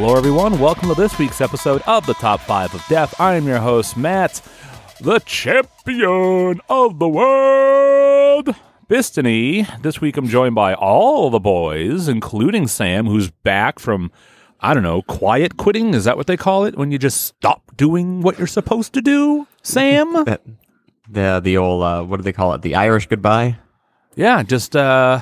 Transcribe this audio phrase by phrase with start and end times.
[0.00, 0.58] Hello, everyone.
[0.58, 3.20] Welcome to this week's episode of the Top 5 of Death.
[3.20, 4.40] I am your host, Matt,
[4.98, 8.48] the champion of the world.
[8.88, 9.66] Bistany.
[9.82, 14.10] This week I'm joined by all the boys, including Sam, who's back from,
[14.60, 15.92] I don't know, quiet quitting.
[15.92, 16.78] Is that what they call it?
[16.78, 19.46] When you just stop doing what you're supposed to do?
[19.62, 20.12] Sam?
[20.24, 20.42] That-
[21.12, 22.62] the the old uh, what do they call it?
[22.62, 23.58] The Irish goodbye.
[24.14, 25.20] yeah, just, uh,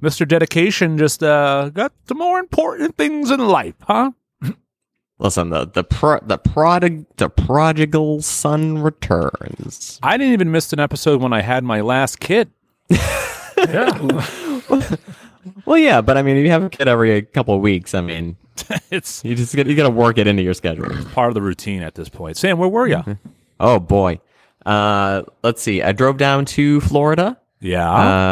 [0.00, 0.28] Mr.
[0.28, 4.10] Dedication just, uh, got some more important things in life, huh?
[5.20, 10.00] Listen, the the pro, the prodig the prodigal son returns.
[10.02, 12.50] I didn't even miss an episode when I had my last kid.
[12.90, 14.26] yeah.
[15.64, 18.02] Well, yeah, but I mean, if you have a kid every couple of weeks, I
[18.02, 18.36] mean,
[18.90, 20.90] It's you just get you got to work it into your schedule.
[20.90, 22.36] It's part of the routine at this point.
[22.36, 23.18] Sam, where were you?
[23.58, 24.20] Oh boy.
[24.66, 25.82] Uh, let's see.
[25.82, 27.38] I drove down to Florida.
[27.60, 27.90] Yeah.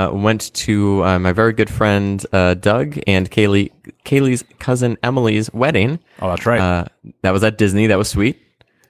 [0.09, 3.73] Uh, went to uh, my very good friend uh, Doug and Kaylee
[4.05, 5.99] Kaylee's cousin Emily's wedding.
[6.21, 6.61] oh, that's right.
[6.61, 6.85] Uh,
[7.23, 7.87] that was at Disney.
[7.89, 8.41] That was sweet.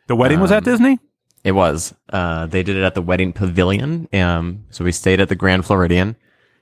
[0.06, 0.98] the wedding was at Disney?
[1.44, 1.94] It was.
[2.10, 4.08] Uh, they did it at the wedding pavilion.
[4.12, 6.16] Um, so we stayed at the Grand Floridian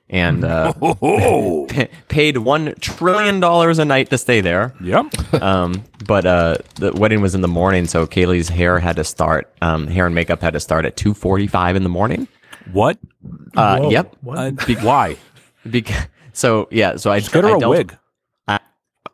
[0.09, 1.65] and uh, Oh.
[1.69, 4.73] pa- paid one trillion dollars a night to stay there.
[4.81, 5.05] Yep.
[5.41, 9.53] Um, but uh, the wedding was in the morning, so Kaylee's hair had to start.
[9.61, 12.27] Um, hair and makeup had to start at two forty-five in the morning.
[12.71, 12.97] What?
[13.55, 14.15] Uh, yep.
[14.27, 14.51] Uh,
[14.81, 15.17] why?
[15.65, 16.95] Bec- so yeah.
[16.95, 17.97] So I Just get her I a dealt- wig.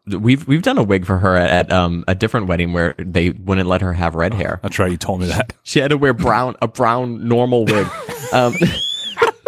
[0.06, 3.30] We've we've done a wig for her at, at um, a different wedding where they
[3.30, 4.60] wouldn't let her have red hair.
[4.62, 4.92] That's right.
[4.92, 5.54] You told me that.
[5.64, 7.88] She had to wear brown a brown normal wig.
[8.34, 8.56] Um,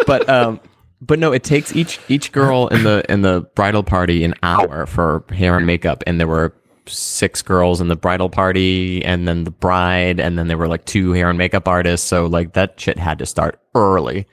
[0.06, 0.60] but um,
[1.00, 4.86] but no, it takes each each girl in the in the bridal party an hour
[4.86, 6.54] for hair and makeup, and there were
[6.86, 10.84] six girls in the bridal party, and then the bride, and then there were like
[10.84, 12.06] two hair and makeup artists.
[12.06, 14.28] So like that shit had to start early.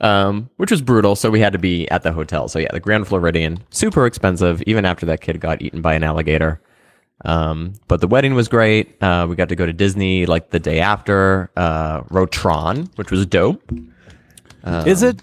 [0.00, 1.16] Um, which was brutal.
[1.16, 2.46] So we had to be at the hotel.
[2.46, 6.04] So yeah, the Grand Floridian, super expensive, even after that kid got eaten by an
[6.04, 6.60] alligator.
[7.24, 9.02] Um, but the wedding was great.
[9.02, 13.26] Uh, we got to go to Disney like the day after, uh, Rotron, which was
[13.26, 13.60] dope.
[14.86, 15.20] Is it?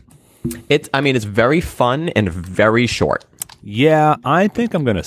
[0.70, 3.24] It's, I mean, it's very fun and very short.
[3.64, 5.04] Yeah, I think I'm gonna.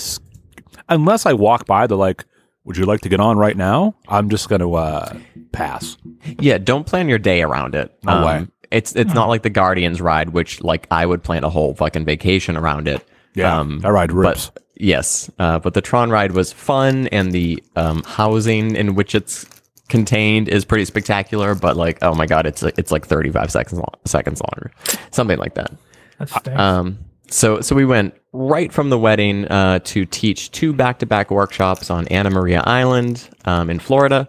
[0.89, 2.25] Unless I walk by, they're like,
[2.65, 5.17] "Would you like to get on right now?" I'm just gonna uh,
[5.53, 5.97] pass.
[6.41, 7.97] Yeah, don't plan your day around it.
[8.03, 8.47] No way.
[8.71, 12.05] It's it's not like the Guardians ride, which like I would plan a whole fucking
[12.05, 13.07] vacation around it.
[13.35, 14.51] Yeah, Um, that ride rips.
[14.51, 19.15] But yes, uh, but the Tron ride was fun, and the um, housing in which
[19.15, 19.47] it's
[19.89, 21.55] contained is pretty spectacular.
[21.55, 24.71] But like, oh my god, it's it's like thirty five seconds long, seconds longer,
[25.13, 25.73] something like that.
[26.19, 26.61] That stinks.
[26.61, 26.99] Um,
[27.31, 31.31] so so we went right from the wedding uh, to teach two back to back
[31.31, 34.29] workshops on Anna Maria Island um, in Florida,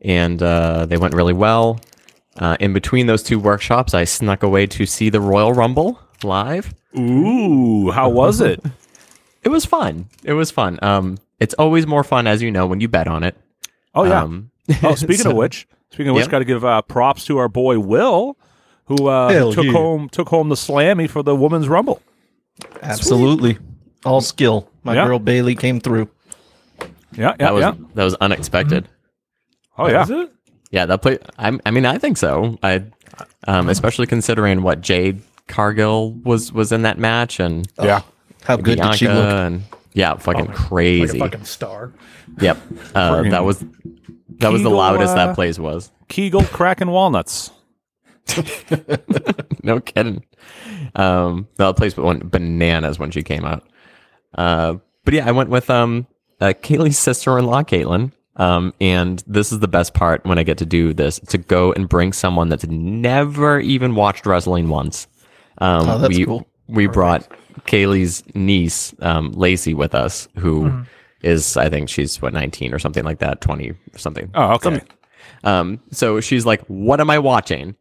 [0.00, 1.80] and uh, they went really well.
[2.38, 6.74] Uh, in between those two workshops, I snuck away to see the Royal Rumble live.
[6.98, 8.62] Ooh, how was it?
[9.44, 10.08] It was fun.
[10.22, 10.78] It was fun.
[10.80, 13.36] Um, it's always more fun, as you know, when you bet on it.
[13.94, 14.22] Oh yeah.
[14.22, 14.50] Um,
[14.82, 16.30] oh, speaking so- of which, speaking of which, Yeah.
[16.30, 18.38] got to give uh, props to our boy Will,
[18.86, 19.72] who uh, took yeah.
[19.72, 22.00] home took home the Slammy for the women's Rumble.
[22.80, 23.58] Absolutely.
[24.06, 24.70] All skill.
[24.82, 25.06] My Yeah.
[25.08, 26.08] girl Bayley came through.
[26.80, 27.74] Yeah, yeah, that was yeah.
[27.96, 28.88] that was unexpected.
[29.76, 30.06] Oh yeah.
[30.74, 30.78] It?
[30.78, 31.18] Yeah, that play.
[31.38, 32.58] I, I mean, I think so.
[32.62, 32.84] I,
[33.46, 38.02] um, especially considering what Jade Cargill was was in that match and Yeah.
[38.42, 39.16] How good Bianca did she look?
[39.24, 39.62] and
[39.94, 41.18] yeah, fucking Like crazy.
[41.18, 41.92] a fucking star.
[42.40, 42.58] Yep,
[42.94, 43.64] uh, that was
[44.40, 45.90] that was the loudest uh, that place was.
[46.08, 47.50] Kegel cracking walnuts.
[49.62, 50.24] no kidding.
[50.94, 53.66] Um, that place went bananas when she came out.
[54.34, 56.06] Uh, but yeah, I went with um,
[56.40, 58.12] uh, Kaylee's sister-in-law, Caitlin.
[58.36, 61.72] Um, and this is the best part when I get to do this to go
[61.72, 65.06] and bring someone that's never even watched wrestling once.
[65.58, 66.46] Um, Oh, that's we, cool.
[66.66, 67.28] We brought
[67.66, 70.84] Kaylee's niece, um, Lacey, with us, who
[71.22, 71.60] is Mm-hmm.
[71.60, 74.30] I think she's what 19 or something like that, 20 or something.
[74.34, 74.80] Oh, okay.
[75.44, 77.76] Um, so she's like, "What am I watching?"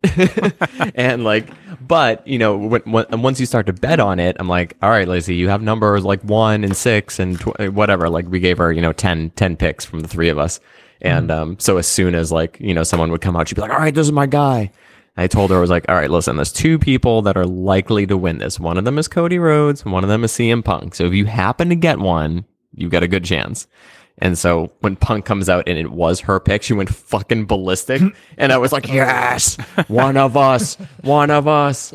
[0.96, 1.50] and like,
[1.80, 4.90] but you know, when, when, once you start to bet on it, I'm like, "All
[4.90, 8.58] right, Lacey, you have numbers like one and six and tw- whatever." Like, we gave
[8.58, 10.60] her, you know, 10, 10 picks from the three of us,
[11.02, 13.62] and um, so as soon as like you know someone would come out, she'd be
[13.62, 14.72] like, "All right, this is my guy."
[15.16, 18.06] I told her I was like, "All right, listen, there's two people that are likely
[18.08, 18.60] to win this.
[18.60, 20.96] One of them is Cody Rhodes, and one of them is CM Punk.
[20.96, 22.46] So if you happen to get one,
[22.76, 23.68] you've got a good chance.
[24.20, 28.02] And so when Punk comes out and it was her pick, she went fucking ballistic.
[28.38, 29.56] and I was like, yes,
[29.88, 31.94] one of us, one of us.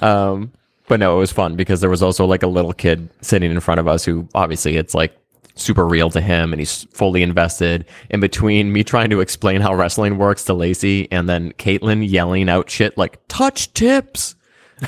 [0.00, 0.52] Um,
[0.88, 3.60] but no, it was fun because there was also like a little kid sitting in
[3.60, 5.16] front of us who obviously it's like
[5.54, 7.86] super real to him and he's fully invested.
[8.10, 12.48] In between me trying to explain how wrestling works to Lacey and then Caitlin yelling
[12.48, 14.34] out shit like touch tips.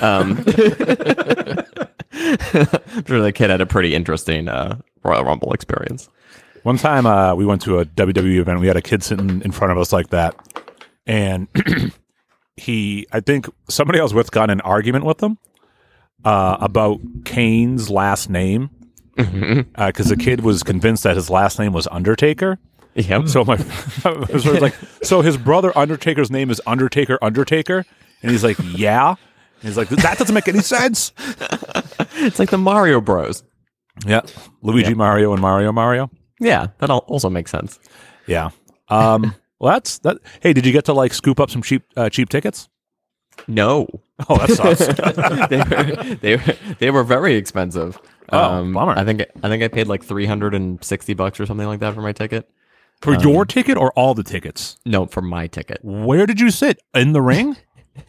[0.00, 0.44] Um,
[2.16, 6.08] I'm sure the kid had a pretty interesting uh, Royal Rumble experience.
[6.64, 8.58] One time uh, we went to a WWE event.
[8.60, 10.34] We had a kid sitting in front of us like that.
[11.06, 11.46] And
[12.56, 15.36] he, I think somebody I was with got in an argument with him
[16.24, 18.70] uh, about Kane's last name.
[19.14, 22.58] Because the kid was convinced that his last name was Undertaker.
[22.94, 23.28] Yep.
[23.28, 23.56] So my
[24.02, 27.84] so it's like, so his brother Undertaker's name is Undertaker Undertaker,
[28.22, 29.10] and he's like, yeah.
[29.10, 29.18] And
[29.62, 31.12] he's like, that doesn't make any sense.
[32.16, 33.42] It's like the Mario Bros.
[34.06, 34.22] Yeah,
[34.62, 36.10] Luigi Mario and Mario Mario.
[36.44, 37.78] Yeah, that al- also makes sense.
[38.26, 38.50] Yeah.
[38.88, 39.34] Um.
[39.58, 40.18] well, that's that.
[40.40, 42.68] Hey, did you get to like scoop up some cheap uh, cheap tickets?
[43.48, 43.88] No,
[44.28, 44.86] Oh, that sucks.
[45.48, 47.98] they were they were they were very expensive.
[48.30, 48.94] Oh, bummer.
[48.96, 51.80] I think I think I paid like three hundred and sixty bucks or something like
[51.80, 52.48] that for my ticket.
[53.00, 54.78] For your ticket or all the tickets?
[54.86, 55.80] No, for my ticket.
[55.82, 56.78] Where did you sit?
[56.94, 57.56] In the ring?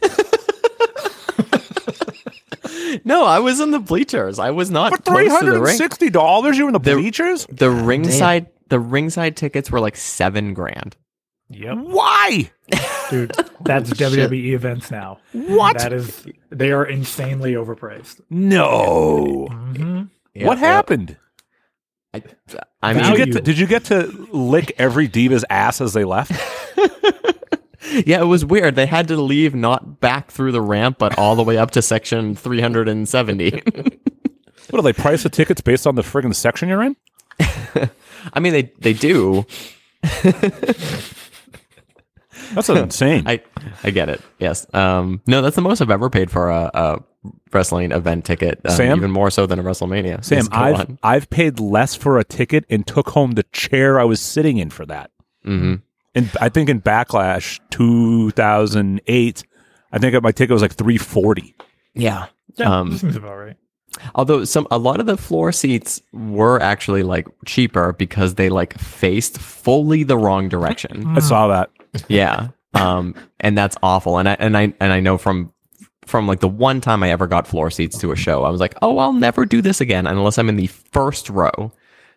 [3.04, 4.38] No, I was in the bleachers.
[4.38, 5.76] I was not For three close to hundred the and ring.
[5.76, 7.46] sixty dollars, you were in the The- bleachers?
[7.50, 10.96] The ringside the ringside tickets were like seven grand.
[11.48, 12.50] Yep, Why?
[13.10, 13.30] dude,
[13.60, 15.18] that's WWE events now.
[15.32, 15.78] What?
[15.78, 18.20] That is, they are insanely overpriced.
[18.30, 19.46] No.
[19.50, 20.02] Mm-hmm.
[20.34, 21.16] Yeah, what happened?
[22.12, 22.22] I,
[22.82, 26.02] I Did you get to, did you get to lick every diva's ass as they
[26.04, 26.32] left?
[28.06, 28.74] yeah, it was weird.
[28.74, 31.82] They had to leave not back through the ramp, but all the way up to
[31.82, 33.50] section three hundred and seventy.
[34.70, 36.96] what do they price the tickets based on the friggin' section you're in?
[38.32, 39.46] I mean, they they do.
[42.54, 43.24] That's insane.
[43.26, 43.42] I
[43.82, 44.20] I get it.
[44.38, 44.72] Yes.
[44.74, 45.20] Um.
[45.26, 47.02] No, that's the most I've ever paid for a, a
[47.52, 48.60] wrestling event ticket.
[48.64, 48.96] Um, Sam?
[48.98, 50.24] even more so than a WrestleMania.
[50.24, 50.98] Sam, I've on.
[51.02, 54.70] I've paid less for a ticket and took home the chair I was sitting in
[54.70, 55.10] for that.
[55.44, 55.82] Mhm.
[56.16, 59.44] And I think in Backlash 2008,
[59.92, 61.54] I think my ticket was like 340.
[61.94, 62.26] Yeah.
[62.56, 63.56] Yeah, Um, seems about right.
[64.14, 68.78] Although some a lot of the floor seats were actually like cheaper because they like
[68.78, 71.06] faced fully the wrong direction.
[71.16, 71.70] I saw that.
[72.08, 72.48] yeah.
[72.74, 74.18] Um and that's awful.
[74.18, 75.52] And I and I and I know from
[76.04, 78.60] from like the one time I ever got floor seats to a show, I was
[78.60, 81.72] like, "Oh, I'll never do this again unless I'm in the first row."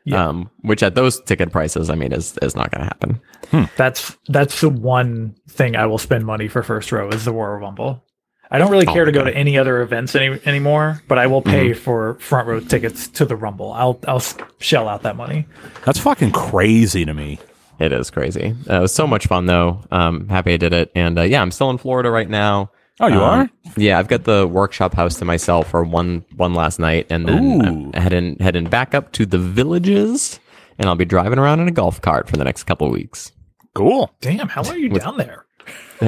[0.10, 0.28] Yeah.
[0.28, 3.70] Um which at those ticket prices, I mean is is not going to happen.
[3.78, 7.58] That's that's the one thing I will spend money for first row is the Royal
[7.58, 8.04] Rumble.
[8.52, 11.44] I don't really care to go to any other events any, anymore, but I will
[11.44, 13.72] pay for front row tickets to the Rumble.
[13.74, 14.24] I'll I'll
[14.60, 15.48] shell out that money.
[15.86, 17.40] That's fucking crazy to me.
[17.80, 18.56] It is crazy.
[18.70, 19.84] Uh, it was so much fun though.
[19.92, 20.92] Um happy I did it.
[20.96, 22.72] And uh, yeah, I'm still in Florida right now.
[23.00, 23.50] Oh, you Um, are?
[23.78, 27.44] Yeah, I've got the workshop house to myself for one one last night, and then
[27.44, 27.62] Ooh.
[27.62, 30.40] I'm heading heading back up to the villages,
[30.78, 33.32] and I'll be driving around in a golf cart for the next couple of weeks
[33.76, 34.12] Cool.
[34.20, 35.46] Damn, how long are you down there?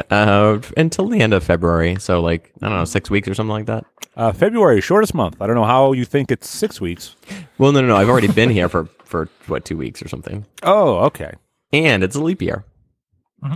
[0.09, 1.97] uh, until the end of February.
[1.99, 3.85] So like I don't know, six weeks or something like that.
[4.17, 5.41] Uh, February, shortest month.
[5.41, 7.15] I don't know how you think it's six weeks.
[7.57, 7.95] Well, no, no, no.
[7.95, 11.33] I've already been here for for what two weeks or something, Oh, okay.
[11.71, 12.65] and it's a leap year.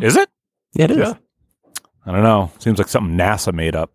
[0.02, 0.30] Is it?
[0.74, 0.98] Yeah, it is.
[0.98, 1.14] Yeah.
[2.06, 2.52] I don't know.
[2.60, 3.92] Seems like something NASA made up.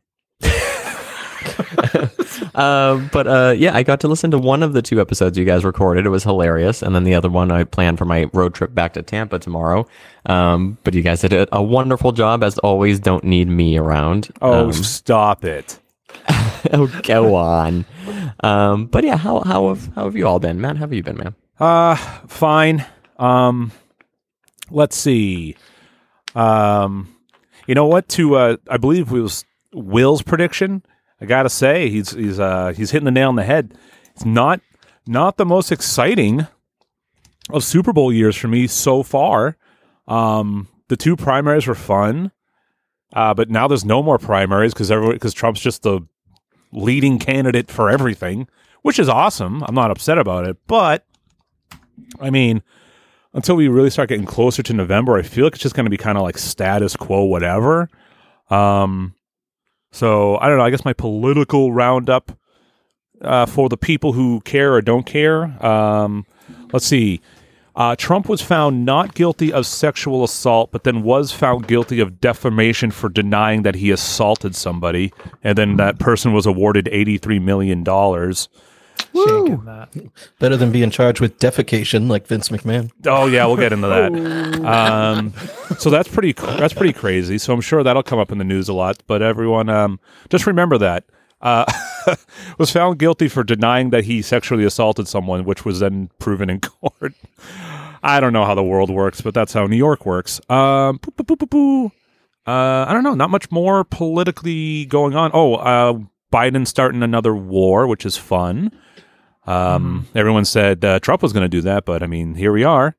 [2.54, 5.44] Uh, but uh, yeah, I got to listen to one of the two episodes you
[5.44, 6.06] guys recorded.
[6.06, 8.94] It was hilarious, and then the other one I planned for my road trip back
[8.94, 9.86] to Tampa tomorrow.
[10.26, 12.98] Um, but you guys did a, wonderful job as always.
[12.98, 14.30] Don't need me around.
[14.42, 15.78] Oh, Um, stop it.
[16.72, 17.84] oh, go on.
[18.40, 20.76] Um, but yeah, how how have how have you all been, Matt?
[20.76, 21.34] How have you been, man?
[21.58, 21.94] Uh,
[22.26, 22.84] fine.
[23.18, 23.70] Um,
[24.70, 25.56] let's see.
[26.34, 27.14] Um,
[27.66, 28.08] you know what?
[28.10, 30.82] To uh, I believe it was Will's prediction.
[31.20, 33.74] I gotta say he's he's uh he's hitting the nail on the head.
[34.14, 34.60] It's not
[35.06, 36.46] not the most exciting
[37.50, 39.56] of Super Bowl years for me so far.
[40.08, 42.32] Um, the two primaries were fun,
[43.14, 46.00] uh, but now there's no more primaries because everyone because Trump's just the
[46.72, 48.48] leading candidate for everything,
[48.82, 49.62] which is awesome.
[49.64, 51.04] I'm not upset about it, but
[52.20, 52.62] I mean,
[53.32, 55.90] until we really start getting closer to November, I feel like it's just going to
[55.90, 57.88] be kind of like status quo, whatever.
[58.48, 59.14] Um,
[59.92, 60.64] so I don't know.
[60.64, 62.36] I guess my political roundup
[63.22, 65.44] uh, for the people who care or don't care.
[65.64, 66.26] Um,
[66.72, 67.20] let's see.
[67.76, 72.20] Uh, Trump was found not guilty of sexual assault, but then was found guilty of
[72.20, 75.12] defamation for denying that he assaulted somebody,
[75.44, 78.48] and then that person was awarded eighty-three million dollars.
[79.14, 79.88] Shaking that.
[80.38, 82.90] Better than being charged with defecation like Vince McMahon.
[83.06, 84.10] Oh yeah, we'll get into that.
[84.60, 85.32] Um,
[85.78, 87.38] so that's pretty that's pretty crazy.
[87.38, 89.02] So I'm sure that'll come up in the news a lot.
[89.06, 89.98] But everyone, um,
[90.28, 91.04] just remember that
[91.40, 91.64] uh,
[92.58, 96.60] was found guilty for denying that he sexually assaulted someone, which was then proven in
[96.60, 97.14] court.
[98.02, 100.40] I don't know how the world works, but that's how New York works.
[100.50, 101.92] Um, boo, boo, boo, boo, boo.
[102.46, 103.14] Uh, I don't know.
[103.14, 105.30] Not much more politically going on.
[105.34, 105.98] Oh, uh,
[106.32, 108.70] Biden starting another war, which is fun.
[109.46, 112.64] Um, Everyone said uh, Trump was going to do that, but I mean, here we
[112.64, 112.94] are.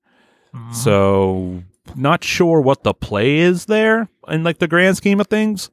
[0.73, 1.63] So,
[1.95, 5.69] not sure what the play is there in like the grand scheme of things,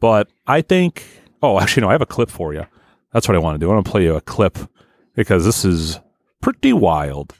[0.00, 1.04] but I think.
[1.42, 1.88] Oh, actually, no.
[1.90, 2.66] I have a clip for you.
[3.12, 3.70] That's what I want to do.
[3.70, 4.58] I want to play you a clip
[5.14, 6.00] because this is
[6.40, 7.34] pretty wild.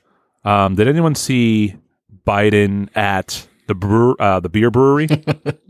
[0.44, 1.74] Um, did anyone see
[2.26, 5.08] Biden at the brewer, uh, the beer brewery?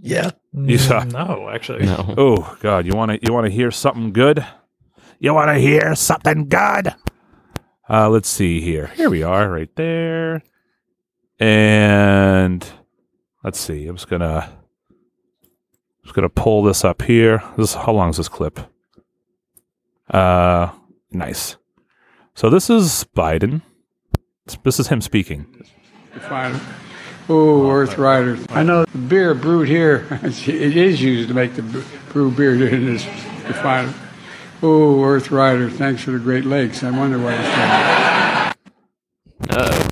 [0.00, 0.30] Yeah.
[0.54, 1.84] You saw- No, actually.
[1.86, 2.14] No.
[2.16, 4.44] Oh God, you want to you want to hear something good?
[5.20, 6.94] You want to hear something good?
[7.90, 8.86] Uh, let's see here.
[8.94, 10.44] Here we are, right there.
[11.40, 12.64] And
[13.42, 13.88] let's see.
[13.88, 14.48] I'm just gonna
[16.02, 17.42] just gonna pull this up here.
[17.56, 18.60] This how long is this clip?
[20.08, 20.70] Uh,
[21.10, 21.56] nice.
[22.34, 23.62] So this is Biden.
[24.62, 25.64] This is him speaking.
[27.28, 28.44] Oh, Earth Riders.
[28.50, 31.62] I know the beer brewed here, it is used to make the
[32.10, 33.04] brew beer in this
[33.46, 33.92] refinery.
[34.60, 36.82] Oh, Earth Rider, thanks for the Great Lakes.
[36.82, 38.54] I wonder why it's
[39.48, 39.60] called.
[39.60, 39.88] Uh,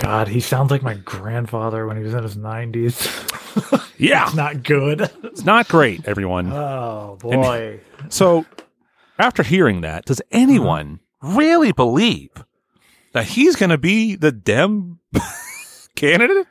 [0.00, 3.26] God, he sounds like my grandfather when he was in his 90s.
[4.00, 5.10] Yeah, Not good.
[5.24, 6.50] it's not great, everyone.
[6.50, 7.80] Oh, boy.
[8.08, 8.46] So,
[9.18, 11.36] after hearing that, does anyone uh-huh.
[11.36, 12.30] really believe
[13.12, 15.00] that he's going to be the Dem
[15.96, 16.46] candidate?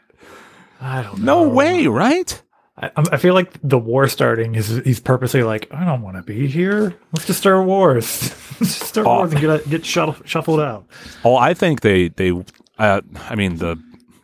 [0.80, 1.46] I don't know.
[1.46, 2.40] No way, right?
[2.82, 6.24] I, I'm- feel like the war starting is he's purposely like, I don't want to
[6.24, 6.96] be here.
[7.12, 8.30] Let's just start wars.
[8.60, 10.86] Let's just start wars and get get shuffled, shuffled out.
[11.26, 12.32] Oh, I think they they
[12.78, 13.78] uh, I mean the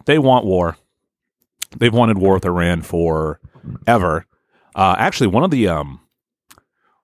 [0.06, 0.78] they want war.
[1.78, 3.40] They've wanted war with Iran for
[3.86, 4.26] ever.
[4.76, 6.00] Uh, actually, one of the um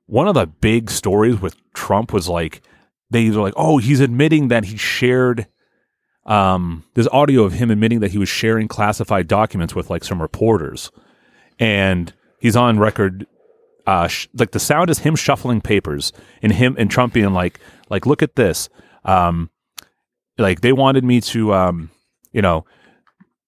[0.05, 2.61] one of the big stories with Trump was like
[3.09, 5.47] they were like, oh, he's admitting that he shared
[6.25, 10.21] um there's audio of him admitting that he was sharing classified documents with like some
[10.21, 10.91] reporters,
[11.61, 13.25] and he's on record.
[13.87, 17.59] Uh, sh- like the sound is him shuffling papers and him and Trump being like,
[17.89, 18.69] like, look at this.
[19.05, 19.49] Um,
[20.37, 21.89] like they wanted me to um
[22.33, 22.65] you know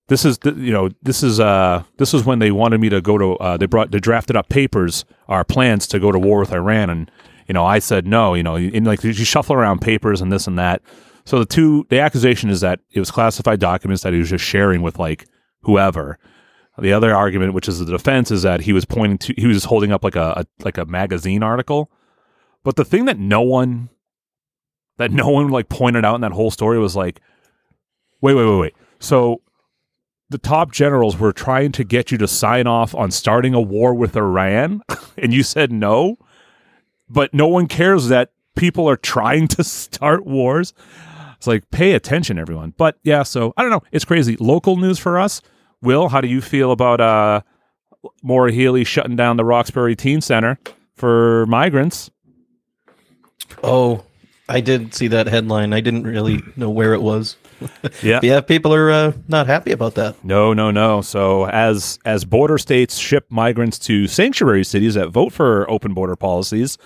[0.07, 3.17] this is you know this is uh this is when they wanted me to go
[3.17, 6.51] to uh they brought they drafted up papers our plans to go to war with
[6.51, 7.11] Iran and
[7.47, 10.47] you know I said no you know and like you shuffle around papers and this
[10.47, 10.81] and that
[11.25, 14.45] so the two the accusation is that it was classified documents that he was just
[14.45, 15.25] sharing with like
[15.61, 16.19] whoever
[16.79, 19.65] the other argument which is the defense is that he was pointing to he was
[19.65, 21.91] holding up like a, a like a magazine article
[22.63, 23.89] but the thing that no one
[24.97, 27.19] that no one like pointed out in that whole story was like,
[28.21, 28.75] wait, wait, wait, wait.
[28.99, 29.41] So
[30.29, 33.93] the top generals were trying to get you to sign off on starting a war
[33.93, 34.81] with Iran,
[35.17, 36.17] and you said no.
[37.09, 40.73] But no one cares that people are trying to start wars.
[41.35, 42.73] It's like pay attention, everyone.
[42.77, 43.83] But yeah, so I don't know.
[43.91, 44.37] It's crazy.
[44.39, 45.41] Local news for us.
[45.83, 47.41] Will, how do you feel about uh
[48.21, 50.57] Maura Healey shutting down the Roxbury Teen Center
[50.95, 52.09] for migrants?
[53.63, 54.03] Oh,
[54.49, 55.73] I did see that headline.
[55.73, 57.37] I didn't really know where it was.
[58.01, 58.19] Yeah.
[58.21, 60.21] Yeah, people are uh, not happy about that.
[60.25, 61.01] No, no, no.
[61.01, 66.17] So as as border states ship migrants to sanctuary cities that vote for open border
[66.17, 66.77] policies,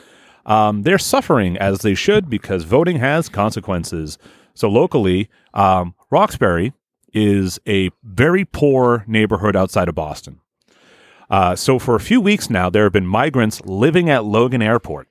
[0.46, 4.20] um, they're suffering as they should because voting has consequences.
[4.54, 6.74] So locally, um, Roxbury
[7.14, 10.40] is a very poor neighborhood outside of Boston.
[11.30, 15.08] Uh, so for a few weeks now, there have been migrants living at Logan Airport.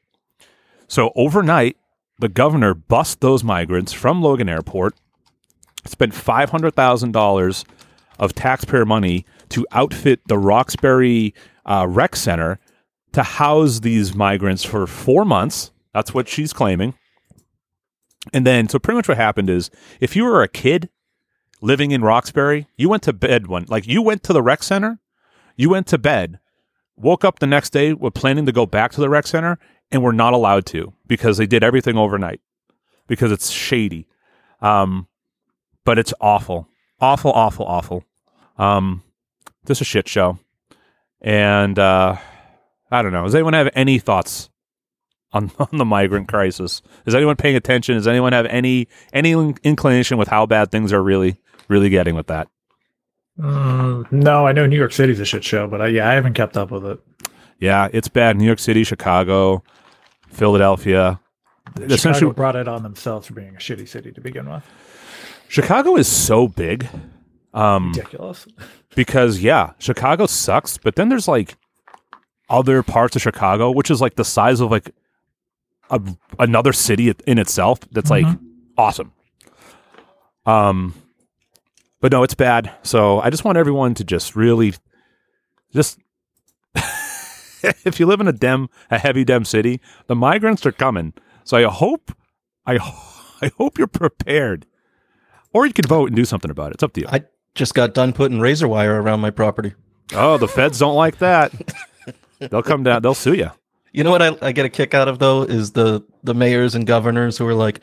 [0.89, 1.77] So overnight,
[2.19, 4.95] the governor bussed those migrants from Logan Airport
[5.85, 7.65] spent five hundred thousand dollars
[8.19, 11.35] of taxpayer money to outfit the Roxbury
[11.65, 12.59] uh, Rec Center
[13.13, 15.71] to house these migrants for four months.
[15.93, 16.95] That's what she's claiming.
[18.33, 20.89] And then, so pretty much what happened is, if you were a kid
[21.61, 24.99] living in Roxbury, you went to bed one, like you went to the rec center,
[25.57, 26.39] you went to bed,
[26.97, 29.59] woke up the next day, were planning to go back to the rec center,
[29.91, 32.41] and were not allowed to because they did everything overnight
[33.07, 34.07] because it's shady.
[34.61, 35.07] Um,
[35.85, 36.69] but it's awful,
[37.01, 38.05] awful, awful, awful.
[38.59, 39.03] Um,
[39.65, 40.39] this is a shit show,
[41.21, 42.17] and uh,
[42.91, 43.25] I don't know.
[43.25, 44.49] Does anyone have any thoughts
[45.33, 46.83] on, on the migrant crisis?
[47.05, 47.97] Is anyone paying attention?
[47.97, 49.33] Does anyone have any any
[49.63, 51.37] inclination with how bad things are really
[51.69, 52.49] really getting with that?
[53.39, 56.35] Mm, no, I know New York City's a shit show, but I, yeah, I haven't
[56.35, 56.99] kept up with it.
[57.59, 58.37] Yeah, it's bad.
[58.37, 59.63] New York City, Chicago,
[60.29, 61.21] Philadelphia.
[61.75, 64.65] Chicago essentially brought it on themselves for being a shitty city to begin with.
[65.49, 66.89] Chicago is so big
[67.57, 68.47] Ridiculous.
[68.95, 71.57] because yeah, Chicago sucks, but then there's like
[72.49, 74.91] other parts of Chicago which is like the size of like
[75.91, 76.01] a,
[76.39, 78.27] another city in itself that's like
[78.77, 79.13] awesome.
[80.45, 80.95] Um
[82.01, 82.73] but no, it's bad.
[82.83, 84.75] So I just want everyone to just really
[85.73, 85.99] just
[86.75, 91.13] if you live in a dem a heavy dem city, the migrants are coming.
[91.45, 92.13] So I hope
[92.65, 92.75] I
[93.43, 94.67] I hope you're prepared.
[95.53, 96.75] Or you could vote and do something about it.
[96.75, 97.07] It's up to you.
[97.11, 97.25] I
[97.55, 99.73] just got done putting razor wire around my property.
[100.15, 101.53] Oh, the feds don't like that.
[102.39, 103.03] They'll come down.
[103.03, 103.51] They'll sue you.
[103.93, 106.75] You know what I, I get a kick out of though is the the mayors
[106.75, 107.81] and governors who are like,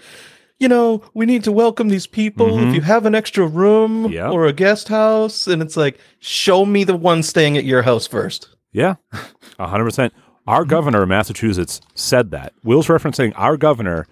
[0.60, 2.48] you know, we need to welcome these people.
[2.48, 2.74] If mm-hmm.
[2.75, 4.31] you have an extra room Yep.
[4.31, 8.07] or a guest house, and it's like, show me the one staying at your house
[8.07, 8.50] first.
[8.72, 8.95] Yeah,
[9.60, 10.13] a hundred percent.
[10.48, 10.69] Our mm-hmm.
[10.69, 12.53] governor of Massachusetts said that.
[12.63, 14.07] Will's referencing our governor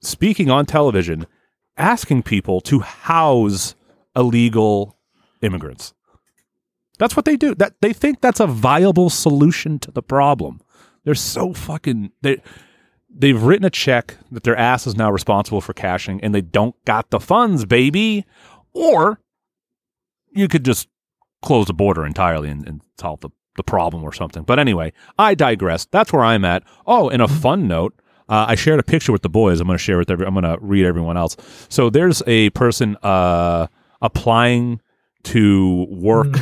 [0.00, 1.26] speaking on television,
[1.76, 3.74] asking people to house
[4.16, 4.96] illegal
[5.42, 5.94] immigrants.
[6.98, 7.54] That's what they do.
[7.54, 10.60] That they think that's a viable solution to the problem.
[11.04, 12.42] They're so fucking they
[13.14, 16.74] they've written a check that their ass is now responsible for cashing and they don't
[16.84, 18.24] got the funds, baby.
[18.72, 19.20] Or
[20.32, 20.88] you could just
[21.42, 24.42] close the border entirely and, and solve the, the problem or something.
[24.42, 25.86] But anyway, I digress.
[25.86, 26.62] That's where I'm at.
[26.86, 27.94] Oh, and a fun note.
[28.28, 29.60] Uh, I shared a picture with the boys.
[29.60, 30.24] I'm going to share with every.
[30.24, 31.36] I'm going to read everyone else.
[31.68, 33.66] So there's a person uh,
[34.00, 34.80] applying
[35.24, 36.36] to work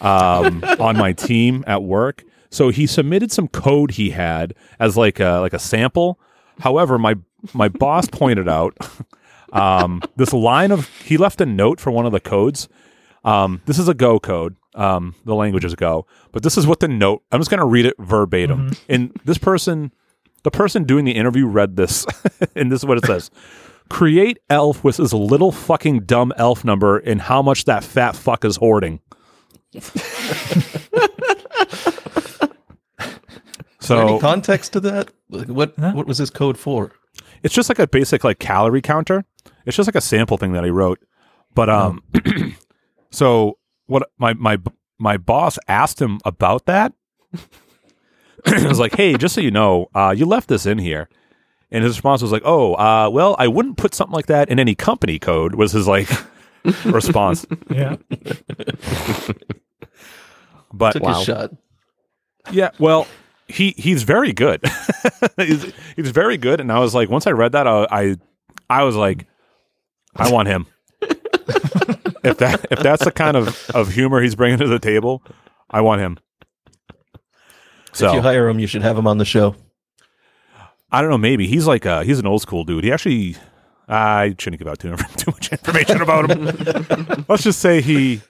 [0.00, 2.24] um, on my team at work.
[2.52, 6.20] So he submitted some code he had as like a like a sample.
[6.60, 7.16] However, my
[7.54, 8.76] my boss pointed out
[9.52, 12.68] um, this line of he left a note for one of the codes.
[13.24, 14.56] Um, this is a Go code.
[14.74, 17.22] Um, the language is Go, but this is what the note.
[17.32, 18.72] I'm just going to read it verbatim.
[18.88, 19.92] And this person,
[20.42, 22.06] the person doing the interview, read this,
[22.56, 23.30] and this is what it says:
[23.88, 28.44] Create elf with his little fucking dumb elf number and how much that fat fuck
[28.44, 29.00] is hoarding.
[33.82, 35.10] So Any context to that?
[35.28, 36.92] Like, What what was this code for?
[37.42, 39.24] it's just like a basic like calorie counter.
[39.66, 40.98] It's just like a sample thing that I wrote.
[41.54, 42.02] But um
[43.10, 44.58] so what my my
[44.98, 46.92] my boss asked him about that.
[48.46, 51.08] I was like, "Hey, just so you know, uh you left this in here."
[51.70, 54.58] And his response was like, "Oh, uh well, I wouldn't put something like that in
[54.58, 56.08] any company code." Was his like
[56.84, 57.44] response.
[57.70, 57.96] Yeah.
[60.72, 61.14] But Took wow.
[61.14, 61.50] his shot.
[62.50, 63.06] Yeah, well,
[63.52, 64.64] he he's very good.
[65.36, 68.16] he's, he's very good, and I was like, once I read that, I I,
[68.68, 69.26] I was like,
[70.16, 70.66] I want him.
[71.00, 75.22] if that if that's the kind of of humor he's bringing to the table,
[75.70, 76.18] I want him.
[77.92, 79.54] So if you hire him, you should have him on the show.
[80.90, 81.18] I don't know.
[81.18, 82.84] Maybe he's like uh he's an old school dude.
[82.84, 83.36] He actually
[83.88, 87.24] I shouldn't give out too, too much information about him.
[87.28, 88.22] Let's just say he.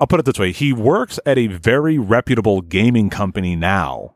[0.00, 4.14] I'll put it this way: he works at a very reputable gaming company now.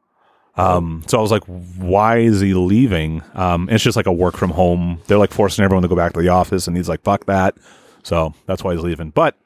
[0.54, 3.22] Um, so I was like, why is he leaving?
[3.34, 5.00] Um, it's just like a work from home.
[5.06, 7.56] They're like forcing everyone to go back to the office, and he's like, fuck that.
[8.02, 9.10] So that's why he's leaving.
[9.10, 9.36] But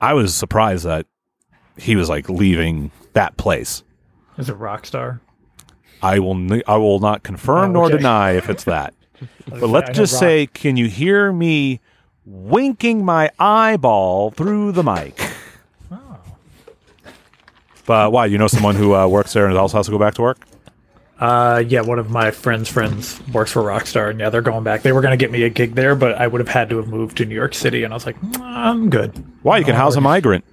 [0.00, 1.06] I was surprised that
[1.78, 3.82] he was like leaving that place.
[4.36, 5.20] Is it Rockstar?
[6.02, 8.92] I will n- I will not confirm Oh, nor deny if it's that.
[9.48, 11.80] but let's just Rock- say, can you hear me
[12.26, 15.18] winking my eyeball through the mic?
[17.86, 18.10] Oh.
[18.10, 18.26] But why?
[18.26, 20.38] You know someone who uh, works there and also has to go back to work?
[21.18, 24.82] Uh, yeah, one of my friends' friends works for Rockstar, and yeah, they're going back.
[24.82, 26.76] They were going to get me a gig there, but I would have had to
[26.76, 29.24] have moved to New York City, and I was like, "Mm, I'm good.
[29.42, 29.56] Why?
[29.58, 30.44] You can house a migrant.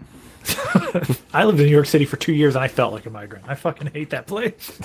[1.34, 3.46] I lived in New York City for two years, and I felt like a migrant.
[3.48, 4.80] I fucking hate that place.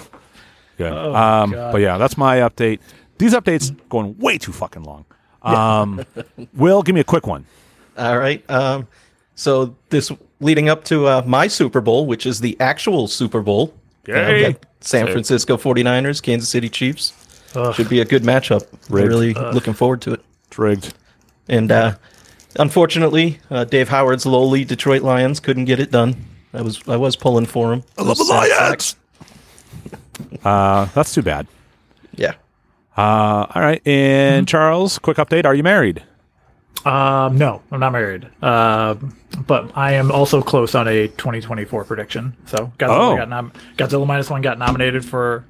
[0.79, 0.91] Yeah.
[0.93, 1.73] Oh, um, God.
[1.73, 2.81] but yeah, that's my update.
[3.19, 5.05] These updates going way too fucking long.
[5.43, 6.05] Um,
[6.55, 7.47] Will, give me a quick one.
[7.97, 8.49] All right.
[8.49, 8.87] Um,
[9.39, 13.73] so this leading up to uh, my Super Bowl, which is the actual Super Bowl.
[14.09, 14.53] uh, Yay.
[14.53, 17.13] got San Francisco 49ers, Kansas City Chiefs.
[17.55, 17.73] Ugh.
[17.75, 18.67] Should be a good matchup.
[18.91, 19.09] Rigged.
[19.09, 20.25] really looking forward to it.
[20.49, 20.93] It's rigged.
[21.49, 21.95] And uh,
[22.59, 26.17] unfortunately, uh, Dave Howard's lowly Detroit Lions couldn't get it done.
[26.53, 27.85] I was I was pulling for him.
[27.97, 28.97] I love the Lions.
[30.45, 31.47] Uh, that's too bad.
[32.17, 32.35] Yeah.
[32.97, 33.81] Uh, all right.
[33.87, 35.45] And Charles, quick update.
[35.45, 36.03] Are you married?
[36.89, 38.27] Um, no, I'm not married.
[38.43, 38.95] Uh,
[39.47, 42.35] but I am also close on a 2024 prediction.
[42.47, 43.17] So Godzilla Oh.
[43.17, 45.45] got nom- Godzilla minus one got nominated for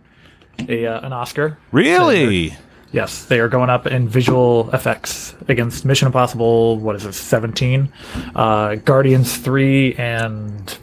[0.68, 1.58] a uh, an Oscar.
[1.72, 2.56] Really?
[2.90, 6.78] Yes, they are going up in visual effects against Mission Impossible.
[6.78, 7.92] What is it, 17?
[8.34, 10.78] Uh, Guardians 3 and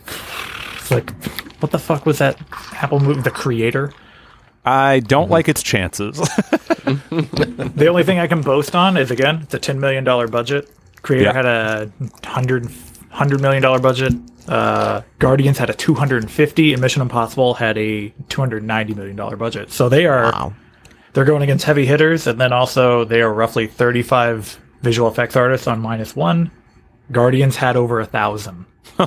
[0.78, 1.10] it's like
[1.62, 2.38] what the fuck was that
[2.74, 3.22] Apple movie?
[3.22, 3.92] The Creator.
[4.66, 6.20] I don't like its chances.
[6.86, 10.70] The only thing I can boast on is again, it's a ten million dollar budget.
[11.02, 11.34] Creator Yeah.
[11.34, 11.92] had a
[12.24, 12.70] hundred
[13.10, 14.14] hundred million dollar budget.
[14.48, 18.64] Uh, Guardians had a two hundred and fifty, and Mission Impossible had a two hundred
[18.64, 19.72] ninety million dollar budget.
[19.72, 20.54] So they are Wow.
[21.14, 25.36] they're going against heavy hitters, and then also they are roughly thirty five visual effects
[25.36, 26.52] artists on minus one.
[27.12, 28.66] Guardians had over a thousand.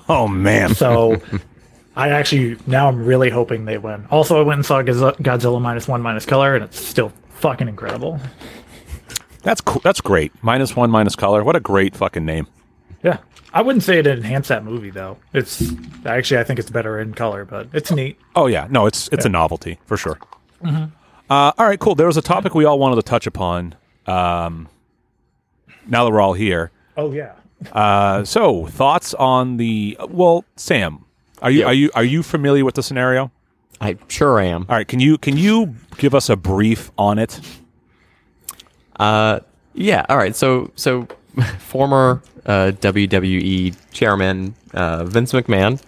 [0.08, 0.74] oh man.
[0.74, 1.20] So
[1.98, 4.06] I actually now I'm really hoping they win.
[4.10, 8.18] Also, I went and saw Godzilla minus one minus color, and it's still fucking incredible.
[9.42, 9.80] That's cool.
[9.84, 10.32] That's great.
[10.42, 11.42] Minus one, minus color.
[11.44, 12.46] What a great fucking name.
[13.02, 13.18] Yeah,
[13.52, 15.18] I wouldn't say it enhanced that movie though.
[15.32, 15.62] It's
[16.06, 18.18] actually I think it's better in color, but it's neat.
[18.34, 20.18] Oh yeah, no, it's it's a novelty for sure.
[20.64, 20.78] Uh,
[21.30, 21.94] all right, cool.
[21.94, 23.74] There was a topic we all wanted to touch upon.
[24.06, 24.68] Um,
[25.86, 27.34] now that we're all here, Oh yeah.
[27.72, 31.04] uh, so thoughts on the well, Sam,
[31.42, 31.66] are you Yeah.
[31.66, 33.30] are you are you familiar with the scenario?
[33.80, 34.66] I sure am.
[34.68, 37.40] All right, can you can you give us a brief on it?
[38.98, 39.40] Uh,
[39.74, 40.04] yeah.
[40.08, 40.34] All right.
[40.34, 41.06] So so
[41.58, 45.80] former uh, WWE chairman uh, Vince McMahon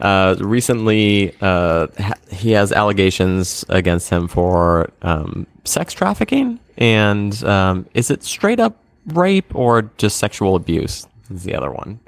[0.00, 7.86] uh, recently uh, ha- he has allegations against him for um, sex trafficking and um,
[7.94, 11.06] is it straight up rape or just sexual abuse?
[11.30, 12.00] Is the other one.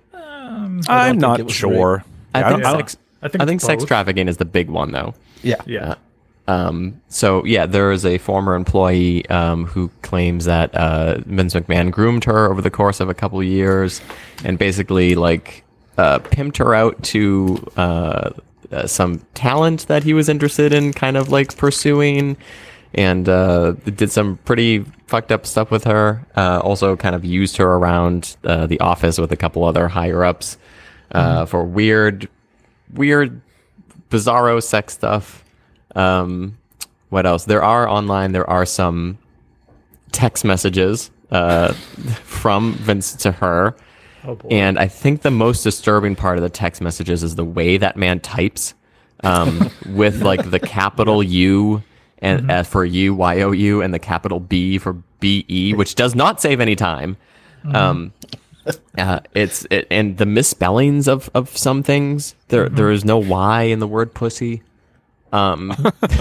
[0.88, 2.04] I'm not it was sure.
[2.34, 2.96] I Yeah, think don't- sex.
[3.22, 3.88] I think I think sex both.
[3.88, 5.14] trafficking is the big one though.
[5.42, 5.62] Yeah.
[5.66, 5.94] Yeah.
[6.46, 11.90] Um, so yeah, there is a former employee um, who claims that uh, Vince McMahon
[11.90, 14.02] groomed her over the course of a couple of years,
[14.44, 15.64] and basically like
[15.96, 18.30] uh, pimped her out to uh,
[18.70, 22.36] uh, some talent that he was interested in, kind of like pursuing,
[22.92, 26.26] and uh, did some pretty fucked up stuff with her.
[26.36, 30.24] Uh, also, kind of used her around uh, the office with a couple other higher
[30.24, 30.58] ups
[31.14, 32.28] uh, for weird,
[32.92, 33.40] weird
[34.10, 35.44] bizarro sex stuff.
[35.94, 36.58] Um,
[37.10, 37.44] what else?
[37.44, 38.32] There are online.
[38.32, 39.18] There are some
[40.12, 41.72] text messages uh,
[42.24, 43.74] from Vince to her,
[44.24, 44.48] Oh boy.
[44.50, 47.96] and I think the most disturbing part of the text messages is the way that
[47.96, 48.74] man types,
[49.22, 51.82] um, with like the capital U
[52.18, 55.94] and uh, for U Y O U and the capital B for B E, which
[55.94, 57.16] does not save any time.
[57.72, 58.12] Um,
[58.98, 62.34] uh, it's it, and the misspellings of, of some things.
[62.48, 64.62] There there is no Y in the word pussy.
[65.32, 65.72] Um,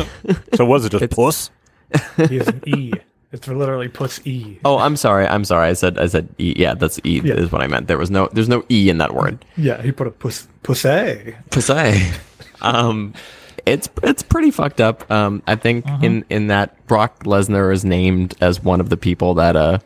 [0.56, 1.50] So was it just puss?
[2.28, 2.94] he has an E.
[3.32, 4.60] It's literally puts E.
[4.64, 5.26] oh, I'm sorry.
[5.28, 5.68] I'm sorry.
[5.70, 6.54] I said I said E.
[6.56, 7.34] Yeah, that's E Yeah.
[7.36, 7.88] is what I meant.
[7.88, 9.44] There was no there's no E in that word.
[9.58, 11.36] Yeah, he put a puss pussy.
[11.50, 12.12] Pussy.
[12.62, 13.14] um,
[13.66, 15.10] it's it's pretty fucked up.
[15.10, 19.34] Um, I think in in that Brock Lesnar is named as one of the people
[19.36, 19.80] that uh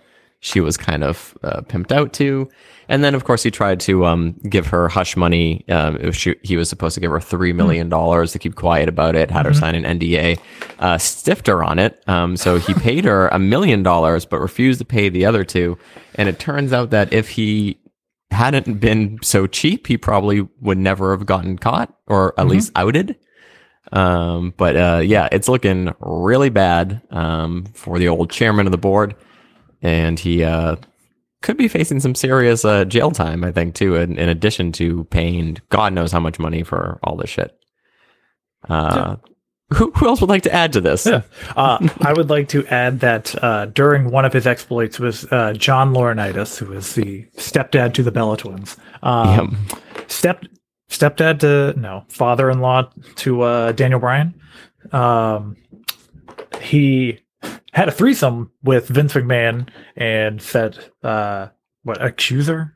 [0.47, 2.49] she was kind of uh, pimped out to,
[2.89, 5.65] and then of course he tried to um give her hush money.
[5.69, 9.15] Um, she, he was supposed to give her three million dollars to keep quiet about
[9.15, 9.29] it.
[9.29, 10.39] Had her sign an NDA,
[10.79, 12.01] uh, stiffed her on it.
[12.07, 15.77] Um, so he paid her a million dollars, but refused to pay the other two.
[16.15, 17.79] And it turns out that if he
[18.31, 23.17] hadn't been so cheap, he probably would never have gotten caught or at least outed.
[23.91, 28.77] Um, but uh, yeah, it's looking really bad um, for the old chairman of the
[28.77, 29.15] board,
[29.82, 30.76] and he uh,
[31.42, 33.96] could be facing some serious uh, jail time, I think, too.
[33.96, 37.58] In, in addition to paying God knows how much money for all this shit.
[38.68, 39.18] Uh,
[39.74, 41.06] who, who else would like to add to this?
[41.06, 41.22] Yeah.
[41.56, 45.54] Uh, I would like to add that uh, during one of his exploits was uh,
[45.54, 48.78] John Laurinaitis, who is the stepdad to the Bella twins.
[49.04, 49.58] Um,
[50.08, 50.46] Step
[50.90, 54.34] stepdad to no father-in-law to uh, Daniel Bryan.
[54.94, 55.58] Um,
[56.62, 57.20] he
[57.78, 61.50] had a threesome with Vince McMahon and said, uh,
[61.84, 62.76] "What accuser?"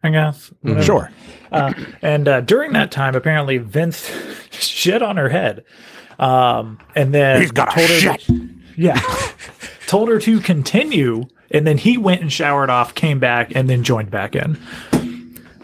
[0.00, 0.52] I guess.
[0.60, 0.82] Whatever.
[0.84, 1.10] Sure.
[1.50, 4.08] Uh, and uh, during that time, apparently Vince
[4.52, 5.64] shit on her head,
[6.20, 8.28] um, and then He's got told her, shit.
[8.76, 9.00] yeah,
[9.88, 13.82] told her to continue, and then he went and showered off, came back, and then
[13.82, 14.56] joined back in.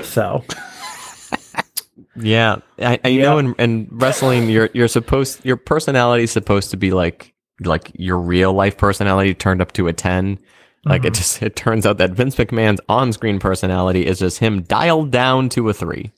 [0.02, 0.44] So
[2.16, 6.70] Yeah, I, I you know in, in wrestling, you're you're supposed your personality is supposed
[6.70, 10.38] to be like like your real life personality turned up to a ten.
[10.86, 14.62] Like it just it turns out that Vince McMahon's on screen personality is just him
[14.62, 16.12] dialed down to a three.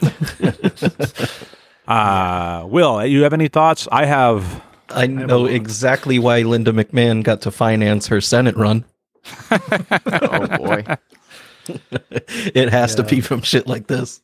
[1.86, 3.86] Uh, Will, you have any thoughts?
[3.92, 4.62] I have.
[4.88, 8.84] I know exactly why Linda McMahon got to finance her Senate run.
[9.50, 10.84] Oh boy,
[12.08, 14.20] It has to be from shit like this.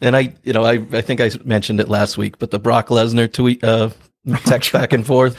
[0.00, 2.88] And I, you know, I, I think I mentioned it last week, but the Brock
[2.88, 3.90] Lesnar tweet, uh,
[4.44, 5.36] text back and forth.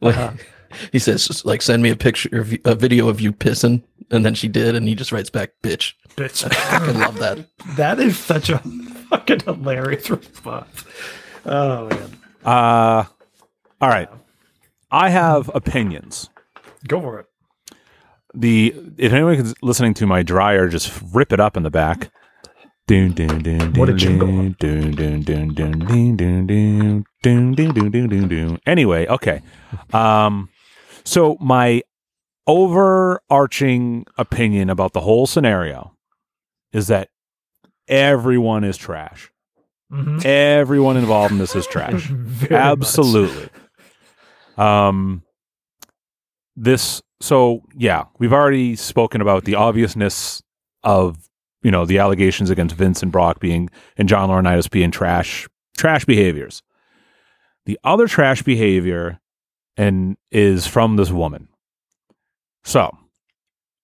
[0.00, 0.38] when-
[0.92, 3.82] He says, like, send me a picture, of, you- a video of you pissing.
[4.10, 5.94] And then she did, and he just writes back, bitch.
[6.16, 7.46] bitch, I fucking love that.
[7.76, 8.58] that is such a
[9.08, 10.84] fucking hilarious response.
[11.46, 12.10] Oh man,
[12.44, 13.04] Uh,
[13.80, 14.08] All right.
[14.90, 16.28] I have opinions.
[16.86, 17.26] Go for it.
[18.34, 22.10] The if anyone is listening to my dryer, just rip it up in the back.
[23.76, 24.28] What a jingle.
[28.66, 29.42] Anyway, okay.
[29.92, 30.48] Um,
[31.04, 31.82] so my
[32.46, 35.96] overarching opinion about the whole scenario
[36.72, 37.08] is that
[37.88, 39.32] everyone is trash.
[39.92, 40.20] Mm-hmm.
[40.24, 42.10] Everyone involved in this is trash.
[42.50, 43.48] Absolutely.
[44.56, 44.66] Much.
[44.66, 45.22] Um
[46.56, 50.42] this so yeah, we've already spoken about the obviousness
[50.82, 51.25] of
[51.62, 56.04] you know the allegations against Vince and Brock being and John Laurinaitis being trash trash
[56.04, 56.62] behaviors.
[57.66, 59.20] The other trash behavior
[59.76, 61.48] and is from this woman.
[62.64, 62.96] So,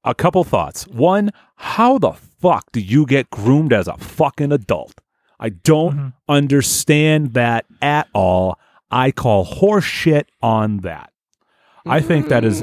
[0.04, 0.86] a couple thoughts.
[0.88, 5.00] One, how the fuck do you get groomed as a fucking adult?
[5.38, 6.12] I don't Mhm.
[6.28, 8.58] understand that at all.
[8.90, 11.12] I call horseshit on that.
[11.86, 12.62] I think that is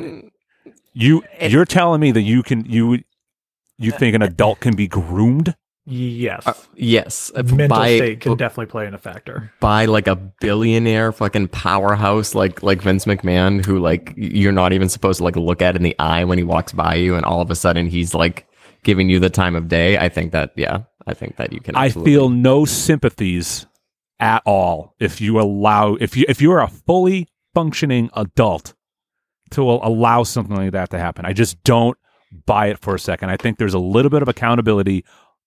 [0.93, 3.01] you you're telling me that you can you
[3.79, 5.55] you think an adult can be groomed?
[5.85, 6.45] Yes.
[6.45, 9.51] Uh, yes, uh, Mental by state can definitely play in a factor.
[9.59, 14.87] by like a billionaire fucking powerhouse like like Vince McMahon, who like you're not even
[14.87, 17.41] supposed to like look at in the eye when he walks by you, and all
[17.41, 18.47] of a sudden he's like
[18.83, 19.97] giving you the time of day.
[19.97, 21.75] I think that yeah, I think that you can.
[21.75, 23.65] I feel no sympathies
[24.19, 28.75] at all if you allow if you if you are a fully functioning adult
[29.51, 31.25] to allow something like that to happen.
[31.25, 31.97] I just don't
[32.45, 33.29] buy it for a second.
[33.29, 35.03] I think there's a little bit of accountability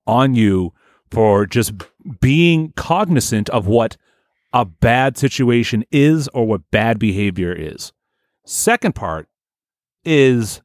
[0.07, 0.73] on you
[1.11, 1.73] for just
[2.21, 3.97] being cognizant of what
[4.53, 7.93] a bad situation is or what bad behavior is.
[8.45, 9.29] Second part
[10.05, 10.63] is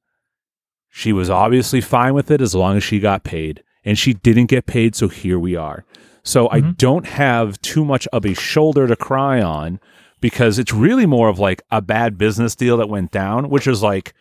[0.89, 4.47] she was obviously fine with it as long as she got paid and she didn't
[4.47, 5.85] get paid so here we are.
[6.23, 6.71] So I mm-hmm.
[6.71, 9.79] don't have too much of a shoulder to cry on
[10.19, 13.83] because it's really more of like a bad business deal that went down, which is
[13.83, 14.13] like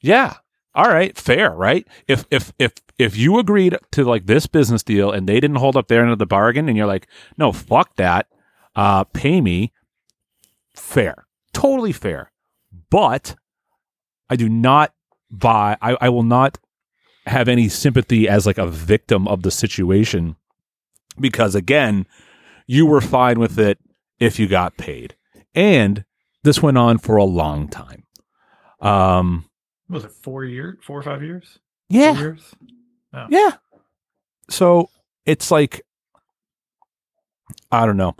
[0.00, 0.34] yeah,
[0.76, 1.88] all right, fair, right?
[2.06, 5.74] If if if if you agreed to like this business deal and they didn't hold
[5.74, 7.08] up their end of the bargain and you're like,
[7.38, 8.26] "No, fuck that.
[8.76, 9.72] Uh pay me."
[10.74, 11.26] Fair.
[11.54, 12.30] Totally fair.
[12.90, 13.36] But
[14.28, 14.92] I do not
[15.30, 16.58] buy I, I will not
[17.24, 20.36] have any sympathy as like a victim of the situation
[21.18, 22.06] because again,
[22.66, 23.78] you were fine with it
[24.20, 25.16] if you got paid.
[25.54, 26.04] And
[26.44, 28.04] this went on for a long time.
[28.78, 29.46] Um
[29.88, 30.78] Was it four years?
[30.82, 31.58] Four or five years?
[31.88, 32.12] yeah.
[32.14, 32.54] Four years?
[33.30, 33.52] Yeah.
[34.50, 34.90] So
[35.24, 35.82] it's like
[37.70, 38.14] I don't know.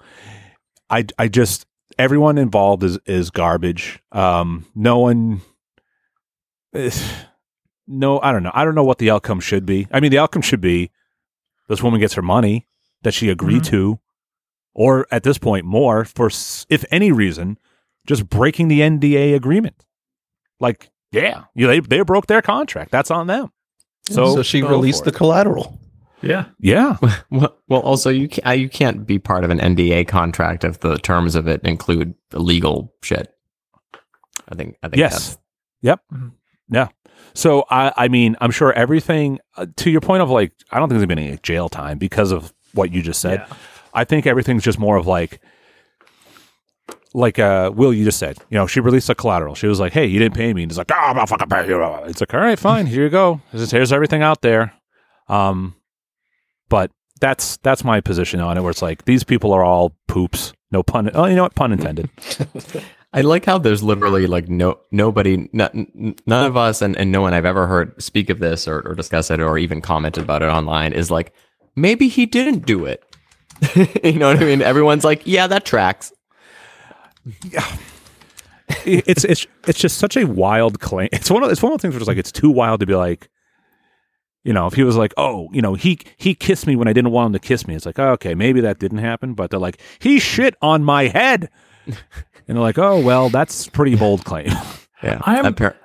[0.90, 1.66] I I just
[1.98, 4.00] everyone involved is is garbage.
[4.12, 5.40] Um no one
[6.72, 7.02] is,
[7.86, 8.50] no, I don't know.
[8.54, 9.86] I don't know what the outcome should be.
[9.92, 10.90] I mean, the outcome should be
[11.68, 12.66] this woman gets her money
[13.02, 13.66] that she agreed Mhm.
[13.70, 14.00] to
[14.74, 16.28] or at this point more for
[16.68, 17.58] if any reason
[18.06, 19.84] just breaking the NDA agreement.
[20.60, 20.90] Like,
[21.22, 22.90] yeah, you they they broke their contract.
[22.90, 23.50] That's on them.
[24.08, 25.80] So, So, she released the collateral.
[26.22, 26.46] Yeah.
[26.60, 26.96] Yeah.
[27.30, 30.96] Well, well, also you can't, you can't be part of an NDA contract if the
[30.98, 33.34] terms of it include illegal shit.
[34.48, 34.76] I think.
[34.82, 34.98] I think.
[34.98, 35.36] Yes.
[35.82, 36.00] Yep.
[36.14, 36.32] Mhm.
[36.70, 36.88] Yeah.
[37.34, 40.88] So I, I mean, I'm sure everything uh, to your point of like, I don't
[40.88, 43.44] think there's been any jail time because of what you just said.
[43.48, 43.56] Yeah.
[43.92, 45.40] I think everything's just more of like,
[47.16, 49.54] like uh, Will, you just said, you know, she released a collateral.
[49.54, 51.48] She was like, "Hey, you didn't pay me," and it's like, "Oh, I'm not fucking
[51.48, 53.40] paying you." It's like, "All right, fine, here you go.
[53.50, 54.74] Here's, here's everything out there."
[55.28, 55.74] Um,
[56.68, 60.52] but that's that's my position on it, where it's like these people are all poops.
[60.70, 61.10] No pun.
[61.14, 61.54] Oh, you know what?
[61.54, 62.10] Pun intended.
[63.12, 65.60] I like how there's literally like no nobody, n-
[65.94, 68.86] n- none of us, and, and no one I've ever heard speak of this or,
[68.86, 71.32] or discuss it or even commented about it online is like
[71.76, 73.02] maybe he didn't do it.
[74.04, 74.60] you know what I mean?
[74.60, 76.12] Everyone's like, yeah, that tracks.
[78.84, 81.08] It's it's it's just such a wild claim.
[81.12, 82.86] It's one of it's one of the things where it's like it's too wild to
[82.86, 83.28] be like,
[84.44, 86.92] you know, if he was like, oh, you know, he he kissed me when I
[86.92, 87.74] didn't want him to kiss me.
[87.74, 91.08] It's like, oh, okay, maybe that didn't happen, but they're like, he shit on my
[91.08, 91.48] head,
[91.86, 91.96] and
[92.46, 94.48] they're like, oh, well, that's pretty bold claim.
[95.02, 95.76] Yeah, I am- Appar-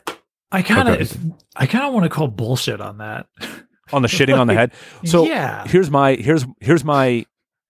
[0.53, 1.01] I kind Okay.
[1.01, 1.17] of,
[1.55, 3.27] I kind of want to call bullshit on that.
[3.93, 4.71] on the shitting on the head.
[5.05, 7.25] So yeah, here's my here's here's my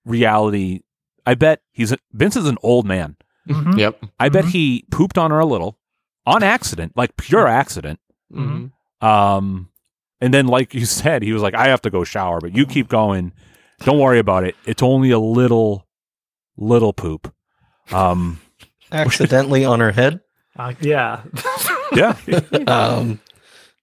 [0.06, 0.82] reality.
[1.26, 3.16] I bet he's a, Vince is an old man.
[3.50, 3.78] Mhm.
[3.78, 4.04] Yep.
[4.20, 4.50] I bet Mhm.
[4.52, 5.78] he pooped on her a little
[6.26, 8.00] on accident, like pure accident.
[8.34, 8.72] Mhm.
[9.02, 9.70] Um,
[10.22, 12.66] and then, like you said, he was like, "I have to go shower, but you
[12.66, 13.34] keep going.
[13.84, 14.56] Don't worry about it.
[14.66, 15.88] It's only a little,
[16.58, 17.34] little poop."
[17.92, 18.40] Um,
[18.92, 20.22] Accidentally on her head.
[20.58, 21.22] Uh, yeah.
[21.92, 22.14] Um, yeah.
[22.24, 23.20] I don't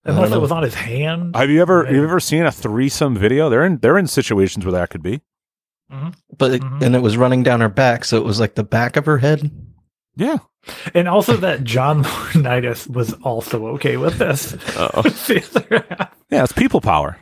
[0.05, 1.37] Unless it was on his hand.
[1.37, 3.51] have you ever have you ever seen a threesome video?
[3.51, 5.21] They're in they're in situations where that could be.
[6.37, 6.83] But it, Mhm.
[6.83, 9.18] and it was running down her back, so it was like the back of her
[9.18, 9.51] head.
[10.16, 10.38] Yeah.
[10.94, 14.57] And also that John Laurinaitis was also okay with this.
[14.77, 15.03] Oh.
[15.27, 16.14] The other half.
[16.31, 17.16] Yeah, it's people power.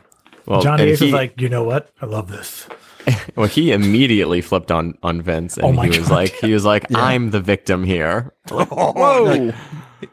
[0.45, 1.89] Well, Johnny Ace he, was like, you know what?
[2.01, 2.67] I love this.
[3.35, 6.11] well, he immediately flipped on on Vince, and Oh he was God.
[6.11, 8.33] like, he was like, I'm the victim here.
[8.49, 9.53] Whoa!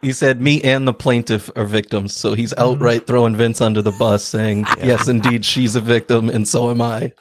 [0.00, 2.62] He said, "Me and the plaintiff are victims." So he's Mm-hmm.
[2.62, 6.80] outright throwing Vince under the bus, saying, "Yes, indeed, she's a victim, and so am
[6.80, 7.12] I."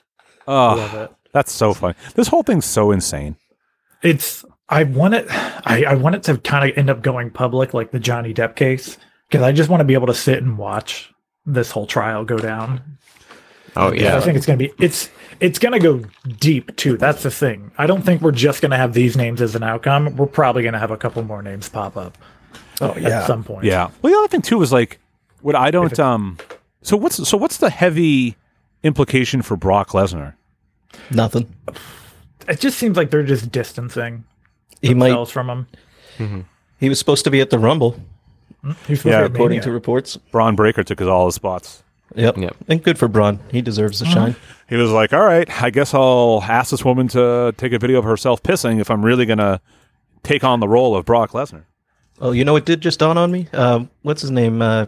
[0.47, 1.11] Oh, Love it.
[1.33, 1.95] That's so funny.
[2.15, 3.35] This whole thing's so insane.
[4.01, 7.73] It's I want it I, I want it to kind of end up going public
[7.73, 8.97] like the Johnny Depp case.
[9.29, 11.11] Because I just want to be able to sit and watch
[11.45, 12.97] this whole trial go down.
[13.75, 16.03] Oh yeah, I think it's gonna be it's it's gonna go
[16.39, 16.97] deep too.
[16.97, 17.71] That's the thing.
[17.77, 20.15] I don't think we're just gonna have these names as an outcome.
[20.15, 22.17] We're probably gonna have a couple more names pop up
[22.81, 23.65] Oh at some point.
[23.65, 23.89] Yeah.
[24.01, 24.99] Well, the other thing too is like,
[25.41, 26.37] what I don't um.
[26.81, 28.35] So what's so what's the heavy
[28.83, 30.35] implication for Brock Lesnar?
[31.11, 31.53] Nothing.
[32.47, 34.25] It just seems like they're just distancing
[34.81, 35.07] He might.
[35.09, 35.49] themselves from
[36.17, 36.45] him.
[36.79, 37.99] He was supposed to be at the Rumble,
[38.87, 40.15] He's Yeah, to according to reports.
[40.31, 41.83] Bron Breakker took his all his spots.
[42.15, 42.37] Yep.
[42.37, 42.55] Yep.
[42.67, 43.39] And good for Bron.
[43.51, 44.35] He deserves the shine.
[44.69, 47.97] He was like, "All right, I guess I'll ask this woman to take a video
[47.99, 49.59] of herself pissing if I'm really gonna
[50.21, 51.63] take on the role of Brock Lesnar."
[52.21, 53.47] Oh, you know, it did just dawn on me.
[53.53, 54.61] Um, what's his name?
[54.61, 54.85] Uh,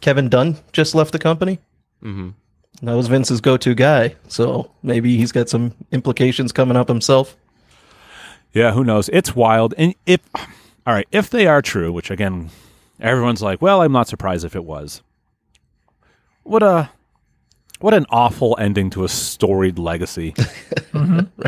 [0.00, 1.58] Kevin Dunn just left the company.
[2.02, 2.32] Mhm.
[2.82, 4.14] That was Vince's go-to guy.
[4.28, 7.36] So maybe he's got some implications coming up himself.
[8.52, 9.08] Yeah, who knows?
[9.12, 9.74] It's wild.
[9.76, 10.20] And if
[10.86, 12.50] all right, if they are true, which again,
[13.00, 15.02] everyone's like, well, I'm not surprised if it was.
[16.44, 16.90] What a
[17.80, 20.34] what an awful ending to a storied legacy.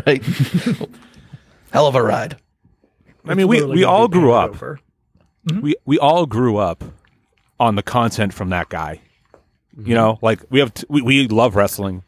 [0.06, 0.22] Right?
[1.72, 2.36] Hell of a ride.
[3.26, 4.50] I mean, we we all grew painted up.
[4.50, 4.80] over.
[5.60, 6.84] We we all grew up
[7.58, 9.00] on the content from that guy.
[9.84, 12.02] You know, like we have t- we, we love wrestling.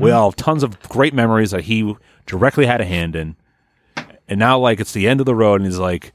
[0.00, 3.36] We all have tons of great memories that he directly had a hand in.
[4.28, 6.12] And now like it's the end of the road and he's like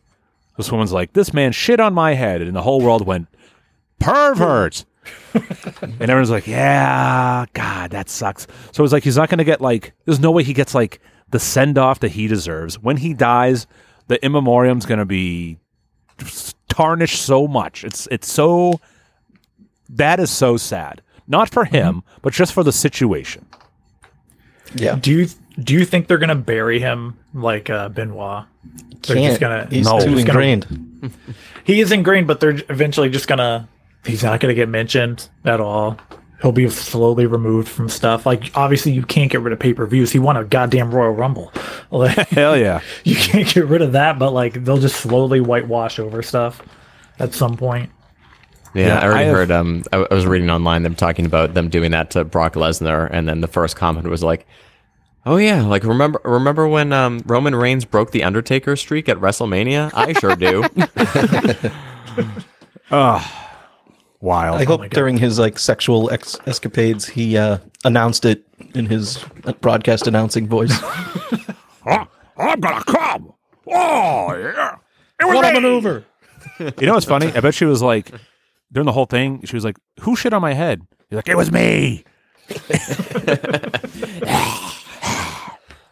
[0.58, 3.28] this woman's like this man shit on my head and the whole world went
[4.00, 4.86] pervert.
[5.34, 9.62] and everyone's like, "Yeah, god, that sucks." So it's like he's not going to get
[9.62, 12.78] like there's no way he gets like the send off that he deserves.
[12.78, 13.66] When he dies,
[14.08, 15.58] the in memoriam's going to be
[16.70, 17.84] tarnished so much.
[17.84, 18.80] It's it's so
[19.92, 21.02] that is so sad.
[21.28, 23.46] Not for him, but just for the situation.
[24.76, 24.96] Yeah.
[24.96, 25.28] Do you
[25.60, 28.46] do you think they're gonna bury him like uh, Benoit?
[29.08, 29.28] They're Can't.
[29.32, 30.00] just gonna he's No.
[30.00, 31.14] too just gonna- ingrained.
[31.64, 33.68] He is ingrained, but they're eventually just gonna.
[34.04, 35.98] He's not gonna get mentioned at all.
[36.42, 38.26] He'll be slowly removed from stuff.
[38.26, 40.12] Like obviously, you can't get rid of pay per views.
[40.12, 41.52] He won a goddamn Royal Rumble.
[41.94, 42.80] Like, Hell yeah.
[43.04, 46.62] you can't get rid of that, but like they'll just slowly whitewash over stuff
[47.20, 47.90] at some point.
[48.74, 49.52] Yeah, Yeah, I already I have- heard.
[49.52, 53.10] Um, I, I was reading online them talking about them doing that to Brock Lesnar,
[53.12, 54.46] and then the first comment was like,
[55.26, 59.92] "Oh yeah, like remember remember when um, Roman Reigns broke the Undertaker streak at WrestleMania?
[59.94, 60.64] I sure do."
[62.94, 63.26] Oh,
[64.20, 64.60] wild.
[64.60, 69.24] I hope my during his like sexual ex- escapades, he uh, announced it in his
[69.46, 70.78] uh, broadcast announcing voice.
[71.86, 73.34] I'm gonna come.
[73.68, 74.76] Oh yeah.
[75.22, 76.04] It was what a maneuver!
[76.60, 77.28] You know what's funny?
[77.28, 78.12] I bet she was like
[78.72, 80.82] during the whole thing, she was like, Who shit on my head?
[81.10, 82.04] He's like, It was me.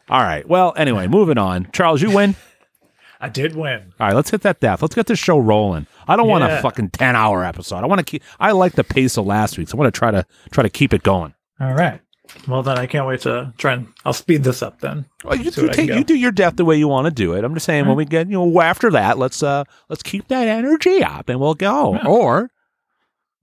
[0.09, 0.47] All right.
[0.47, 1.69] Well, anyway, moving on.
[1.71, 2.35] Charles, you win.
[3.21, 3.93] I did win.
[3.99, 4.81] All right, let's get that death.
[4.81, 5.87] Let's get this show rolling.
[6.07, 7.83] I don't want a fucking ten hour episode.
[7.83, 8.23] I want to keep.
[8.39, 10.69] I like the pace of last week, so I want to try to try to
[10.69, 11.33] keep it going.
[11.59, 11.99] All right.
[12.47, 15.05] Well, then I can't wait to try and I'll speed this up then.
[15.25, 15.97] Well, you, See you what I can take go.
[15.97, 17.43] you do your death the way you want to do it.
[17.43, 20.47] I'm just saying when we get you know after that, let's uh let's keep that
[20.47, 21.97] energy up and we'll go.
[22.05, 22.51] Or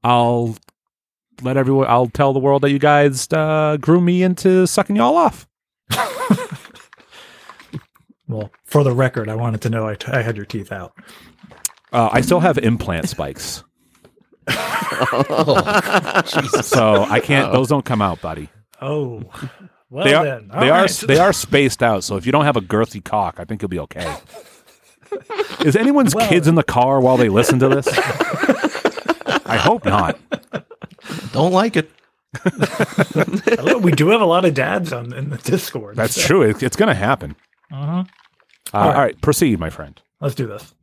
[0.07, 0.57] I'll
[1.43, 1.87] let everyone.
[1.89, 5.47] I'll tell the world that you guys uh, grew me into sucking y'all off.
[8.29, 10.93] Well, for the record, I wanted to know I, t- I had your teeth out.
[11.93, 13.63] Uh, I still have implant spikes,
[14.49, 14.55] so
[17.09, 17.53] I can't.
[17.53, 18.49] Those don't come out, buddy.
[18.83, 19.23] Oh,
[19.91, 20.49] well They are then.
[20.49, 22.03] they All are they are spaced out.
[22.03, 24.17] So if you don't have a girthy cock, I think you'll be okay.
[25.61, 27.87] Is anyone's Well- kids in the car while they listen to this?
[29.47, 30.19] I hope not.
[31.33, 31.91] Don't like it.
[33.81, 35.97] We do have a lot of dads on in the Discord.
[35.97, 36.43] That's so true.
[36.43, 37.37] It, it's going to happen.
[37.73, 38.05] Uh-huh.
[38.75, 40.01] Uh, all right, proceed, my friend.
[40.21, 40.75] Let's do this.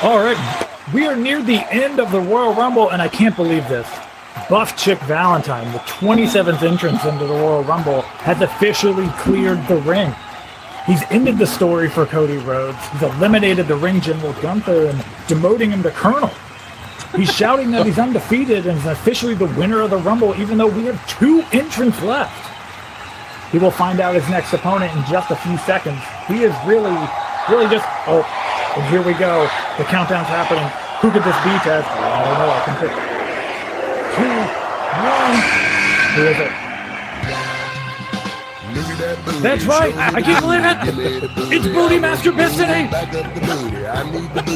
[0.00, 3.68] All right, we are near the end of the Royal Rumble, and I can't believe
[3.68, 3.88] this.
[4.48, 10.14] Buff Chick Valentine, the 27th entrance into the Royal Rumble, has officially cleared the ring.
[10.88, 12.78] He's ended the story for Cody Rhodes.
[12.88, 16.30] He's eliminated the ring general Gunther and demoting him to Colonel.
[17.14, 20.66] He's shouting that he's undefeated and is officially the winner of the Rumble, even though
[20.66, 22.32] we have two entrants left.
[23.52, 26.00] He will find out his next opponent in just a few seconds.
[26.26, 26.96] He is really,
[27.50, 27.84] really just.
[28.06, 28.24] Oh,
[28.74, 29.42] and here we go.
[29.76, 30.64] The countdown's happening.
[31.00, 31.84] Who could this be, Ted?
[31.84, 32.48] I don't know.
[32.48, 32.92] I can pick.
[34.16, 34.40] Two,
[35.04, 35.36] one.
[36.16, 36.67] Who is it?
[39.42, 39.94] That's right.
[39.96, 41.30] I can't believe it.
[41.52, 42.88] It's Booty Master Bistany.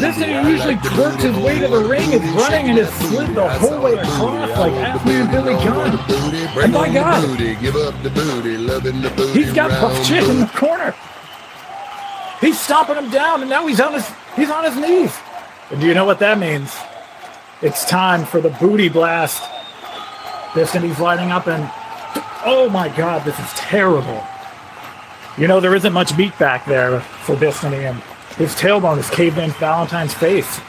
[0.00, 3.80] Bistany usually twerks his way to the ring, is running, and has slid the whole
[3.80, 5.98] way across like Athlete Billy Gunn.
[6.62, 7.38] And my God,
[9.30, 10.94] he's got Buff Chick in the corner.
[12.40, 15.16] He's stomping him down, and now he's on his he's on his knees.
[15.70, 16.74] And do you know what that means?
[17.62, 19.42] It's time for the booty blast.
[20.54, 21.70] Destiny's lighting up, and
[22.44, 24.26] oh my God, this is terrible.
[25.38, 28.02] You know there isn't much meat back there for Destiny, and
[28.36, 30.60] his tailbone is caved in Valentine's face.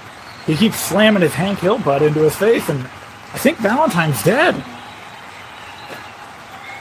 [0.46, 4.56] He keeps slamming his Hank Hill butt into his face, and I think Valentine's dead.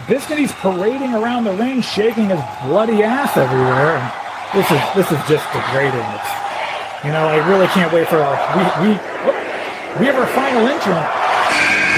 [0.09, 3.99] Destiny's parading around the ring, shaking his bloody ass everywhere.
[3.99, 4.12] And
[4.55, 6.07] this is this is just degrading.
[6.14, 10.26] It's, you know, I really can't wait for our we we oh, we have our
[10.28, 11.07] final entrant.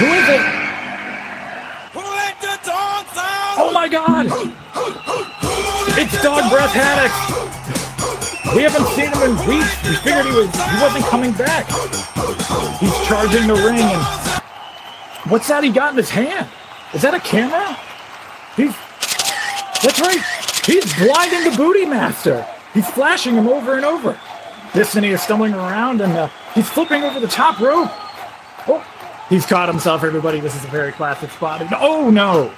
[0.01, 0.65] Who is it?
[3.57, 5.34] Oh my God!
[6.25, 7.13] Dog Breath Haddock.
[8.55, 9.77] We haven't seen him in weeks.
[9.87, 11.67] We figured he was he wasn't coming back.
[12.79, 14.01] He's charging the ring, and
[15.29, 16.49] what's that he got in his hand?
[16.95, 17.77] Is that a camera?
[18.57, 18.73] He's
[19.83, 20.19] that's right.
[20.65, 22.43] He's blinding the Booty Master.
[22.73, 24.19] He's flashing him over and over.
[24.73, 27.91] Destiny is stumbling around, and uh, he's flipping over the top rope.
[28.67, 28.83] Oh,
[29.29, 30.03] he's caught himself.
[30.03, 31.61] Everybody, this is a very classic spot.
[31.61, 32.51] And- Oh no!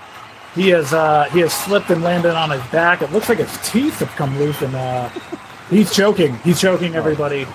[0.58, 3.04] He has uh, he has slipped and landed on his back.
[3.04, 5.10] It looks like his teeth have come loose, and uh,
[5.70, 6.36] he's choking.
[6.38, 7.46] He's choking everybody.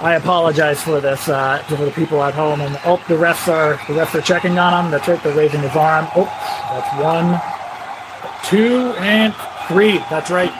[0.00, 2.60] I apologize for this uh, for the people at home.
[2.60, 4.90] And oh, the refs are the refs are checking on him.
[4.90, 5.22] That's right.
[5.22, 6.08] They're raising his arm.
[6.16, 6.24] Oh,
[6.72, 7.40] that's one,
[8.50, 9.32] two, and
[9.68, 9.98] three.
[10.10, 10.52] That's right.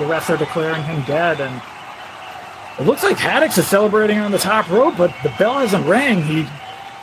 [0.00, 1.62] The refs are declaring him dead, and
[2.80, 6.24] it looks like Haddix is celebrating on the top rope, but the bell hasn't rang.
[6.24, 6.44] He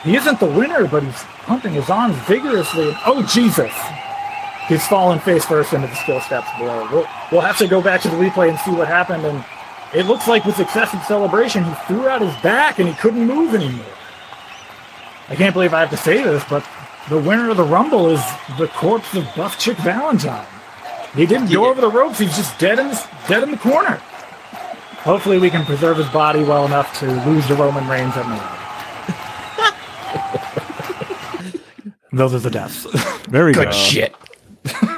[0.04, 2.93] he isn't the winner, but he's pumping his arms vigorously.
[3.06, 3.74] Oh Jesus!
[4.68, 6.88] He's fallen face first into the skill steps below.
[6.91, 9.26] We'll, we'll have to go back to the replay and see what happened.
[9.26, 9.43] And
[9.95, 13.56] it looks like with excessive celebration, he threw out his back and he couldn't move
[13.56, 13.86] anymore.
[15.28, 16.64] I can't believe I have to say this, but
[17.10, 18.24] the winner of the Rumble is
[18.60, 20.45] the corpse of Buff Chick Valentine.
[21.16, 22.20] He didn't go over the ropes.
[22.20, 23.95] He's just dead in the, dead in the corner.
[25.02, 28.59] Hopefully, we can preserve his body well enough to lose the Roman Reigns at Mania.
[32.12, 32.86] Those are the deaths.
[33.30, 33.74] Very good.
[33.74, 34.16] Shit.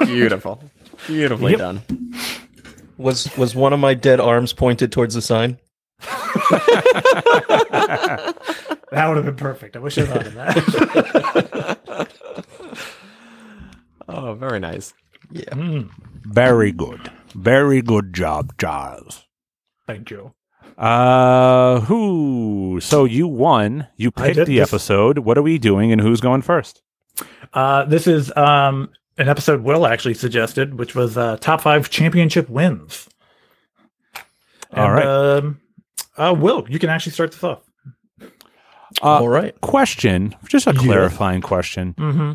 [0.00, 0.62] Beautiful.
[1.06, 1.58] Beautifully Yep.
[1.60, 1.82] done.
[2.96, 5.58] Was was one of my dead arms pointed towards the sign?
[8.92, 9.74] That would have been perfect.
[9.74, 12.08] I wish I thought of that.
[14.08, 14.92] Oh, very nice.
[15.30, 15.54] Yeah.
[15.54, 15.82] Hmm.
[16.24, 17.10] Very good.
[17.34, 19.24] Very good job, Charles.
[19.86, 20.34] Thank you.
[20.82, 22.78] Uh, who?
[22.82, 23.86] So you won.
[23.96, 25.18] You picked the this- episode.
[25.20, 26.82] What are we doing, and who's going first?
[27.52, 32.48] Uh, this is um, an episode Will actually suggested, which was uh, top five championship
[32.48, 33.08] wins.
[34.74, 35.06] All right.
[35.06, 35.60] Um,
[36.16, 37.60] uh, Will, you can actually start this off.
[38.20, 38.24] Uh,
[39.02, 39.58] All right.
[39.60, 40.80] Question, just a Yeah.
[40.82, 41.94] clarifying question.
[41.94, 42.32] Mm-hmm.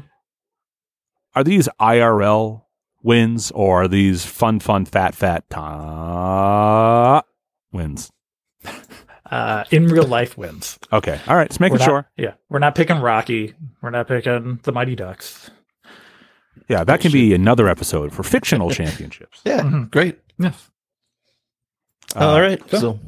[1.35, 2.63] Are these IRL
[3.03, 7.21] wins or are these fun, fun, fat, fat ta
[7.71, 8.11] wins?
[9.29, 10.79] Uh, in real life wins.
[10.93, 11.19] Okay.
[11.27, 11.49] All right.
[11.49, 12.09] Just making We're not- sure.
[12.17, 13.53] Yeah, we're not picking Rocky.
[13.81, 15.49] We're not picking the Mighty Ducks.
[16.69, 19.41] Yeah, that can be another episode for fictional championships.
[19.45, 19.61] Yeah.
[19.61, 19.91] Mhm.
[19.91, 20.19] Great.
[20.37, 20.69] Yes.
[22.15, 22.61] Uh, All right.
[22.71, 22.99] So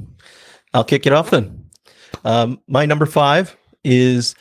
[0.74, 1.70] I'll kick it off then.
[2.26, 4.36] Um, my number five is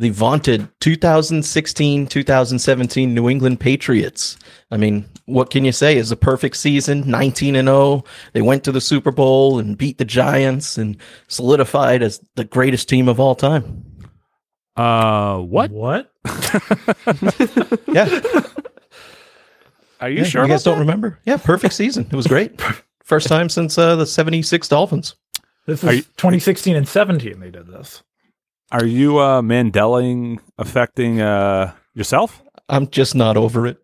[0.00, 4.38] the vaunted 2016 2017 New England Patriots.
[4.70, 5.98] I mean, what can you say?
[5.98, 8.02] It's a perfect season 19 and 0.
[8.32, 10.96] They went to the Super Bowl and beat the Giants and
[11.28, 13.84] solidified as the greatest team of all time.
[14.74, 15.70] Uh, what?
[15.70, 16.10] What?
[17.92, 18.20] Yeah.
[20.00, 20.42] Are you Yeah, sure?
[20.44, 21.18] You guys about don't remember?
[21.26, 21.36] Yeah.
[21.36, 22.06] Perfect season.
[22.10, 22.58] It was great.
[23.04, 25.14] First time since uh, the 76 Dolphins.
[25.66, 27.38] This is you- 2016 and 17.
[27.38, 28.02] They did this.
[28.70, 28.82] That?
[28.82, 32.42] Are you uh, Mandeling affecting uh, yourself?
[32.68, 33.78] I'm just not over it.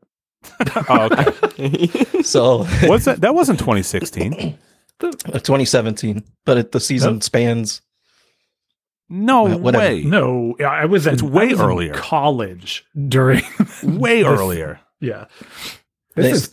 [0.88, 1.88] Oh, okay.
[2.22, 3.20] So What's that?
[3.20, 4.56] That wasn't 2016.
[5.00, 7.22] Uh, 2017, but it, the season Nope.
[7.22, 7.82] spans.
[9.08, 9.84] No Well, whatever.
[9.84, 10.02] way.
[10.04, 11.94] No, I was in, It's way I was in earlier.
[11.94, 13.42] college during.
[13.84, 14.80] Way This- earlier.
[15.00, 15.26] yeah.
[16.16, 16.50] This They- is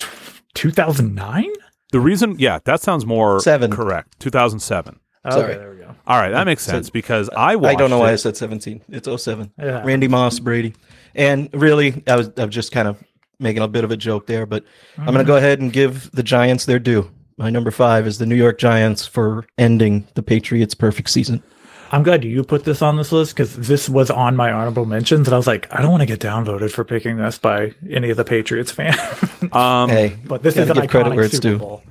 [0.56, 1.46] 2009?
[1.92, 3.72] The reason, yeah, that sounds more Seven.
[3.72, 4.20] correct.
[4.20, 5.00] 2007.
[5.26, 5.56] Okay, Sorry.
[5.56, 5.96] there we go.
[6.08, 8.36] All right, that makes So- sense because I watched I don't know why I said
[8.36, 8.82] 17.
[8.90, 9.52] It's 07.
[9.58, 9.84] Yeah.
[9.86, 10.74] Randy Moss, Brady,
[11.16, 13.02] and really, I was I was just kind of
[13.40, 14.64] making a bit of a joke there, but
[14.98, 17.10] I'm going to go ahead and give the Giants their due.
[17.38, 21.42] My number five is the New York Giants for ending the Patriots' perfect season.
[21.92, 25.28] I'm glad you put this on this list because this was on my honorable mentions,
[25.28, 28.10] and I was like, I don't want to get downvoted for picking this by any
[28.10, 28.98] of the Patriots fans.
[29.54, 31.58] Um, Hey, but this is an give credit where it's Super due.
[31.60, 31.84] Bowl.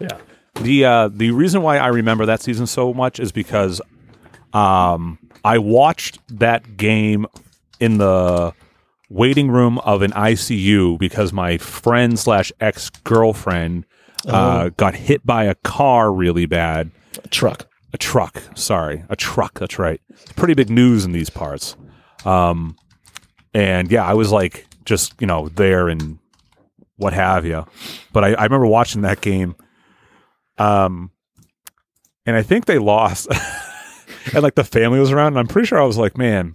[0.00, 0.18] Yeah.
[0.56, 3.80] The uh, the reason why I remember that season so much is because
[4.52, 7.26] um, I watched that game
[7.80, 8.52] in the
[9.08, 13.86] waiting room of an ICU because my friend slash ex girlfriend
[14.26, 16.90] uh, got hit by a car really bad.
[17.24, 17.66] A truck.
[17.94, 19.58] A truck, sorry, a truck.
[19.58, 20.00] That's right.
[20.08, 21.76] It's pretty big news in these parts.
[22.24, 22.76] Um,
[23.52, 26.18] and yeah, I was like just you know there and
[26.96, 27.66] what have you.
[28.12, 29.56] But I, I remember watching that game.
[30.58, 31.10] Um,
[32.26, 33.28] and I think they lost.
[34.34, 36.54] and like the family was around, and I'm pretty sure I was like, man,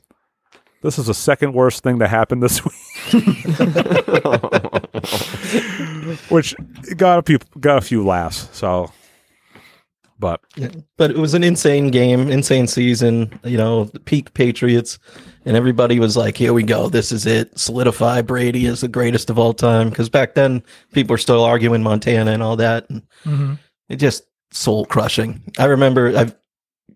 [0.82, 2.74] this is the second worst thing that happened this week.
[6.30, 6.56] Which
[6.96, 8.50] got a few got a few laughs.
[8.54, 8.92] So,
[10.20, 10.42] but
[10.98, 15.00] But it was an insane game, insane season, you know, the peak Patriots.
[15.46, 16.90] And everybody was like, here we go.
[16.90, 17.58] This is it.
[17.58, 19.90] Solidify Brady as the greatest of all time.
[19.90, 22.90] Because back then, people were still arguing Montana and all that.
[22.90, 23.54] And Mm-hmm.
[23.90, 25.44] It just soul crushing.
[25.58, 26.36] I remember I've,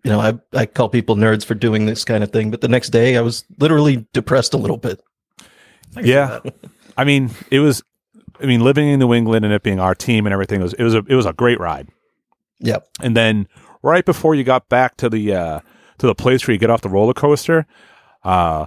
[0.04, 2.50] you know, I, I call people nerds for doing this kind of thing.
[2.50, 5.00] But the next day, I was literally depressed a little bit.
[6.02, 6.40] yeah,
[6.96, 7.82] I mean, it was.
[8.40, 10.82] I mean, living in New England and it being our team and everything was it
[10.82, 11.88] was a it was a great ride.
[12.58, 12.88] Yep.
[13.00, 13.46] And then
[13.82, 15.60] right before you got back to the uh,
[15.98, 17.66] to the place where you get off the roller coaster,
[18.24, 18.66] uh,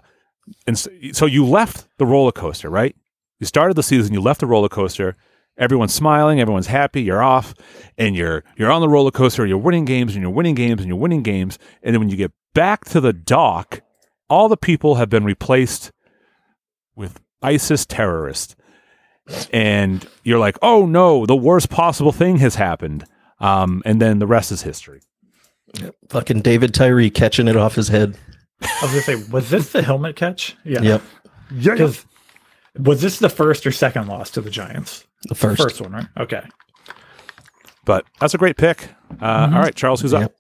[0.68, 2.96] and so, so you left the roller coaster, right?
[3.40, 5.18] You started the season, you left the roller coaster.
[5.58, 7.02] Everyone's smiling, everyone's happy.
[7.02, 7.54] You're off,
[7.98, 9.46] and you're you're on the roller coaster.
[9.46, 11.58] You're winning games, and you're winning games, and you're winning games.
[11.82, 13.82] And then when you get back to the dock,
[14.30, 15.92] all the people have been replaced
[16.96, 18.56] with ISIS terrorists,
[19.54, 23.06] and you're like, "Oh no, the worst possible thing has happened."
[23.40, 25.02] Um, and then the rest is history.
[26.10, 28.18] Fucking David Tyree catching it off his head.
[28.62, 30.56] I was gonna say, was this the helmet catch?
[30.64, 30.82] Yeah.
[30.82, 31.02] Yep.
[31.52, 32.06] Yeah, 'Cause
[32.78, 35.05] was this the first or second loss to the Giants?
[35.28, 35.62] The first.
[35.62, 36.08] First one, right?
[36.18, 36.42] Okay.
[37.86, 38.90] but that's a great pick.
[39.22, 40.32] Uh, all right, Charles, who's up?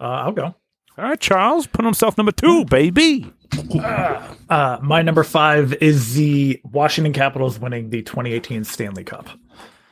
[0.00, 0.54] Uh, I'll go.
[0.98, 3.32] All right, Charles, put himself number two, baby.
[4.48, 9.28] Uh, my number five is the Washington Capitals winning the 2018 Stanley Cup.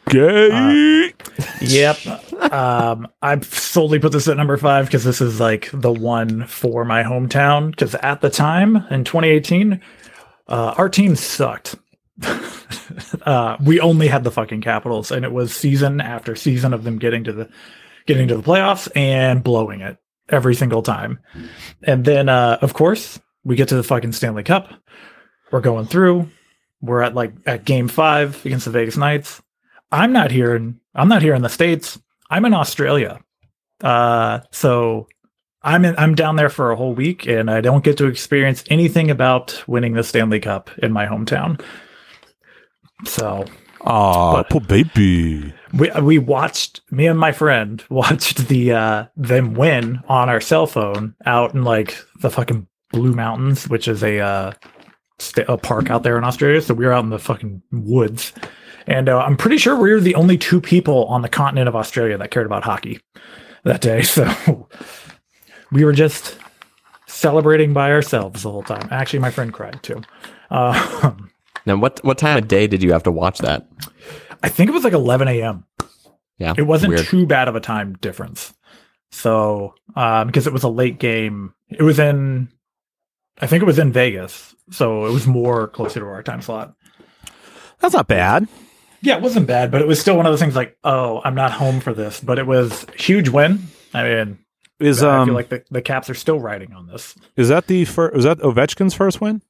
[0.09, 1.13] Gay.
[1.61, 2.53] Yep.
[2.53, 6.85] um, I've solely put this at number five because this is like the one for
[6.85, 7.71] my hometown.
[7.71, 9.81] Because at the time in 2018,
[10.49, 11.77] uh, our team sucked.
[13.23, 16.99] uh, we only had the fucking Capitals, and it was season after season of them
[16.99, 17.49] getting to the
[18.07, 19.99] getting to the playoffs and blowing it
[20.29, 21.19] every single time.
[21.83, 24.71] And then, uh, of course, we get to the fucking Stanley Cup.
[25.51, 26.31] We're going through.
[26.81, 29.43] We're at like at game five against the Vegas Knights.
[29.93, 32.01] I'm not here in I'm not here in the States.
[32.31, 33.21] I'm in Australia.
[33.83, 35.09] Uh so
[35.63, 38.65] I'm in, I'm down there for a whole week and I don't get to experience
[38.71, 41.61] anything about winning the Stanley Cup in my hometown.
[43.05, 43.45] So
[44.51, 45.55] poor baby.
[45.75, 50.67] we we watched me and my friend watched the uh them win on our cell
[50.67, 54.53] phone out in like the fucking Blue Mountains, which is a uh
[55.19, 56.61] sta- a park out there in Australia.
[56.61, 58.33] So we were out in the fucking woods,
[58.87, 61.77] and uh, I'm pretty sure we were the only two people on the continent of
[61.77, 63.01] Australia that cared about hockey
[63.65, 64.03] that day.
[64.11, 64.69] So
[65.73, 66.37] we were just
[67.07, 68.89] celebrating by ourselves the whole time.
[68.91, 70.03] Actually, my friend cried too.
[70.51, 71.13] Uh,
[71.67, 73.67] Now, what what time of day did you have to watch that?
[74.43, 75.65] I think it was like 11 a.m.
[76.39, 77.05] Yeah, It wasn't weird.
[77.07, 78.55] too bad of a time difference.
[79.13, 82.49] So, um, because it was a late game, it was in,
[83.41, 84.55] I think it was in Vegas.
[84.71, 86.75] So it was more closer to our time slot.
[87.81, 88.49] That's not bad.
[89.03, 91.35] Yeah, it wasn't bad, but it was still one of those things like, oh, I'm
[91.35, 92.21] not home for this.
[92.21, 93.65] But it was huge win.
[93.93, 94.39] I mean,
[94.79, 97.15] Is I um feel like the, the Caps are still riding on this.
[97.37, 98.15] is that the first?
[98.15, 99.43] Was that Ovechkin's first win?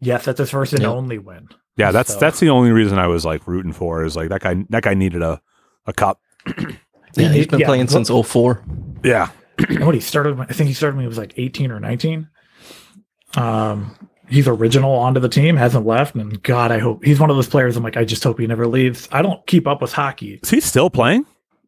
[0.00, 0.90] Yes, that's his first and Yep.
[0.90, 1.48] only win.
[1.76, 4.40] Yeah, that's So- that's the only reason I was like rooting for is like that
[4.42, 4.64] guy.
[4.70, 5.40] That guy needed a
[5.86, 6.20] a cup.
[7.16, 7.66] Yeah, he's been Yeah.
[7.66, 8.62] playing since 04.
[9.04, 9.28] Yeah,
[9.68, 11.80] And what he started, when- I think he started when he was like 18 or
[11.80, 12.28] 19.
[13.36, 13.94] Um,
[14.28, 17.48] he's original onto the team, hasn't left, and God, I hope he's one of those
[17.48, 17.76] players.
[17.76, 19.08] I'm like, I just hope he never leaves.
[19.12, 20.40] I don't keep up with hockey.
[20.42, 21.24] is he still playing?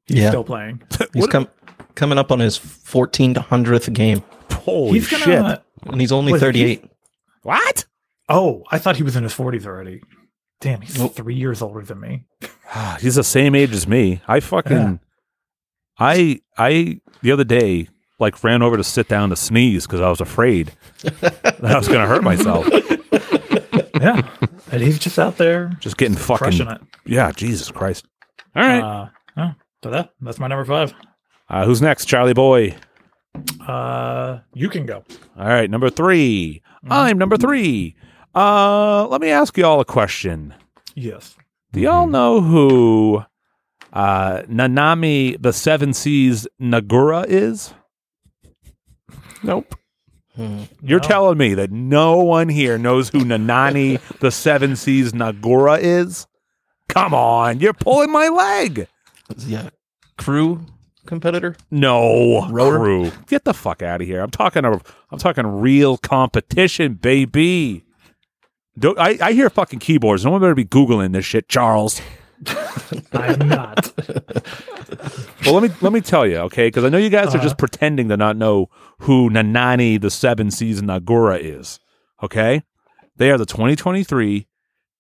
[0.07, 0.29] He's Yeah.
[0.31, 0.83] still playing.
[1.13, 1.49] He's What- come
[1.95, 4.23] coming up on his 14 to 100th game,
[4.53, 5.25] Holy he's gonna.
[5.25, 5.63] shit!
[5.93, 6.85] and he's only Was he- 38.
[7.43, 7.85] What?
[8.29, 10.03] Oh, I thought he was in his 40s already.
[10.61, 11.15] Damn, he's Nope.
[11.15, 12.25] three years older than me.
[13.01, 14.21] He's the same age as me.
[14.27, 14.97] I fucking, Yeah.
[16.01, 20.11] I I the other day like ran over to sit down to sneeze because I
[20.11, 20.73] was afraid
[21.03, 22.67] that I was going to hurt myself.
[24.01, 24.29] yeah,
[24.73, 26.37] and he's just out there Just getting fucking.
[26.39, 26.81] crushing it.
[27.07, 28.07] Yeah, Jesus Christ.
[28.57, 28.81] All right.
[28.83, 29.53] Uh, yeah,
[29.85, 30.93] so that that's my number five.
[31.49, 32.07] Uh, who's next?
[32.07, 32.75] Charlie Boy.
[33.67, 35.05] Uh, you can go.
[35.39, 36.93] All right, number 3 Mm-hmm.
[36.93, 37.97] I'm number three.
[38.35, 40.55] Uh, let me ask you all a question.
[40.95, 41.37] Yes.
[41.73, 43.23] Do y'all know who
[43.93, 47.73] uh, Nanami the Seven Seas Nagura is?
[49.43, 49.75] Nope.
[50.81, 51.09] You're No.
[51.09, 56.27] telling me that no one here knows who Nanami the Seven Seas Nagura is?
[56.89, 58.87] Come on, you're pulling my leg.
[59.39, 59.71] Yeah.
[60.17, 60.65] Crew
[61.07, 61.57] competitor?
[61.71, 62.79] No, Rotor?
[62.79, 63.13] crew.
[63.27, 64.21] Get the fuck out of here.
[64.21, 64.65] I'm talking.
[64.65, 67.85] A, I'm talking real competition, baby.
[68.79, 70.25] Do, I, I hear fucking keyboards.
[70.25, 72.01] No one better be googling this shit, Charles.
[73.13, 73.93] I'm not.
[75.45, 76.69] Well, let me let me tell you, okay?
[76.69, 78.69] Because I know you guys are just pretending to not know
[79.01, 81.81] who Nanami the Seven Seas Nagura is.
[82.23, 82.63] Okay,
[83.17, 84.47] they are the 2023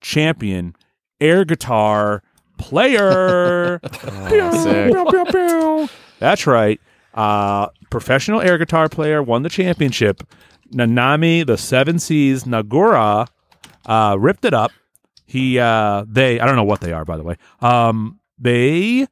[0.00, 0.74] champion
[1.20, 2.22] air guitar
[2.56, 3.80] player.
[3.82, 4.92] Oh, sick.
[4.92, 5.88] Pew, pew, pew.
[6.18, 6.80] That's right.
[7.14, 10.22] Uh, professional air guitar player won the championship.
[10.72, 13.26] Nanami the Seven Seas Nagura
[13.89, 14.70] uh, ripped it up.
[15.26, 17.36] He uh, they I don't know what they are by the way.
[17.61, 19.07] Um, they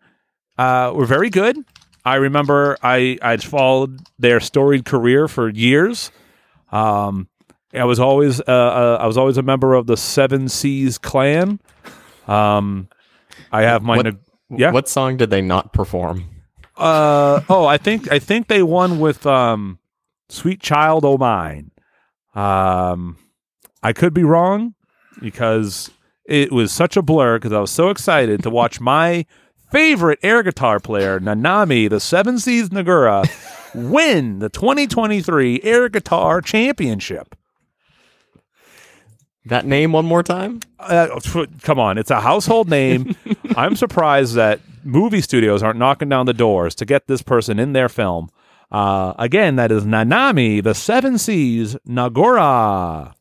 [0.57, 1.59] uh, were very good.
[2.05, 6.13] I remember I I'd followed their storied career for years.
[6.71, 7.29] Um,
[7.75, 11.59] I was always uh, uh, I was always a member of the Seven Seas clan.
[12.29, 12.89] Um,
[13.53, 14.19] I have my What- neg-
[14.49, 14.71] yeah.
[14.71, 16.25] What song did they not perform?
[16.77, 19.79] Uh oh, I think I think they won with um
[20.29, 21.73] Sweet Child O' Mine.
[22.35, 23.17] Um
[23.83, 24.75] I could be wrong
[25.21, 25.91] because
[26.25, 29.27] it was such a blur because I was so excited to watch my
[29.71, 33.29] favorite air guitar player, Nanami, the Seven Seas Nagura,
[33.75, 37.35] win the 2023 Air Guitar Championship.
[39.45, 40.61] That name one more time?
[40.81, 41.21] Uh,
[41.63, 43.15] come on, it's a household name.
[43.57, 47.73] I'm surprised that movie studios aren't knocking down the doors to get this person in
[47.73, 48.29] their film.
[48.73, 53.15] Uh, again, that is Nanami, the Seven Seas Nagura.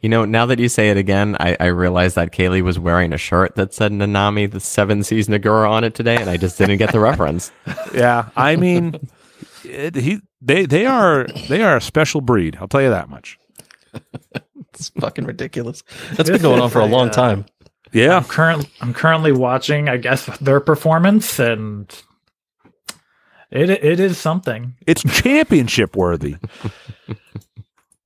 [0.00, 3.12] You know, now that you say it again, I, I realized that Kaylee was wearing
[3.12, 6.56] a shirt that said Nanami, the Seven Seas Nagura on it today, and I just
[6.56, 7.52] didn't get the reference.
[7.94, 9.08] Yeah, I mean,
[9.64, 12.56] it, he they they are they are a special breed.
[12.60, 13.38] I'll tell you that much.
[14.74, 15.82] It's fucking ridiculous.
[16.12, 17.44] That's been going on for a long time.
[17.92, 18.68] Yeah, I'm current.
[18.80, 19.88] I'm currently watching.
[19.88, 21.92] I guess their performance, and
[23.50, 24.76] it it is something.
[24.86, 26.36] it's championship worthy.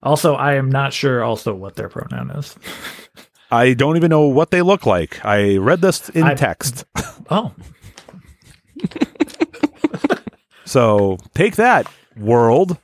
[0.05, 1.25] Also, I am not sure.
[1.25, 2.57] Also, what their pronoun is.
[3.51, 5.25] I don't even know what they look like.
[5.25, 6.85] I read this in I- text.
[7.31, 7.53] Oh,
[10.67, 11.87] So take that,
[12.17, 12.79] world.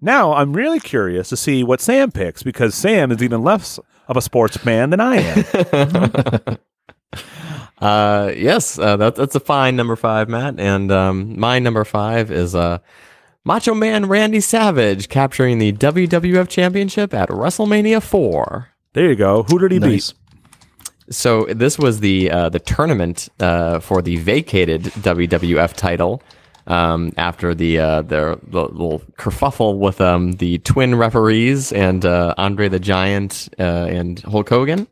[0.00, 4.16] Now I'm really curious to see what Sam picks because Sam is even less of
[4.16, 6.58] a sportsman than I am.
[7.80, 10.58] Uh, yes, uh, that, that's a fine number five, Matt.
[10.58, 12.78] And um, my number five is uh,
[13.44, 18.68] Macho Man Randy Savage capturing the WWF Championship at WrestleMania 4.
[18.92, 19.44] there you go.
[19.44, 20.12] Who did he Nice.
[20.12, 20.18] beat?
[21.10, 26.22] So this was the uh, the tournament uh, for the vacated WWF title
[26.66, 32.34] um, after the, uh, the the little kerfuffle with um, the twin referees and uh,
[32.36, 34.86] Andre the Giant uh, and Hulk Hogan.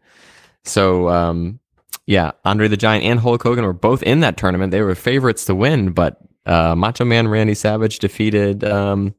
[0.64, 1.60] So um,
[2.06, 4.70] yeah, Andre the Giant and Hulk Hogan were both in that tournament.
[4.70, 6.16] They were favorites to win, but
[6.46, 8.64] uh, Macho Man Randy Savage defeated.
[8.64, 9.14] Um,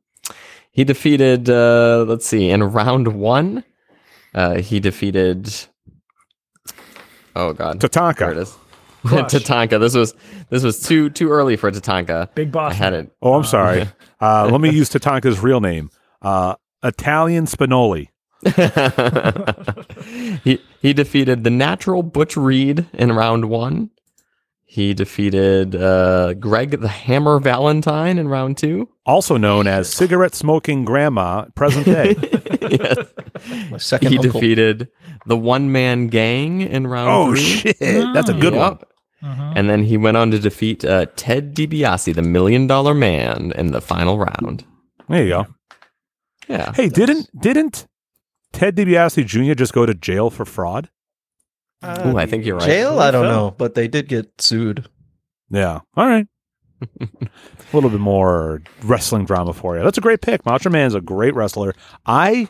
[0.72, 1.50] he defeated.
[1.50, 3.64] Uh, let's see, in round one,
[4.34, 5.54] uh, he defeated.
[7.36, 8.38] Oh God, there it Tatanka.
[8.38, 8.56] is.
[9.06, 9.32] Crush.
[9.34, 9.80] Tatanka.
[9.80, 10.14] This was
[10.50, 12.34] this was too too early for Tatanka.
[12.36, 12.74] big boss.
[12.74, 13.12] I had it.
[13.22, 13.88] Oh, I'm sorry.
[14.20, 15.90] Uh, let me use Tatanka's real name.
[16.22, 18.08] Uh, Italian Spinoli.
[20.44, 23.90] he he defeated the natural Butch Reed in round one.
[24.70, 28.90] He defeated uh, Greg the Hammer Valentine in round two.
[29.06, 32.16] Also known as cigarette smoking grandma, present day.
[32.70, 32.98] yes.
[33.84, 34.34] Second He uncle.
[34.34, 34.90] defeated
[35.26, 37.40] the One Man Gang in round oh three.
[37.42, 38.78] shit, that's a good one.
[38.80, 38.90] Yep.
[39.56, 43.72] And then he went on to defeat uh, Ted DiBiase, the Million Dollar Man, in
[43.72, 44.64] the final round.
[45.10, 45.48] There you go.
[46.50, 46.74] Yeah.
[46.74, 47.88] Hey, didn't didn't
[48.52, 49.54] Ted DiBiase Jr.
[49.54, 50.90] just go to jail for fraud?
[51.84, 52.66] Ooh, I think you're right.
[52.66, 53.00] Jail?
[53.00, 54.88] I don't know, but they did get sued.
[55.50, 55.80] Yeah.
[55.96, 56.28] All right.
[57.02, 57.18] a
[57.74, 59.84] little bit more wrestling drama for you.
[59.84, 60.46] That's a great pick.
[60.46, 61.74] Macho Man's a great wrestler.
[62.06, 62.50] I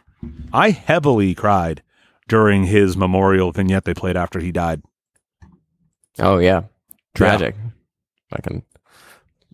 [0.51, 1.82] I heavily cried
[2.28, 4.82] during his memorial vignette they played after he died.
[6.19, 6.63] Oh yeah,
[7.13, 7.55] tragic.
[8.30, 8.63] Fucking.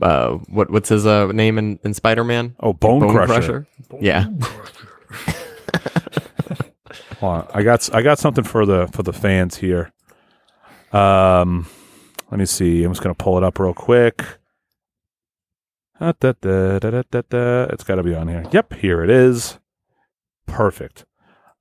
[0.01, 2.55] Uh, what what's his uh, name in, in Spider Man?
[2.59, 3.67] Oh, Bone, Crusher.
[4.01, 4.26] Yeah.
[7.24, 7.47] Hold on.
[7.53, 9.93] I got I got something for the for the fans here.
[10.91, 11.67] Um,
[12.30, 12.84] let me see.
[12.84, 14.26] I'm just gonna pull it up real quick.
[16.01, 17.63] Da, da, da.
[17.69, 18.43] It's got to be on here.
[18.51, 19.57] Yep, here it is.
[20.47, 21.05] Perfect.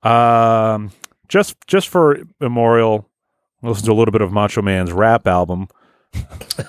[0.01, 0.91] Um,
[1.29, 3.09] just just for memorial,
[3.61, 5.69] listen to a little bit of Macho Man's rap album.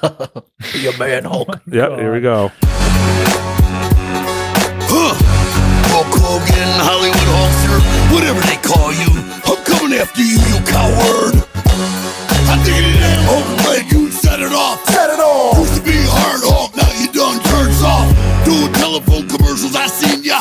[0.03, 0.45] A
[1.01, 1.63] man, Hulk.
[1.67, 2.53] Yep, here we go.
[5.91, 7.74] Hulk Hogan, Hollywood Hulkster,
[8.15, 9.11] whatever they call you.
[9.45, 11.35] I'm coming after you, you coward.
[12.47, 14.79] I think it damn leg, you set it off.
[14.87, 15.59] Set it off.
[15.59, 18.07] Used to be hard Hulk, now you done turns off.
[18.47, 20.41] Doing telephone commercials, I seen ya.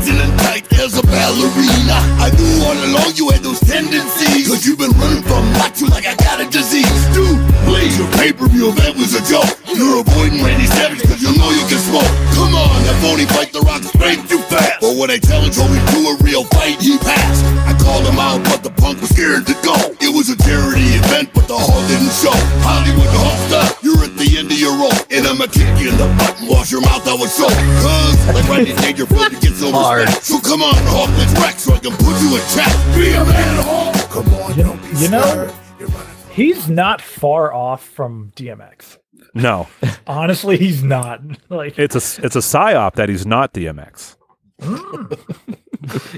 [0.00, 2.00] Tight as a ballerina.
[2.16, 4.48] I knew all along you had those tendencies.
[4.48, 6.88] Cause you've been running from macho like I got a disease.
[7.12, 7.36] Dude,
[7.68, 9.44] please, your pay-per-view event was a joke.
[9.68, 12.08] You're avoiding Randy Savage cause you know you can smoke.
[12.32, 14.80] Come on, that phony fight the rock straight too fast.
[14.80, 17.44] But when I challenged him to a real fight, he passed.
[17.68, 19.76] I called him out, but the punk was scared to go.
[20.00, 22.32] It was a charity event, but the hall didn't show.
[22.64, 24.96] Hollywood Hulkster, you're at the end of your rope.
[25.12, 27.52] And I'ma kick you in the butt and wash your mouth out with soap.
[27.84, 30.08] Cause, like Rodney Dangerfield, you get so Hard.
[30.22, 32.70] So come on, Hulk, let's wreck so I can put you in check.
[32.94, 34.08] Be a man, Hulk.
[34.08, 35.52] Come on, You, don't be you know, scared.
[35.80, 38.98] You're running he's not far off from DMX.
[39.34, 39.66] No,
[40.06, 41.20] Honestly, he's not.
[41.48, 44.16] Like it's a it's a psyop that he's not DMX.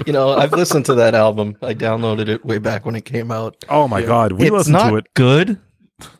[0.05, 1.57] You know, I've listened to that album.
[1.61, 3.55] I downloaded it way back when it came out.
[3.69, 5.13] Oh my god, we it's listened not to it.
[5.15, 5.59] good,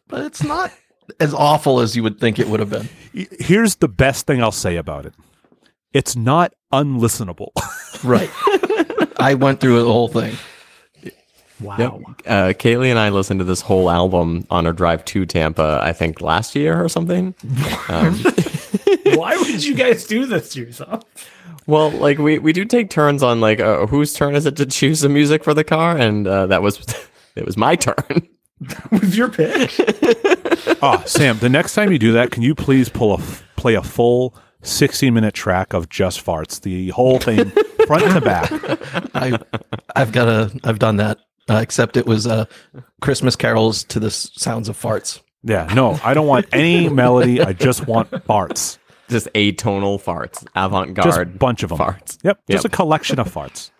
[0.08, 0.72] but it's not
[1.20, 2.89] as awful as you would think it would have been.
[3.39, 5.14] Here's the best thing I'll say about it.
[5.94, 7.50] It's not unlistenable.
[8.04, 8.30] Right.
[9.18, 10.36] I went through the whole thing.
[11.62, 11.78] wow.
[11.78, 11.91] Yep.
[12.26, 15.94] Uh, Kaylee and I listened to this whole album on our drive to Tampa, I
[15.94, 17.34] think last year or something.
[17.88, 18.16] Um,
[19.16, 21.04] Why would you guys do this to yourself?
[21.66, 24.66] well, like we, we do take turns on like uh, whose turn is it to
[24.66, 26.84] choose the music for the car, and uh, that was
[27.38, 28.28] it was my turn.
[28.91, 29.72] Was your pick?
[30.82, 33.76] oh, Sam, the next time you do that, can you please pull a f- play
[33.76, 37.49] a full 16 minute track of just farts, the whole thing
[37.88, 38.49] front to back.
[39.16, 39.38] I,
[39.95, 41.20] I've got a, I've done that.
[41.49, 42.45] Uh, except it was uh,
[43.01, 45.20] Christmas carols to the s- sounds of farts.
[45.43, 47.41] Yeah, no, I don't want any melody.
[47.41, 48.78] I just want farts.
[49.09, 51.05] Just atonal farts, avant garde.
[51.05, 51.39] Just a garde.
[51.39, 51.80] bunch of them.
[51.80, 52.18] farts.
[52.24, 52.74] Yep, just Yep.
[52.74, 53.72] a collection of farts.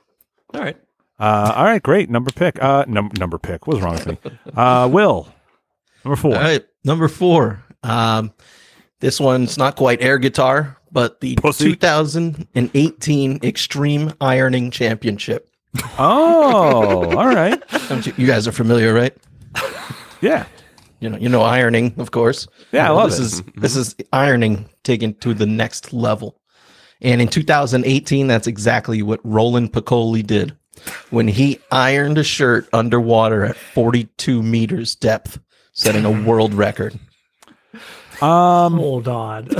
[0.53, 0.75] All right.
[1.17, 2.09] Uh, all right, great.
[2.09, 2.61] Number pick.
[2.61, 3.65] Uh, num- number pick.
[3.65, 4.17] What's wrong with me?
[4.53, 5.34] Uh, Will.
[6.03, 6.36] Number four.
[6.36, 7.63] All right, number four.
[7.81, 8.34] Um,
[9.00, 11.66] this one's not quite air guitar, but the Pussy.
[11.72, 15.50] 2018 Extreme Ironing Championship.
[15.98, 17.62] Oh, all right.
[18.18, 19.16] You guys are familiar, right?
[20.22, 20.46] Yeah.
[21.00, 22.48] You know, you know ironing, of course.
[22.72, 23.24] Yeah, I uh, love this it.
[23.24, 26.39] is this is ironing taken to the next level.
[27.02, 30.56] And in 2018, that's exactly what Roland Piccoli did
[31.10, 35.39] when he ironed a shirt underwater at 42 meters depth,
[35.74, 36.98] setting a world record.
[38.24, 39.47] Um, Hold on.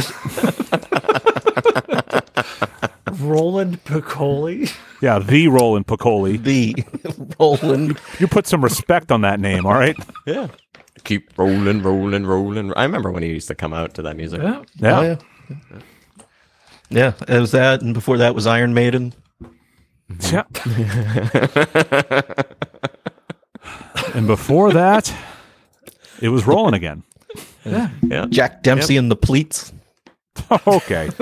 [3.20, 4.74] Roland Piccoli.
[5.02, 6.42] yeah, the Roland Piccoli.
[6.42, 6.76] The
[7.40, 9.96] Roland You put some respect on that name, all right?
[10.26, 10.48] Yeah.
[11.04, 12.74] Keep rolling, rolling, rolling.
[12.76, 14.42] I remember when he used to come out to that music.
[14.42, 14.64] Yeah.
[14.78, 15.00] Yeah.
[15.00, 15.18] Oh, yeah.
[16.90, 19.14] Yeah, it was that, and before that was Iron Maiden.
[20.32, 20.44] Yeah.
[24.14, 25.14] and before that,
[26.22, 27.04] it was rolling again.
[27.66, 28.26] Yeah.
[28.30, 29.72] Jack Dempsey and the Pleats.
[30.68, 31.10] okay.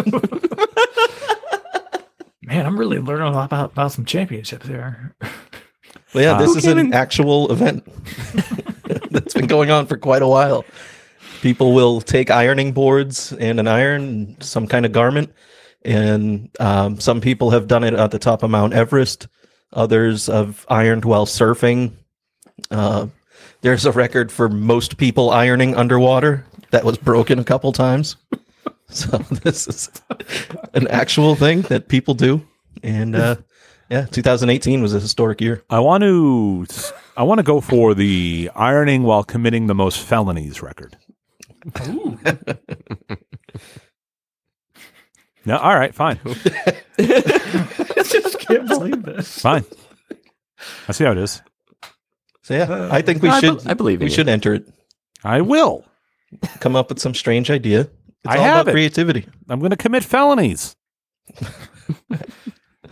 [2.44, 5.16] Man, I'm really learning a lot about, about some championships here.
[6.14, 7.84] Well, yeah, Uh, this Who is came an in- actual event
[9.12, 10.66] that's been going on for quite a while.
[11.42, 15.32] People will take ironing boards and an iron, some kind of garment,
[15.84, 19.28] and um, some people have done it at the top of Mount Everest.
[19.74, 21.94] Others have ironed while surfing.
[22.70, 23.08] Uh,
[23.62, 28.16] there's a record for most people ironing underwater that was broken a couple times.
[28.94, 29.90] So this is
[30.74, 32.46] an actual thing that people do,
[32.84, 33.38] and uh,
[33.90, 35.64] yeah, 2018 was a historic year.
[35.70, 36.66] I want to
[37.16, 40.98] I want to go for the ironing while committing the most felonies record.
[45.46, 46.20] no, all right, fine.
[46.26, 49.40] I just can't believe this.
[49.40, 49.64] Fine.
[50.90, 51.42] I see how it is.
[52.52, 53.64] So yeah, I think we I should.
[53.64, 54.12] be- I believe we you.
[54.12, 54.68] should enter it.
[55.24, 55.86] I will.
[56.60, 57.82] Come up with some strange idea.
[57.82, 57.90] It's
[58.28, 58.72] I all have about it.
[58.74, 59.26] creativity.
[59.50, 60.76] I'm going to commit felonies.
[61.42, 61.48] Are
[62.12, 62.18] you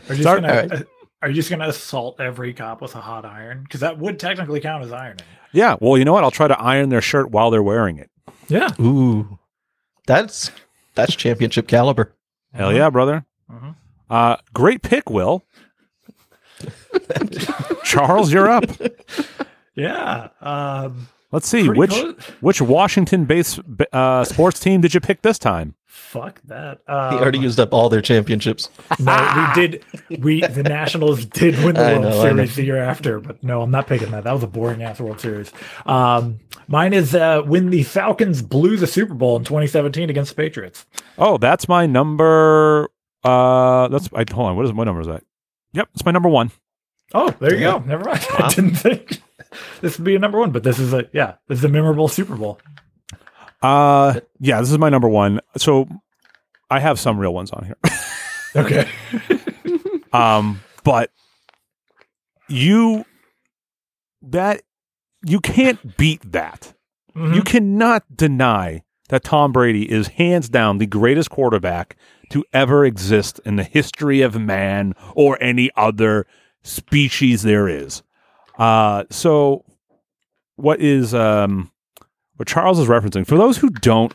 [0.08, 0.72] just Start- gonna, all right.
[0.72, 0.84] uh,
[1.22, 3.64] are you just gonna assault every cop with a hot iron?
[3.64, 5.26] Because that would technically count as ironing.
[5.52, 6.24] Yeah, well, you know what?
[6.24, 8.10] I'll try to iron their shirt while they're wearing it.
[8.48, 8.70] Yeah.
[8.80, 9.38] Ooh,
[10.08, 10.52] that's
[10.96, 12.14] that's championship caliber.
[12.54, 13.26] Hell yeah, brother.
[13.52, 13.76] Mhm.
[14.10, 15.44] Uh, great pick, Will.
[17.84, 18.64] Charles, you're up.
[19.80, 20.30] Yeah.
[20.42, 22.16] Um, Let's see which close.
[22.42, 23.60] which Washington-based
[23.94, 25.76] uh, sports team did you pick this time?
[25.86, 26.80] fuck that.
[26.88, 28.70] He Um, already used up all their championships.
[29.00, 29.16] No,
[29.56, 29.84] we did.
[30.24, 33.70] We the Nationals did win the World know, Series the year after, but no, I'm
[33.70, 34.24] not picking that.
[34.24, 35.52] That was a boring ass World Series.
[35.86, 40.42] Um, mine is uh, when the Falcons blew the Super Bowl in 2017 against the
[40.42, 40.88] Patriots.
[41.20, 42.90] Oh, that's my number.
[43.24, 44.56] Uh, that's I hold on.
[44.56, 45.24] What is my number is that?
[45.74, 46.50] Yep, it's my number one.
[47.14, 47.80] Oh, there you go.
[47.80, 48.26] Never mind.
[48.40, 49.22] I didn't think
[49.82, 52.08] this would be a number one, but this is a yeah, this is a memorable
[52.08, 52.60] Super Bowl.
[53.62, 55.42] Uh, yeah, this is my number one.
[55.58, 55.88] So
[56.70, 57.78] I have some real ones on here.
[58.56, 58.90] Okay.
[60.12, 61.12] Um, but
[62.48, 63.06] you
[64.24, 64.64] that
[65.24, 66.74] you can't beat that.
[67.16, 71.96] You cannot deny that Tom Brady is hands down the greatest quarterback
[72.32, 76.26] to ever exist in the history of man or any other
[76.64, 78.02] species there is.
[78.60, 79.64] Uh, so
[80.58, 81.72] what is um
[82.36, 84.14] what Charles is referencing for those who don't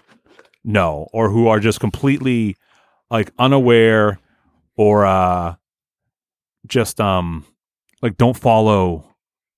[0.63, 2.57] know or who are just completely
[3.11, 4.19] like unaware
[4.77, 5.55] or uh
[6.67, 7.45] just um
[8.03, 9.05] like don't follow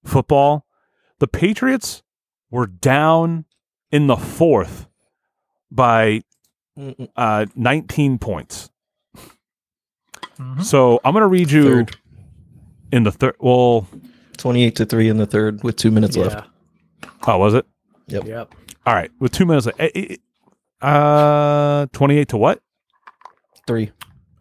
[0.05, 0.65] football
[1.19, 2.03] the patriots
[2.51, 3.45] were down
[3.91, 4.87] in the fourth
[5.71, 6.23] by
[7.17, 8.71] uh 19 points
[10.39, 10.63] Mhm.
[10.63, 11.97] so i'm gonna read you Third.
[12.93, 13.87] in the third well
[14.37, 16.25] 28 to 3 in the third with two minutes Yeah.
[16.25, 16.49] left.
[17.27, 17.67] oh was it
[18.09, 18.55] Yep.
[18.87, 19.81] all right with two minutes left.
[19.81, 22.61] Eh, eh, eh, uh 28 to what
[23.67, 23.91] Three.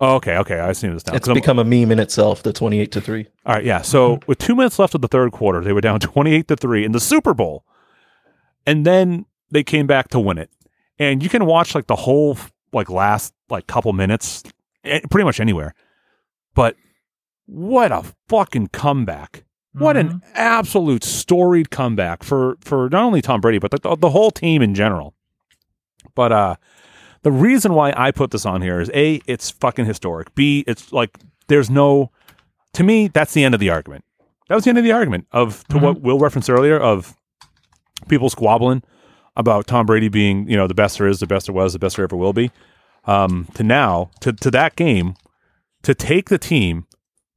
[0.01, 2.43] oh, okay okay i see this now It's 'Cause I'm- become a meme in itself,
[2.43, 3.25] the 28 to 3.
[3.45, 3.81] All right, yeah.
[3.81, 6.83] So with two minutes left of the third quarter, they were down twenty-eight to three
[6.85, 7.63] in the Super Bowl,
[8.65, 10.49] and then they came back to win it.
[10.99, 12.37] And you can watch like the whole
[12.73, 14.43] like last like couple minutes,
[14.83, 15.73] pretty much anywhere.
[16.55, 16.75] But
[17.45, 19.44] what a fucking comeback!
[19.83, 24.31] What an absolute storied comeback for for not only Tom Brady but the, the whole
[24.31, 25.13] team in general.
[26.13, 26.55] But uh,
[27.23, 30.33] the reason why I put this on here is a, it's fucking historic.
[30.35, 31.17] B, it's like
[31.47, 32.11] there's no
[32.75, 34.03] to me, that's the end of the argument.
[34.49, 37.15] That was the end of the argument of to what Will referenced earlier of
[38.07, 38.83] people squabbling
[39.35, 41.79] about Tom Brady being, you know, the best there is, the best there was, the
[41.79, 42.51] best there ever will be.
[43.05, 45.15] Um, to now, to, to that game,
[45.83, 46.85] to take the team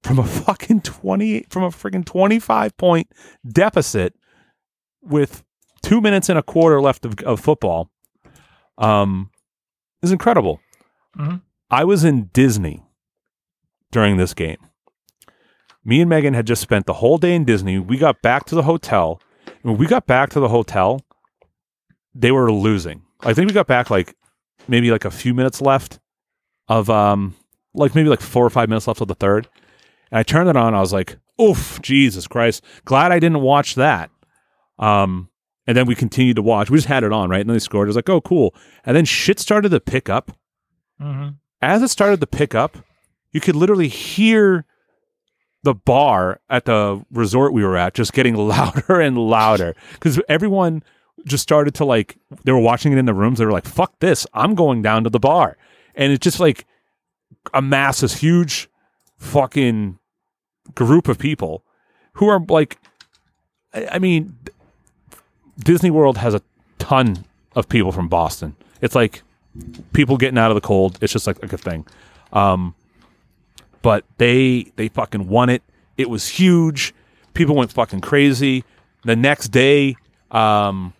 [0.09, 3.12] from a fucking 28, from a freaking 25 point
[3.46, 4.14] deficit
[5.02, 5.44] with
[5.82, 7.90] two minutes and a quarter left of, of football,
[8.78, 9.30] um,
[10.02, 10.61] is incredible.
[11.16, 11.42] Mhm.
[11.70, 12.82] I was in Disney
[13.90, 14.59] during this game
[15.88, 17.78] me and Megan had just spent the whole day in Disney.
[17.78, 19.22] We got back to the hotel.
[19.46, 21.00] And when we got back to the hotel,
[22.14, 23.02] they were losing.
[23.20, 24.14] I think we got back like
[24.68, 25.98] maybe like a few minutes left
[26.68, 27.34] of um
[27.72, 29.48] like maybe like four or five minutes left of the third.
[30.11, 30.74] And I turned it on.
[30.74, 32.64] I was like, oof, Jesus Christ.
[32.84, 34.11] Glad I didn't watch that.
[34.78, 35.28] Um
[35.66, 36.70] and then we continued to watch.
[36.70, 37.40] We just had it on, right?
[37.42, 37.88] And then they scored.
[37.88, 38.54] I was like, oh, cool.
[38.86, 40.32] And then shit started to pick up
[41.00, 41.36] Mhm.
[41.62, 42.78] as it started to pick up,
[43.32, 44.64] you could literally hear
[45.64, 50.82] the bar at the resort we were at just getting louder and louder because everyone
[51.26, 53.38] just started to like they were watching it in the rooms.
[53.38, 54.26] They were like, "Fuck this!
[54.32, 55.56] I'm going down to the bar,"
[55.96, 56.64] and it just like
[57.52, 58.68] amassed this huge
[59.19, 59.99] fucking
[60.75, 61.64] group of people
[62.14, 62.79] who are like,
[63.75, 64.37] I, mean,
[65.59, 66.43] Disney World has a
[66.79, 68.57] ton of people from Boston.
[68.81, 69.23] It's like
[69.93, 70.99] people getting out of the cold.
[71.01, 71.87] It's just like, like a thing.
[72.33, 72.75] Um,
[73.83, 75.62] but they they fucking won it.
[75.97, 76.95] It was huge.
[77.35, 78.64] People went fucking crazy.
[79.05, 79.97] The next day,
[80.31, 80.93] um,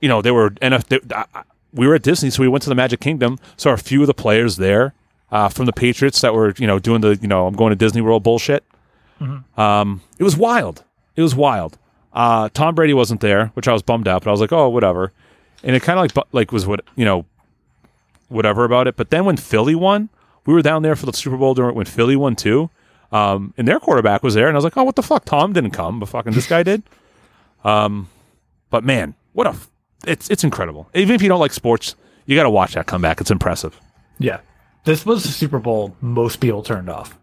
[0.00, 0.84] you know, they were NF.
[0.86, 1.42] They, I-
[1.74, 3.38] we were at Disney, so we went to the Magic Kingdom.
[3.58, 4.94] Saw a few of the players there
[5.30, 7.76] uh, from the Patriots that were you know doing the you know I'm going to
[7.76, 8.64] Disney World bullshit.
[9.56, 10.84] Um, it was wild.
[11.16, 11.76] It was wild.
[12.12, 14.68] Uh, Tom Brady wasn't there, which I was bummed out, but I was like, oh,
[14.68, 15.12] whatever.
[15.64, 17.24] And it kind of like like was what you know
[18.28, 18.96] whatever about it.
[18.96, 20.08] But then when Philly won,
[20.46, 22.70] we were down there for the Super Bowl during when Philly won too.
[23.10, 25.24] Um, and their quarterback was there, and I was like, "Oh, what the fuck?
[25.24, 26.82] Tom didn't come, but fucking this guy did."
[27.64, 28.08] Um,
[28.70, 29.68] but man, what a f-
[30.06, 30.88] it's it's incredible.
[30.94, 33.20] Even if you don't like sports, you got to watch that comeback.
[33.20, 33.78] It's impressive.
[34.20, 34.38] Yeah.
[34.88, 37.18] This was the Super Bowl most people turned off.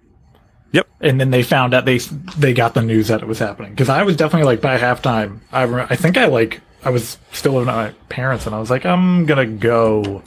[0.72, 0.88] Yep.
[1.02, 1.98] And then they found out they
[2.38, 5.40] they got the news that it was happening because I was definitely like by halftime.
[5.52, 8.60] I re- I think I like I was still living at my parents and I
[8.60, 10.22] was like I'm gonna go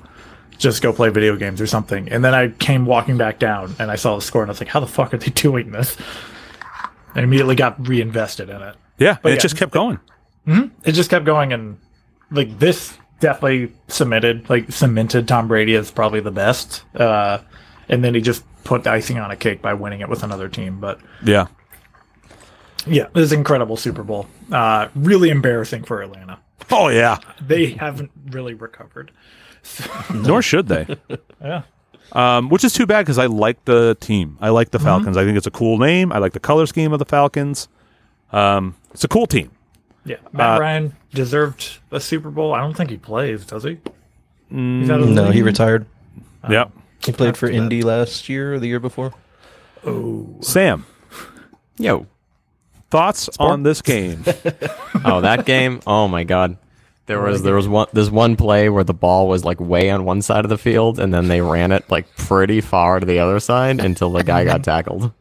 [0.58, 2.08] just go play video games or something.
[2.08, 4.60] And then I came walking back down and I saw the score and I was
[4.60, 5.96] like, how the fuck are they doing this?
[7.14, 8.74] I immediately got reinvested in it.
[8.98, 9.42] Yeah, and it yeah.
[9.42, 10.00] just kept going.
[10.48, 10.74] Mm-hmm.
[10.82, 11.78] It just kept going and
[12.32, 16.84] like this definitely cemented like cemented Tom Brady as probably the best.
[16.94, 17.38] Uh,
[17.88, 20.48] and then he just put the icing on a cake by winning it with another
[20.48, 20.80] team.
[20.80, 21.46] But Yeah,
[22.86, 24.26] Yeah, this was an incredible Super Bowl.
[24.52, 26.38] Uh, really embarrassing for Atlanta.
[26.70, 29.10] Oh yeah, They haven't really recovered.
[30.14, 30.86] nor should they.
[31.42, 31.62] Yeah.
[32.12, 34.38] Um, which is too bad because I like the team.
[34.40, 35.16] I like the Falcons.
[35.16, 36.10] I think it's a cool name.
[36.10, 37.68] I like the color scheme of the Falcons.
[38.32, 39.50] Um, it's a cool team.
[40.08, 40.16] Yeah.
[40.32, 42.54] Matt Uh, Ryan deserved a Super Bowl.
[42.54, 43.78] I don't think he plays, does he?
[44.50, 45.44] He's out of the No, he league?
[45.44, 45.86] retired.
[46.48, 46.70] yep.
[47.04, 49.12] He played for Indy last year or the year before.
[49.86, 50.84] Oh, Sam,
[51.78, 52.06] Yo.
[52.90, 54.24] thoughts on this game?
[55.04, 55.80] Oh, that game.
[55.86, 56.56] Oh my god.
[57.06, 60.04] There was there was one there's one play where the ball was like way on
[60.04, 63.18] one side of the field and then they ran it like pretty far to the
[63.20, 65.12] other side until the guy got tackled.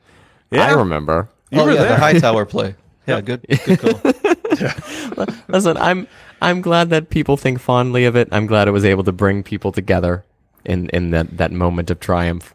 [0.52, 0.66] Yeah?
[0.66, 1.30] I remember.
[1.52, 1.90] You oh were yeah, there.
[1.90, 2.76] the Hightower play.
[3.06, 4.14] Yeah, good, good call.
[5.48, 6.08] Listen, I'm
[6.42, 8.28] I'm glad that people think fondly of it.
[8.32, 10.24] I'm glad it was able to bring people together
[10.66, 12.54] in in that that moment of triumph.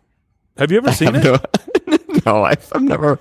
[0.59, 1.25] Have you ever seen it?
[1.25, 1.39] No,
[2.27, 3.19] no I've, I've never.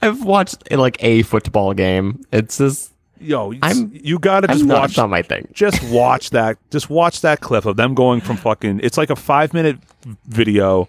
[0.00, 2.24] I've watched like a football game.
[2.32, 4.96] It's just Yo, you- I'm- you got to I'm just watch.
[4.96, 5.48] not my thing.
[5.52, 6.56] just watch that.
[6.70, 8.78] Just watch that clip of them going from fucking.
[8.82, 9.78] It's like a five minute
[10.26, 10.88] video.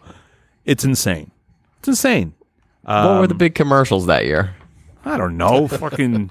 [0.65, 1.31] It's insane.
[1.79, 2.33] It's insane.
[2.83, 4.53] what were the Um, big commercials that year?
[5.05, 5.67] I don't know.
[5.67, 6.29] fucking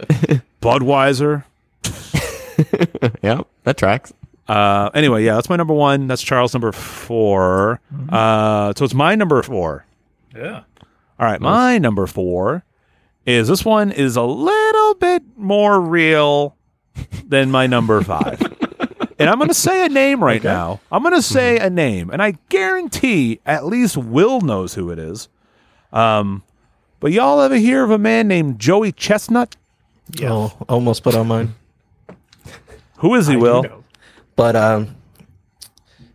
[0.61, 1.45] Budweiser.
[3.23, 4.13] yeah, that tracks.
[4.47, 6.07] Uh, anyway, yeah, that's my number one.
[6.07, 9.85] That's Charles' number 4 Uh, so it's my number four.
[10.35, 10.63] Yeah.
[11.21, 12.65] All right, my number four
[13.27, 16.57] is this one is a little bit more real
[17.27, 18.41] than my number five.
[19.19, 20.81] and I'm going to say a name right now.
[20.91, 24.99] I'm going to say a name, and I guarantee at least Will knows who it
[24.99, 25.29] is.
[25.93, 26.43] Um,
[27.01, 29.57] but y'all ever hear of a man named Joey Chestnut?
[30.23, 31.55] Oh, almost put on mine.
[32.99, 33.63] Who is he, I Will?
[33.63, 33.85] know.
[34.37, 34.97] But um,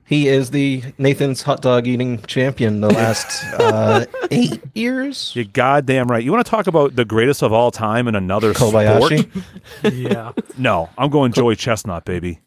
[0.05, 5.31] he is the Nathan's hot dog eating champion the last uh, eight years.
[5.35, 6.23] You're goddamn right.
[6.23, 9.29] You want to talk about the greatest of all time in another Kobayashi.
[9.29, 9.93] sport?
[9.93, 10.31] Yeah.
[10.57, 12.39] No, I'm going Joey Chestnut, baby.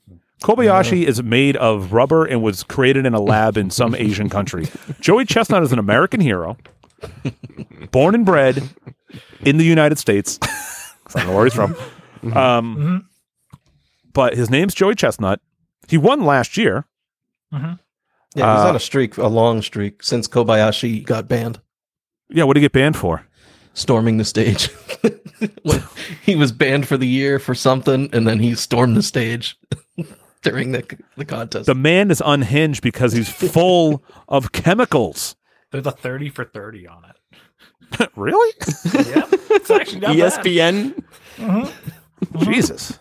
[0.43, 4.69] Kobayashi is made of rubber and was created in a lab in some Asian country.
[5.01, 6.57] Joey Chestnut is an American hero,
[7.91, 8.63] born and bred
[9.43, 10.39] in the United States.
[10.43, 11.77] I don't know where he's from.
[12.37, 13.09] Um,
[14.13, 15.41] But his name's Joey Chestnut.
[15.89, 16.87] He won last year.
[17.53, 17.77] Yeah,
[18.35, 21.61] he's Uh, on a streak, a long streak since Kobayashi got banned,
[22.29, 23.27] Yeah, what did he get banned for?
[23.75, 24.71] storming the stage.
[26.23, 29.57] He was banned for the year for something, and then he stormed the stage
[30.43, 30.83] during the
[31.17, 31.67] the contest.
[31.67, 35.37] The man is unhinged because he's full of chemicals.
[35.71, 38.11] There's a 30 for 30 on it.
[38.17, 38.55] really?
[39.07, 39.25] Yeah.
[39.51, 40.33] It's actually not E bad.
[40.45, 41.75] ESPN.
[42.45, 42.99] Jesus.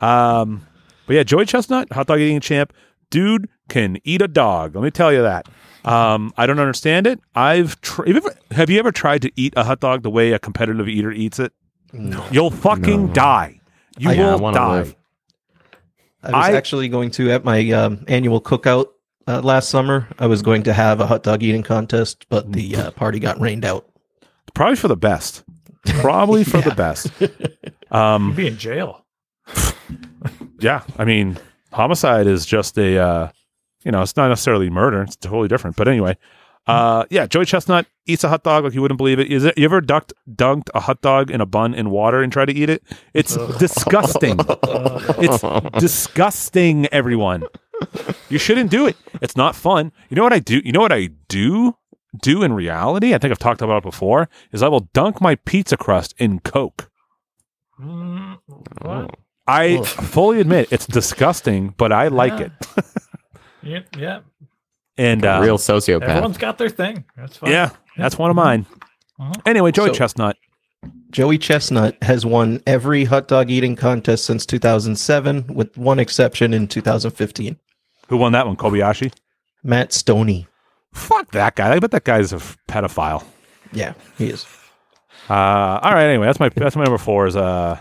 [0.00, 0.66] Um,
[1.06, 2.72] but yeah, Joey Chestnut, hot dog eating champ,
[3.10, 4.74] dude can eat a dog.
[4.74, 5.46] Let me tell you that.
[5.84, 7.20] Um, I don't understand it.
[7.34, 10.10] I've tr- have, you ever, have you ever tried to eat a hot dog the
[10.10, 11.52] way a competitive eater eats it?
[11.92, 12.24] No.
[12.30, 13.60] You'll fucking die.
[13.98, 14.68] You I- Yeah, I will die.
[14.78, 14.96] live.
[16.22, 18.86] I was I- actually going to at my um, annual cookout
[19.26, 20.08] uh, last summer.
[20.18, 23.40] I was going to have a hot dog eating contest, but the uh, party got
[23.40, 23.88] rained out.
[24.54, 25.44] Probably for the best.
[25.86, 27.10] Probably for the best.
[27.92, 29.04] Um, Be in jail.
[30.60, 31.36] yeah, I mean,
[31.72, 33.28] homicide is just a, uh,
[33.82, 35.02] you know, it's not necessarily murder.
[35.02, 35.74] It's totally different.
[35.74, 36.16] But anyway,
[36.68, 39.26] uh, yeah, Joey Chestnut eats a hot dog like you wouldn't believe it.
[39.32, 42.32] Is it you ever ducked dunked a hot dog in a bun in water and
[42.32, 42.84] try to eat it?
[43.12, 44.36] It's disgusting.
[44.38, 46.86] it's disgusting.
[46.92, 47.42] Everyone,
[48.28, 48.96] you shouldn't do it.
[49.20, 49.92] It's not fun.
[50.08, 50.60] You know what I do?
[50.64, 51.76] You know what I do
[52.20, 53.14] do in reality?
[53.14, 54.28] I think I've talked about it before.
[54.52, 56.90] Is I will dunk my pizza crust in Coke.
[57.80, 58.38] Mm,
[58.82, 59.16] what?
[59.46, 62.46] I fully admit it's disgusting, but I like Yeah.
[62.46, 62.84] it.
[63.62, 63.80] Yeah.
[63.98, 64.20] yeah.
[64.96, 66.02] And uh, Real sociopath.
[66.02, 67.04] Everyone's got their thing.
[67.16, 67.50] That's fine.
[67.50, 68.66] yeah, that's one of mine.
[69.18, 69.40] Mhm.
[69.46, 70.36] Anyway, Joey So- Chestnut.
[71.10, 76.68] Joey Chestnut has won every hot dog eating contest since 2007, with one exception in
[76.68, 77.56] 2015.
[78.10, 78.56] Who won that one?
[78.56, 79.12] Kobayashi.
[79.64, 80.46] Matt Stonie.
[80.92, 81.72] Fuck that guy.
[81.74, 83.24] I bet that guy's a f- pedophile.
[83.72, 84.44] Yeah, he is.
[85.28, 85.34] Uh,
[85.82, 86.06] all right.
[86.06, 87.78] Anyway, that's my that's my number four is uh,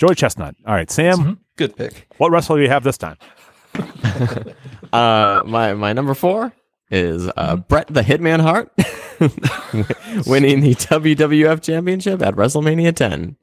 [0.00, 0.56] Joey Chestnut.
[0.66, 1.38] All right, Sam.
[1.56, 2.06] Good pick.
[2.16, 3.16] What wrestler do you have this time?
[4.92, 6.52] Uh, my my number four
[6.90, 8.70] is uh, Bret the Hitman Hart
[10.26, 13.36] winning the WWF Championship at WrestleMania 10.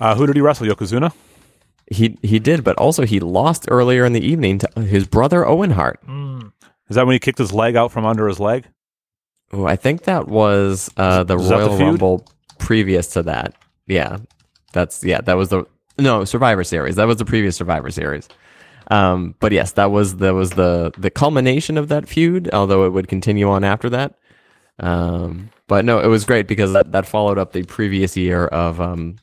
[0.00, 0.66] Uh, who did he wrestle?
[0.66, 1.12] Yokozuna.
[1.92, 5.70] He he did, but also he lost earlier in the evening to his brother Owen
[5.72, 6.00] Hart.
[6.06, 6.52] Mm.
[6.88, 8.66] Is that when he kicked his leg out from under his leg?
[9.52, 11.78] Oh, I think that was uh, the Was that the Royal?
[11.78, 12.26] Rumble
[12.58, 13.54] previous to that.
[13.86, 14.18] Yeah,
[14.72, 15.64] that's yeah, that was the
[15.98, 16.96] no Survivor Series.
[16.96, 18.28] That was the previous Survivor Series.
[18.90, 22.50] Um, but yes, that was that was the the culmination of that feud.
[22.52, 24.14] Although it would continue on after that.
[24.78, 28.80] Um, But no, it was great because that, that followed up the previous year of
[28.80, 29.16] um,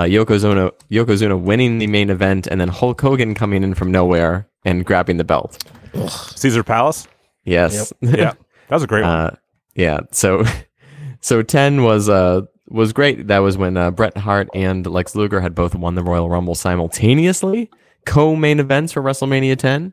[0.00, 4.48] uh, Yokozuna Yokozuna winning the main event and then Hulk Hogan coming in from nowhere
[4.64, 5.62] and grabbing the belt.
[6.36, 7.06] Caesar Palace.
[7.44, 7.92] Yes.
[8.00, 8.32] Yeah,
[8.68, 9.10] that was a great one.
[9.10, 9.36] Uh,
[9.74, 10.00] yeah.
[10.10, 10.44] So,
[11.20, 13.26] so ten was uh was great.
[13.26, 16.54] That was when uh, Bret Hart and Lex Luger had both won the Royal Rumble
[16.54, 17.68] simultaneously,
[18.06, 19.92] co-main events for WrestleMania ten.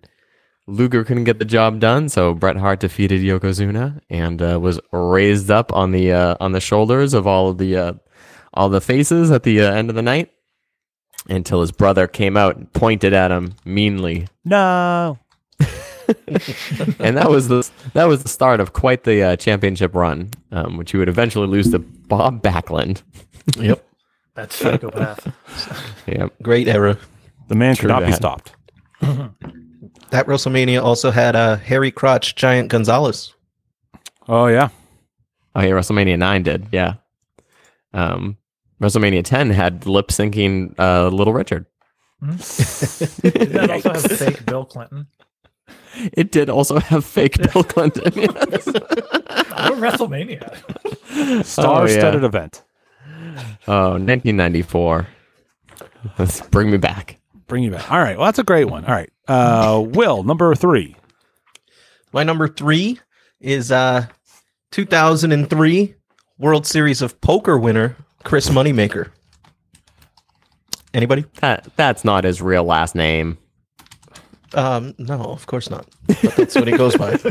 [0.67, 5.49] Luger couldn't get the job done, so Bret Hart defeated Yokozuna and uh, was raised
[5.49, 7.93] up on the uh, on the shoulders of all of the uh,
[8.57, 10.31] all the faces at the uh, end of the night
[11.29, 15.19] until his brother came out and pointed at him meanly no.
[16.99, 20.77] and that was the that was the start of quite the uh, championship run, um,
[20.77, 23.01] which he would eventually lose to Bob Backlund.
[23.57, 23.83] Yep.
[24.35, 25.33] That's psychopath.
[26.07, 26.33] Yep.
[26.41, 26.97] Great era.
[27.49, 28.53] The man True could not be stopped.
[30.09, 33.33] That WrestleMania also had uh, Harry Crotch Giant Gonzalez.
[34.29, 34.69] Oh yeah.
[35.53, 36.67] Oh yeah, WrestleMania nine did.
[36.71, 36.93] Yeah.
[37.93, 38.37] Um,
[38.81, 41.65] WrestleMania ten had lip syncing uh, Little Richard.
[42.21, 42.37] Did
[43.51, 45.07] that also have fake Bill Clinton?
[46.13, 48.11] It did also have fake Bill Clinton.
[48.15, 48.65] Yes.
[48.67, 51.43] What WrestleMania?
[51.43, 52.63] Star-studded event.
[53.67, 55.07] Oh, 1994.
[56.17, 57.19] Let's bring me back.
[57.47, 57.91] Bring you back.
[57.91, 58.17] All right.
[58.17, 58.85] Well, that's a great one.
[58.85, 59.11] All right.
[59.27, 60.95] Uh, Will number three.
[62.13, 62.99] My number three
[63.39, 64.05] is uh,
[64.71, 65.95] 2003
[66.37, 67.95] World Series of Poker winner
[68.27, 69.09] Chris Moneymaker.
[70.93, 71.25] Anybody?
[71.39, 73.37] That that's not his real last name.
[74.53, 75.87] Um, no, of course not.
[76.07, 77.17] But that's what he goes by.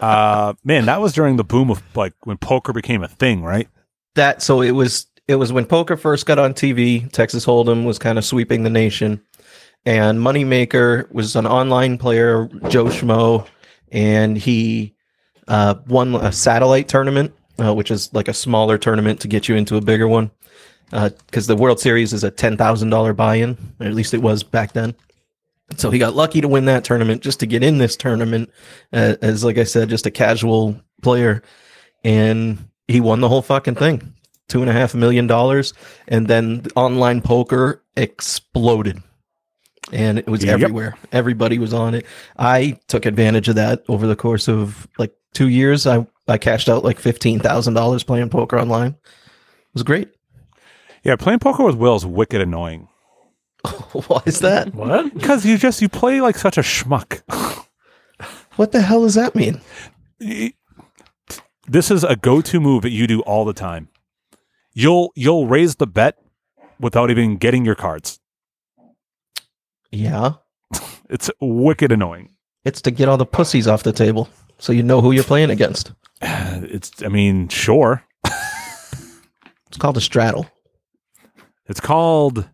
[0.00, 3.68] Uh, man, that was during the boom of like when poker became a thing, right?
[4.14, 7.10] that so it was it was when poker first got on TV.
[7.10, 9.20] Texas Hold'em was kind of sweeping the nation,
[9.86, 13.46] and Moneymaker was an online player, Joe Schmo,
[13.92, 14.94] and he
[15.48, 19.56] uh, won a satellite tournament, uh, which is like a smaller tournament to get you
[19.56, 20.30] into a bigger one.
[20.90, 24.42] Because the World Series is a ten thousand dollar buy-in, or at least it was
[24.42, 24.94] back then.
[25.76, 28.50] So he got lucky to win that tournament just to get in this tournament
[28.92, 31.42] uh, as, like I said, just a casual player,
[32.04, 34.14] and he won the whole fucking thing,
[34.48, 35.72] two and a half million dollars,
[36.06, 39.02] and then the online poker exploded,
[39.90, 40.60] and it was Yep.
[40.60, 40.96] everywhere.
[41.12, 42.04] Everybody was on it.
[42.38, 45.86] I took advantage of that over the course of like two years.
[45.86, 48.92] I I cashed out like fifteen thousand dollars playing poker online.
[48.92, 50.08] It was great.
[51.02, 52.88] Yeah, playing poker with Will is wicked annoying
[53.92, 54.74] Why is that?
[54.74, 55.12] What?
[55.12, 57.20] because you just you play like such a schmuck.
[58.56, 59.60] What the hell does that mean?
[61.66, 63.88] this is a go-to move that you do all the time.
[64.72, 66.18] You'll you'll raise the bet
[66.80, 68.20] without even getting your cards.
[69.90, 70.34] Yeah,
[71.10, 72.30] It's wicked annoying.
[72.64, 75.50] it's to get all the pussies off the table, so you know who you're playing
[75.50, 75.92] against.
[76.66, 78.04] It's I mean, sure.
[78.24, 80.46] It's called a straddle.
[81.66, 82.48] It's called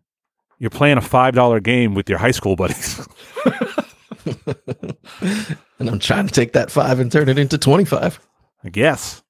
[0.58, 3.06] you're playing a five dollar game with your high school buddies.
[5.80, 8.20] And I'm trying to take that five and turn it into 25.
[8.62, 9.22] I guess.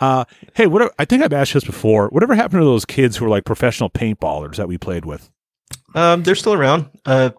[0.00, 0.90] Uh, hey, whatever.
[0.98, 2.08] I think I've asked this before.
[2.08, 5.30] Whatever happened to those kids who were like professional paintballers that we played with?
[5.94, 6.88] Um, they're still around.
[7.04, 7.30] Uh,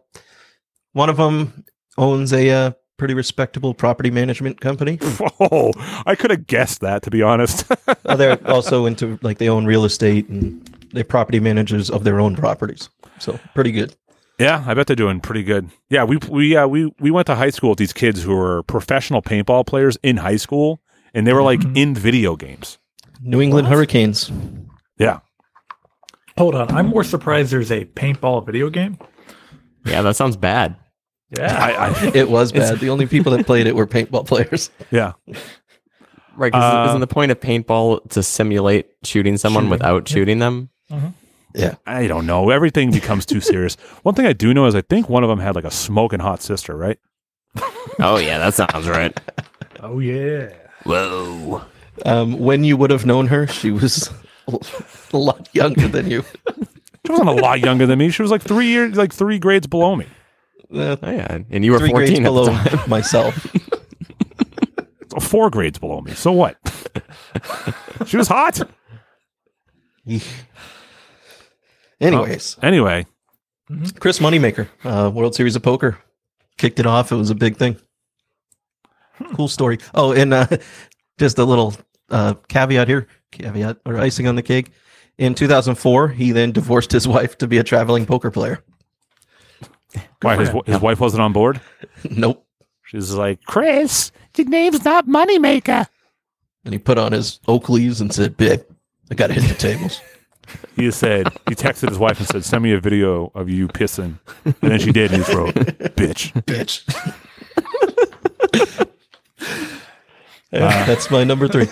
[0.91, 1.65] one of them
[1.97, 4.99] owns a uh, pretty respectable property management company.
[5.39, 5.71] Oh,
[6.05, 7.65] I could have guessed that to be honest.
[8.05, 10.61] Uh, they're also into like they own real estate and
[10.91, 12.89] they're property managers of their own properties.
[13.19, 13.95] So pretty good.
[14.39, 15.69] yeah, I bet they're doing pretty good.
[15.89, 18.63] Yeah, we we uh, we we went to high school with these kids who were
[18.63, 20.81] professional paintball players in high school,
[21.13, 22.77] and they were like in video games.
[23.21, 24.29] New England Hurricanes.
[24.99, 25.19] Yeah,
[26.37, 26.69] Hold on.
[26.71, 28.97] I'm more surprised there's a paintball video game.
[29.85, 30.75] Yeah, that sounds bad.
[31.35, 31.57] Yeah.
[31.63, 32.79] I, I It was bad.
[32.79, 34.69] the only people that played it were paintball players.
[34.91, 35.13] yeah.
[36.35, 40.69] Right, 'cause Uh, isn't the point of paintball to simulate shooting someone without shooting them?
[41.55, 41.75] Yeah.
[41.85, 42.49] I don't know.
[42.49, 43.75] Everything becomes too serious.
[44.03, 46.19] One thing I do know is I think one of them had like a smoking
[46.19, 46.97] hot sister, right?
[47.99, 49.15] Oh yeah, that sounds right.
[49.81, 50.49] oh yeah.
[50.85, 51.61] Whoa.
[52.05, 54.09] Um, when you would have known her, she was
[55.13, 56.23] a lot younger than you.
[57.05, 58.09] She wasn't a lot younger than me.
[58.09, 60.07] She was like three years, like three grades below me.
[60.73, 62.79] Uh, Oh yeah, and you were three grades fourteen at below the time.
[62.89, 63.35] myself.
[65.21, 66.13] Four grades below me.
[66.13, 66.57] So what?
[68.07, 68.61] she was hot.
[72.01, 73.05] Anyways, Anyway,
[73.99, 75.97] Chris Moneymaker, uh, World Series of Poker,
[76.57, 77.11] kicked it off.
[77.11, 77.77] It was a big thing.
[79.35, 79.77] Cool story.
[79.93, 80.47] Oh, and uh,
[81.19, 81.73] just a little
[82.09, 84.71] uh, caveat here, caveat or icing on the cake.
[85.19, 88.63] In 2004, he then divorced his wife to be a traveling poker player.
[90.21, 91.59] Why his, his wife wasn't on board?
[92.09, 92.45] Nope.
[92.85, 95.87] She's like, Chris, your name's not Moneymaker.
[96.65, 98.61] And he put on his Oakleys and said, "Babe,
[99.11, 99.99] I got to hit the tables."
[100.75, 104.19] He said he texted his wife and said, "Send me a video of you pissing,"
[104.43, 105.55] and then she did, and he wrote,
[105.95, 106.83] "Bitch." Bitch.
[110.51, 111.67] Yeah, that's my number three.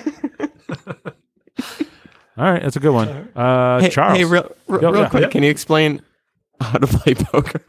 [2.38, 3.10] All right, that's a good one.
[3.36, 5.10] Uh, Hey, Charles, hey real, real, Yo, real yeah.
[5.10, 6.02] quick, can you explain
[6.62, 7.62] how to play poker?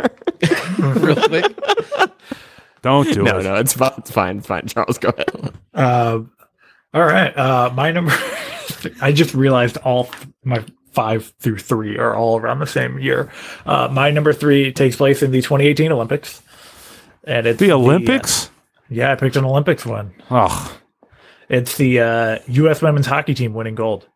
[0.79, 1.59] Real quick.
[2.83, 3.43] don't do no, it.
[3.45, 3.93] no, no, it's fine.
[3.99, 4.39] It's fine.
[4.39, 4.67] It's fine.
[4.67, 5.53] Charles, go ahead.
[5.75, 6.21] Uh,
[6.95, 7.37] all right.
[7.37, 8.13] Uh, my number.
[9.01, 13.31] I just realized all th- my five through three are all around the same year.
[13.65, 16.43] Uh, my number three takes place in the 2018 Olympics,
[17.25, 18.51] and it's The Olympics?
[18.91, 20.13] yeah, I picked an Olympics one.
[20.31, 20.79] Oh,
[21.49, 22.83] It's the uh, U.S.
[22.83, 24.07] women's hockey team winning gold.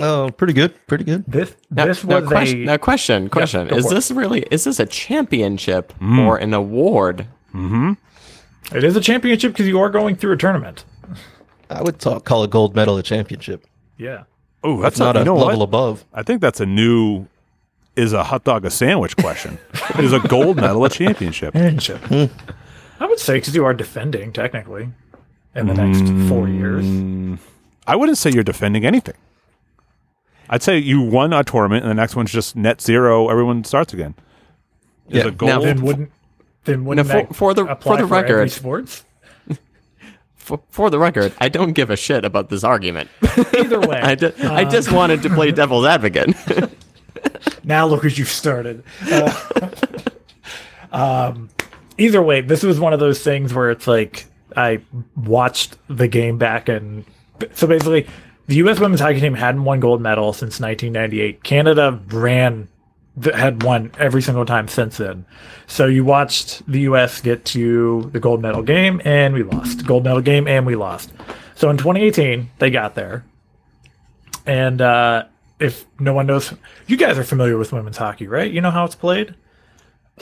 [0.00, 0.74] Oh, pretty good.
[0.86, 1.24] Pretty good.
[1.26, 3.68] This Now, this now, was question, a now question, question.
[3.68, 3.94] go is for it.
[3.94, 6.26] this really is this a championship mm.
[6.26, 7.26] or an award?
[7.54, 7.92] Mm-hmm.
[8.76, 10.84] it is a championship because you are going through a tournament.
[11.70, 13.66] I would talk, call a gold medal a championship.
[13.96, 14.24] Yeah.
[14.64, 15.64] oh, that's not a, a know level what?
[15.64, 16.04] above.
[16.12, 17.26] I think that's a new.
[17.94, 19.58] Is a hot dog a sandwich question?
[20.00, 21.52] is a gold medal a championship?
[21.52, 22.00] Championship.
[22.00, 22.24] Hmm.
[22.98, 24.88] I would say because you are defending technically
[25.54, 26.84] in the next four years.
[26.84, 27.38] Mm.
[27.86, 29.14] I wouldn't say you're defending anything.
[30.50, 33.28] I'd say you won a tournament, and the next one's just net zero.
[33.28, 34.14] Everyone starts again.
[35.08, 35.28] Is Yeah.
[35.28, 35.48] a gold?
[35.50, 36.10] Now, Then wouldn't
[36.64, 39.04] then wouldn't for- that for the- apply for the every record- sports?
[40.36, 43.08] For, for the record, I don't give a shit about this argument.
[43.58, 46.34] Either way, I, ju- I just wanted to play devil's advocate.
[47.64, 48.82] now look what you've started.
[49.10, 49.32] Uh,
[50.92, 51.48] um,
[51.98, 54.26] either way, this was one of those things where it's like
[54.56, 54.82] I
[55.16, 57.04] watched the game back, and
[57.54, 58.06] so basically,
[58.46, 58.78] the U.S.
[58.78, 61.42] women's hockey team hadn't won gold medal since 1998.
[61.42, 62.68] Canada ran
[63.22, 65.24] had won every single time since then.
[65.66, 67.20] So you watched the U.S.
[67.20, 69.86] get to the gold medal game, and we lost.
[69.86, 71.12] Gold medal game, and we lost.
[71.54, 73.24] So in 2018, they got there,
[74.44, 75.24] and uh,
[75.60, 76.52] if no one knows,
[76.86, 78.50] you guys are familiar with women's hockey, right?
[78.50, 79.34] You know how it's played.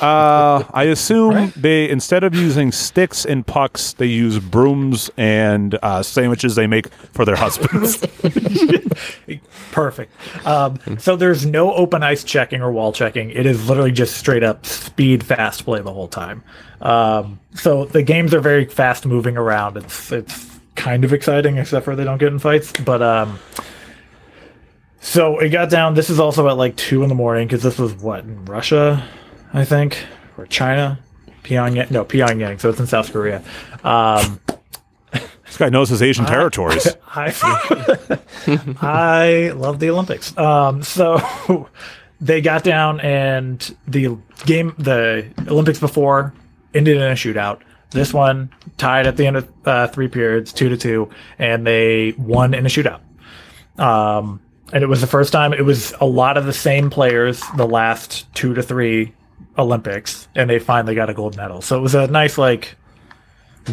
[0.00, 1.52] Uh, I assume Right?
[1.54, 6.88] they instead of using sticks and pucks, they use brooms and uh, sandwiches they make
[7.12, 7.98] for their husbands.
[9.70, 10.12] Perfect.
[10.46, 13.30] Um, so there's no open ice checking or wall checking.
[13.30, 16.42] It is literally just straight up speed fast play the whole time.
[16.80, 19.76] Um, so the games are very fast moving around.
[19.76, 22.72] It's it's kind of exciting, except for they don't get in fights.
[22.72, 23.38] But um,
[25.00, 25.94] so it got down.
[25.94, 29.06] This is also at like two in the morning because this was what in Russia,
[29.52, 29.98] I think,
[30.38, 30.98] or China,
[31.42, 31.90] Pyongyang.
[31.90, 32.60] No, Pyongyang.
[32.60, 33.42] So it's in South Korea.
[33.84, 34.40] Um,
[35.12, 36.88] this guy knows his Asian territories.
[37.08, 37.34] I
[38.80, 40.36] I love the Olympics.
[40.38, 41.68] Um, so
[42.20, 44.16] they got down and the
[44.46, 46.32] game, the Olympics before
[46.74, 47.60] ended in a shootout.
[47.90, 52.12] This one tied at the end of uh, three periods, two to two, and they
[52.16, 53.00] won in a shootout.
[53.78, 54.40] Um,
[54.72, 55.52] and it was the first time.
[55.52, 59.12] It was a lot of the same players the last two to three
[59.58, 61.60] Olympics, and they finally got a gold medal.
[61.60, 62.76] So it was a nice like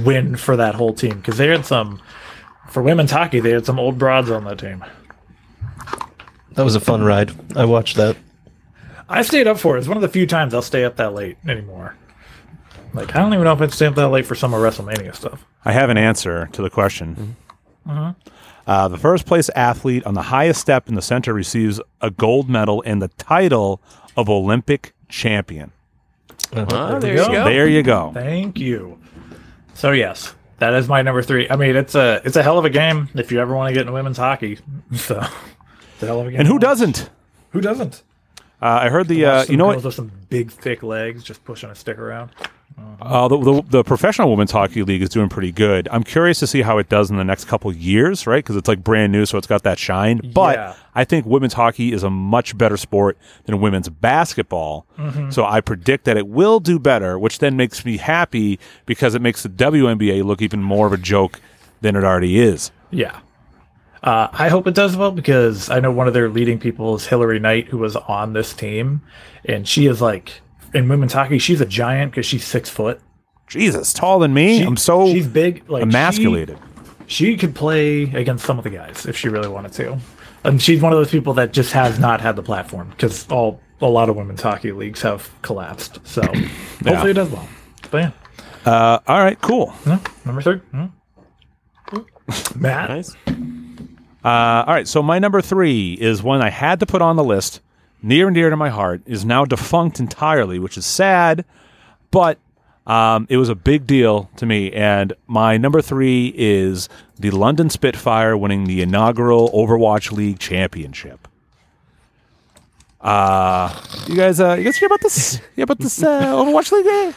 [0.04, 2.02] win for that whole team because they had some
[2.70, 3.40] for women's hockey.
[3.40, 4.84] They had some old broads on that team.
[6.52, 7.32] That was a fun ride.
[7.56, 8.18] I watched that.
[9.08, 9.80] I stayed up for it.
[9.80, 11.96] It's one of the few times I'll stay up that late anymore.
[12.94, 15.16] Like I don't even know if I'd stay up that late for some of WrestleMania
[15.16, 15.46] stuff.
[15.66, 17.36] I have an answer to the question.
[18.68, 22.50] Uh, the first place athlete on the highest step in the center receives a gold
[22.50, 23.82] medal and the title
[24.16, 25.72] of Olympic champion.
[26.54, 27.32] Ah, there you you go.
[27.32, 27.44] go.
[27.44, 28.12] There you go.
[28.14, 28.98] Thank you.
[29.74, 31.50] So yes, that is my number three.
[31.50, 33.74] I mean, it's a it's a hell of a game if you ever want to
[33.74, 34.60] get into women's hockey.
[34.96, 35.20] So
[35.94, 36.40] it's a hell of a game.
[36.40, 37.10] And who doesn't?
[37.52, 38.04] Who doesn't?
[38.62, 41.44] Uh, I heard the uh, you know girls what with some big thick legs just
[41.46, 42.32] pushing a stick around.
[43.02, 45.88] Uh, the, the the professional women's hockey league is doing pretty good.
[45.90, 48.44] I'm curious to see how it does in the next couple years, right?
[48.44, 50.20] Because it's like brand new, so it's got that shine.
[50.34, 50.74] But Yeah.
[50.96, 54.86] I think women's hockey is a much better sport than women's basketball.
[54.98, 55.30] Mm-hmm.
[55.30, 59.22] So I predict that it will do better, which then makes me happy because it
[59.22, 61.40] makes the WNBA look even more of a joke
[61.80, 62.72] than it already is.
[62.92, 63.20] Yeah.
[64.04, 67.08] Uh, I hope it does well because I know one of their leading people is
[67.08, 69.02] Hilary Knight, who was on this team,
[69.46, 70.42] and she is like
[70.74, 71.40] in women's hockey.
[71.40, 73.00] She's a giant because she's six foot.
[73.48, 74.60] Jesus, taller than me.
[74.60, 76.58] She- I'm so she's big, like, emasculated.
[77.08, 79.98] She could play against some of the guys if she really wanted to,
[80.44, 83.60] and she's one of those people that just has not had the platform because all
[83.82, 86.00] a lot of women's hockey leagues have collapsed.
[86.06, 86.22] So
[86.84, 87.50] hopefully it does well.
[87.90, 88.12] But yeah,
[88.72, 89.74] uh, all right, cool.
[89.88, 90.86] no, number three, Hmm.
[92.56, 92.90] Matt.
[92.90, 93.16] Nice.
[94.24, 97.24] Uh, all right, so my number three is one I had to put on the
[97.24, 97.62] list,
[98.02, 101.46] near and dear to my heart, is now defunct entirely, which is sad,
[102.12, 102.38] but
[102.88, 106.90] Um, it was a big deal to me, and my number three is
[107.20, 111.28] the London Spitfire winning the inaugural Overwatch League championship.
[113.00, 115.40] Uh, you guys, uh, you guys hear about this?
[115.56, 117.14] Hear about this uh, Overwatch League?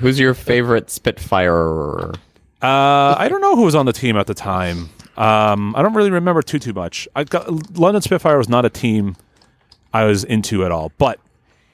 [0.00, 2.10] Who's your favorite Spitfire?
[2.62, 4.88] Uh, I don't know who was on the team at the time.
[5.18, 7.08] Um, I don't really remember too too much.
[7.14, 9.16] I got London Spitfire was not a team
[9.92, 10.92] I was into at all.
[10.96, 11.18] But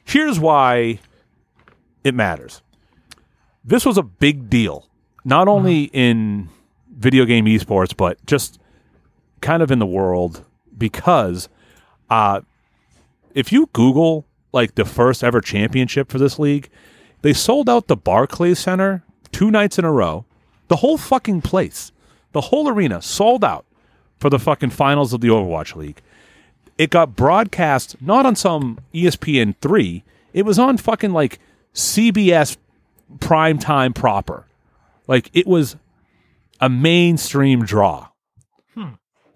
[0.04, 0.98] here's why
[2.02, 2.62] it matters.
[3.64, 4.88] This was a big deal,
[5.24, 6.48] not only in
[6.90, 8.58] video game esports, but just
[9.40, 10.44] kind of in the world
[10.76, 11.50] because
[12.08, 12.40] uh,
[13.34, 16.70] if you Google like the first ever championship for this league,
[17.22, 19.02] they sold out the Barclays Center
[19.32, 20.24] two nights in a row.
[20.68, 21.92] The whole fucking place,
[22.34, 23.64] the whole arena sold out
[24.18, 26.02] for the fucking finals of the Overwatch League.
[26.76, 30.04] It got broadcast not on some ESPN 3,
[30.34, 31.38] it was on fucking like
[31.72, 32.58] CBS
[33.20, 34.46] prime time proper.
[35.06, 35.76] Like it was
[36.60, 38.08] a mainstream draw.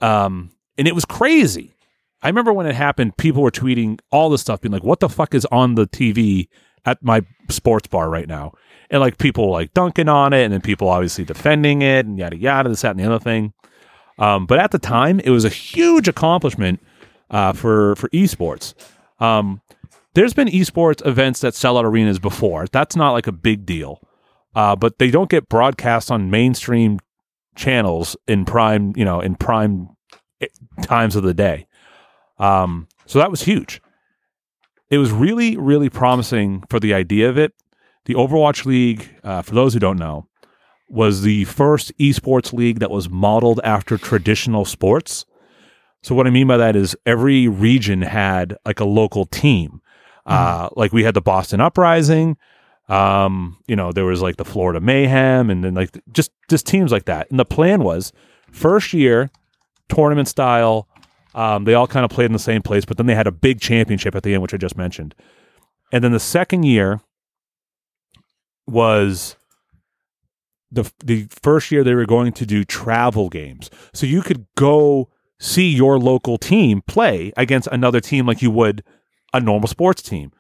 [0.01, 1.75] Um, and it was crazy.
[2.23, 5.09] I remember when it happened, people were tweeting all this stuff, being like, "What the
[5.09, 6.49] fuck is on the TV
[6.85, 8.53] at my sports bar right now?"
[8.91, 12.37] And like people like dunking on it, and then people obviously defending it, and yada
[12.37, 13.53] yada, this, that, and the other thing.
[14.19, 16.81] Um, but at the time, it was a huge accomplishment
[17.31, 18.75] uh, for for esports.
[19.21, 19.61] Um,
[20.15, 22.67] there's been esports events that sell out arenas before.
[22.73, 24.01] That's not like a big deal,
[24.55, 26.99] uh, but they don't get broadcast on mainstream
[27.55, 29.91] channels in prime, you know, in prime
[30.41, 30.47] eh,
[30.83, 31.67] times of the day.
[32.39, 33.83] Um, so that was huge.
[34.91, 37.53] It was really, really promising for the idea of it.
[38.09, 40.27] The Overwatch League, uh, for those who don't know,
[40.89, 45.27] was the first esports league that was modeled after traditional sports.
[46.03, 49.83] So what I mean by that is every region had like a local team.
[50.25, 52.39] Uh, like we had the Boston Uprising.
[52.89, 56.91] Um, you know, there was like the Florida Mayhem, and then like just just teams
[56.91, 57.31] like that.
[57.31, 58.15] And the plan was
[58.51, 59.31] first year
[59.91, 60.89] tournament style.
[61.35, 63.33] Um, they all kind of played in the same place, but then they had a
[63.33, 65.15] big championship at the end, which I just mentioned.
[65.93, 67.03] And then the second year
[68.69, 69.37] was
[70.71, 75.09] the the first year they were going to do travel games, so you could go
[75.41, 78.83] see your local team play against another team like you would
[79.33, 80.33] a normal sports team.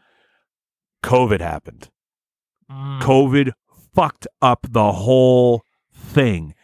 [1.04, 1.90] COVID happened.
[2.70, 3.00] Mm.
[3.00, 3.52] COVID
[3.94, 5.62] fucked up the whole
[5.94, 6.54] thing.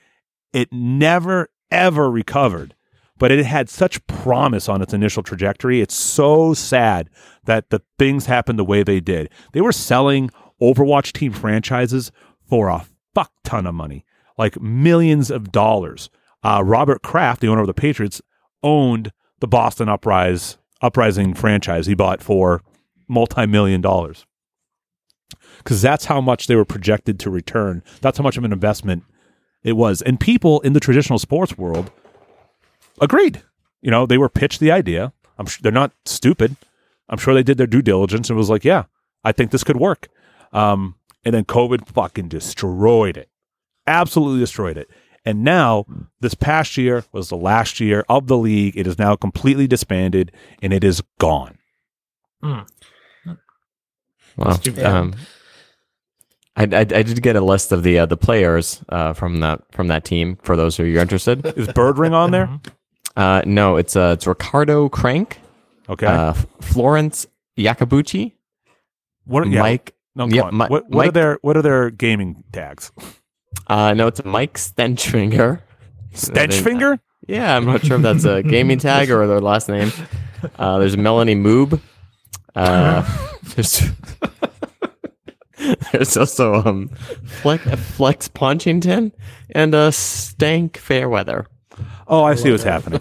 [0.52, 2.74] It never ever recovered,
[3.18, 5.80] but it had such promise on its initial trajectory.
[5.80, 7.10] It's so sad
[7.44, 9.30] that the things happened the way they did.
[9.52, 12.12] They were selling Overwatch team franchises
[12.48, 14.04] for a fuck ton of money,
[14.38, 16.10] like millions of dollars.
[16.42, 18.20] Uh, Robert Kraft, the owner of the Patriots,
[18.62, 21.86] owned the Boston Uprise Uprising franchise.
[21.86, 22.62] He bought for
[23.08, 24.26] multi-million dollars
[25.58, 27.82] because that's how much they were projected to return.
[28.00, 29.04] That's how much of an investment
[29.62, 30.02] it was.
[30.02, 31.90] And people in the traditional sports world
[33.00, 33.42] agreed.
[33.80, 35.12] You know, they were pitched the idea.
[35.38, 36.56] I'm they're not stupid.
[37.08, 38.84] I'm sure they did their due diligence and was like, yeah,
[39.24, 40.08] I think this could work.
[40.54, 40.94] Um,
[41.24, 43.28] and then COVID fucking destroyed it.
[43.86, 44.88] Absolutely destroyed it.
[45.26, 45.84] And now,
[46.20, 48.76] this past year was the last year of the league.
[48.76, 50.32] It is now completely disbanded
[50.62, 51.58] and it is gone.
[54.36, 54.84] Well, too bad.
[54.86, 55.14] um,
[56.56, 59.62] I, I, I did get a list of the uh, the players uh, from that
[59.72, 60.38] from that team.
[60.42, 62.48] For those who are interested, Is Birdring on there?
[63.16, 65.40] uh, no, it's uh, it's Ricardo Crank,
[65.88, 66.06] Okay.
[66.06, 67.26] uh, Florence
[67.58, 68.32] Yakabuchi,
[69.24, 69.94] what, yeah, Mike.
[70.16, 70.68] No, yeah, come on.
[70.68, 72.92] Mi- what, what are their what are their gaming tags?
[73.66, 75.60] Uh, no, it's Mike Stenchfinger.
[76.12, 76.98] Stenchfinger?
[77.26, 79.90] Yeah, I'm not sure if that's a gaming tag or their last name.
[80.58, 81.80] Uh, there's Melanie Moob.
[82.54, 83.02] Uh,
[83.54, 83.82] there's
[85.92, 86.88] there's also um
[87.42, 87.64] Flex,
[87.96, 89.12] Flex Ponchington
[89.50, 91.46] and uh, Stank Fairweather.
[92.06, 93.00] Oh, I see what's happening.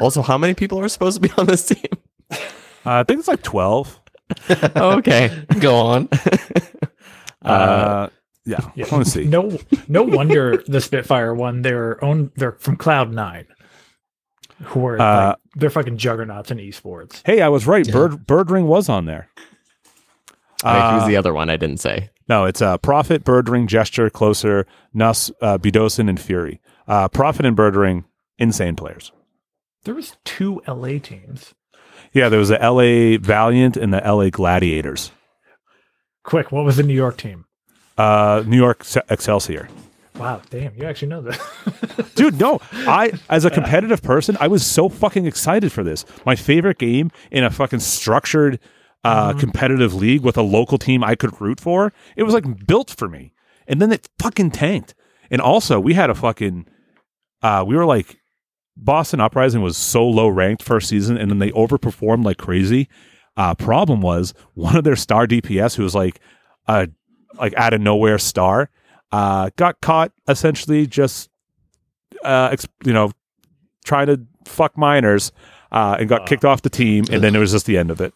[0.00, 1.84] Also, how many people are supposed to be on this team?
[2.30, 2.36] Uh,
[2.84, 4.00] I think it's like twelve.
[4.76, 5.44] Oh, okay.
[5.60, 6.08] Go on.
[7.42, 8.08] Uh,
[8.46, 8.58] yeah.
[8.74, 8.86] Yeah.
[8.90, 9.24] Let me see.
[9.24, 9.58] No,
[9.88, 12.30] no wonder the Spitfire won their own.
[12.36, 13.46] They're from Cloud Nine,
[14.62, 17.22] who are Uh, like, they're fucking juggernauts in esports.
[17.24, 17.90] Hey, I was right.
[17.90, 19.28] Bird Bird Ring was on there.
[20.64, 21.50] Wait, Uh, who's the other one?
[21.50, 22.10] I didn't say.
[22.28, 26.58] No, it's uh, Profit, Birdring, Gesture, Closer, Nuss, uh, Bdosin, and Fury.
[26.88, 28.04] Uh, Profit and Birdring,
[28.38, 29.12] insane players.
[29.84, 31.54] There was two LA teams.
[32.12, 35.10] Yeah, there was the LA Valiant and the LA Gladiators.
[36.22, 37.44] Quick, what was the New York team?
[37.98, 39.68] Uh, New York Excelsior.
[40.18, 41.38] Wow, damn, you actually know this.
[42.14, 42.60] Dude, no.
[42.72, 46.04] I as a competitive person, I was so fucking excited for this.
[46.24, 48.60] My favorite game in a fucking structured
[49.02, 51.92] uh, competitive league with a local team I could root for.
[52.16, 53.32] It was like built for me.
[53.66, 54.94] And then it fucking tanked.
[55.30, 56.66] And also, we had a fucking
[57.42, 58.18] uh we were like
[58.76, 62.88] Boston Uprising was so low ranked first season and then they overperformed like crazy.
[63.36, 66.20] Uh problem was one of their star DPS who was like
[66.66, 66.88] a
[67.34, 68.70] like out of nowhere star
[69.12, 71.30] uh got caught essentially just
[72.24, 73.10] uh ex- you know
[73.84, 75.32] trying to fuck minors
[75.72, 78.00] uh and got kicked off the team and then it was just the end of
[78.00, 78.12] it.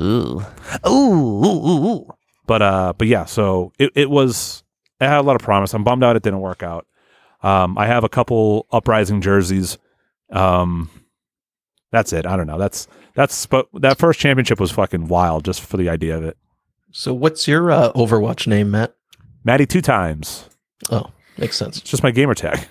[0.00, 0.40] Ooh,
[0.86, 1.86] ooh, Ooh.
[1.88, 2.08] Ooh.
[2.46, 4.62] But uh, but yeah, so it, it was
[5.00, 5.74] it had a lot of promise.
[5.74, 6.86] I'm bummed out it didn't work out.
[7.46, 9.78] Um, I have a couple uprising jerseys.
[10.30, 10.90] Um,
[11.92, 12.26] that's it.
[12.26, 12.58] I don't know.
[12.58, 16.36] That's that's but that first championship was fucking wild just for the idea of it.
[16.90, 18.96] So, what's your uh, Overwatch name, Matt?
[19.44, 20.48] Maddie two times.
[20.90, 21.78] Oh, makes sense.
[21.78, 22.66] It's just my gamer tag.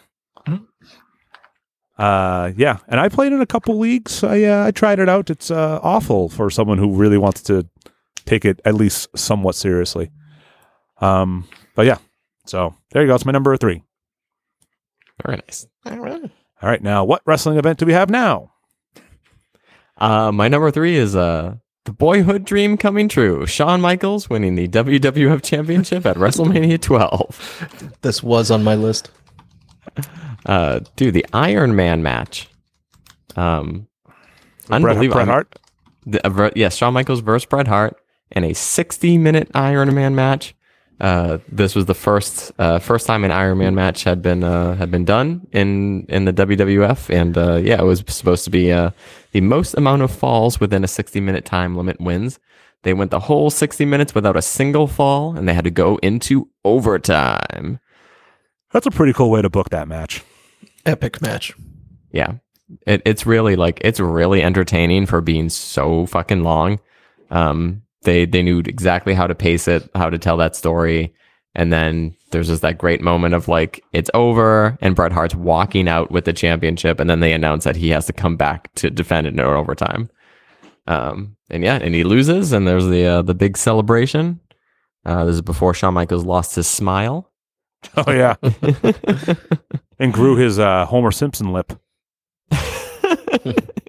[1.97, 4.21] Uh, yeah, and I played in a couple leagues.
[4.21, 5.29] I uh, I tried it out.
[5.29, 7.65] It's uh, awful for someone who really wants to
[8.25, 10.11] take it at least somewhat seriously.
[10.99, 11.99] Um, but yeah,
[12.45, 13.15] so there you go.
[13.15, 13.81] It's my number three.
[15.23, 15.67] Very nice.
[15.85, 16.21] All right.
[16.61, 18.51] All right, now what wrestling event do we have now?
[19.97, 21.55] Uh, my number three is uh,
[21.85, 23.45] the boyhood dream coming true.
[23.45, 27.91] Shawn Michaels winning the WWF Championship at WrestleMania 12.
[28.01, 29.09] This was on my list.
[30.45, 32.47] Uh, dude, the Iron Man match.
[33.35, 33.87] Um,
[34.67, 35.15] Bret, unbelievable.
[35.15, 35.59] Bret Hart.
[36.05, 37.97] The, uh, yes, Shawn Michaels versus Bret Hart
[38.31, 40.55] in a 60 minute Iron Man match.
[40.99, 44.75] Uh, this was the first uh, first time an Iron Man match had been uh,
[44.75, 48.71] had been done in in the WWF, and uh, yeah, it was supposed to be
[48.71, 48.91] uh,
[49.31, 52.39] the most amount of falls within a 60 minute time limit wins.
[52.83, 55.97] They went the whole 60 minutes without a single fall, and they had to go
[55.97, 57.79] into overtime.
[58.71, 60.23] That's a pretty cool way to book that match.
[60.85, 61.53] Epic match.
[62.11, 62.35] yeah
[62.85, 66.79] it, it's really like it's really entertaining for being so fucking long
[67.31, 71.13] um they they knew exactly how to pace it how to tell that story.
[71.57, 75.87] And then there's just that great moment of like it's over and Bret Hart's walking
[75.87, 76.99] out with the championship.
[76.99, 80.09] And then they announce that he has to come back to defend it in overtime.
[80.87, 84.39] Um and yeah and he loses and there's the uh, the big celebration.
[85.05, 87.31] Uh this is before Shawn Michaels lost his smile.
[87.97, 88.35] Oh yeah,
[89.99, 91.71] and grew his uh, Homer Simpson lip.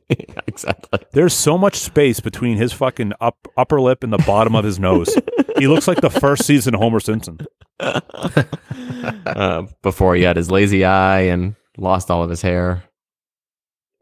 [0.56, 4.64] exactly There's so much space between his fucking up, upper lip and the bottom of
[4.64, 5.14] his nose.
[5.58, 7.38] he looks like the first season Homer Simpson.
[7.78, 12.84] uh, before he had his lazy eye and lost all of his hair.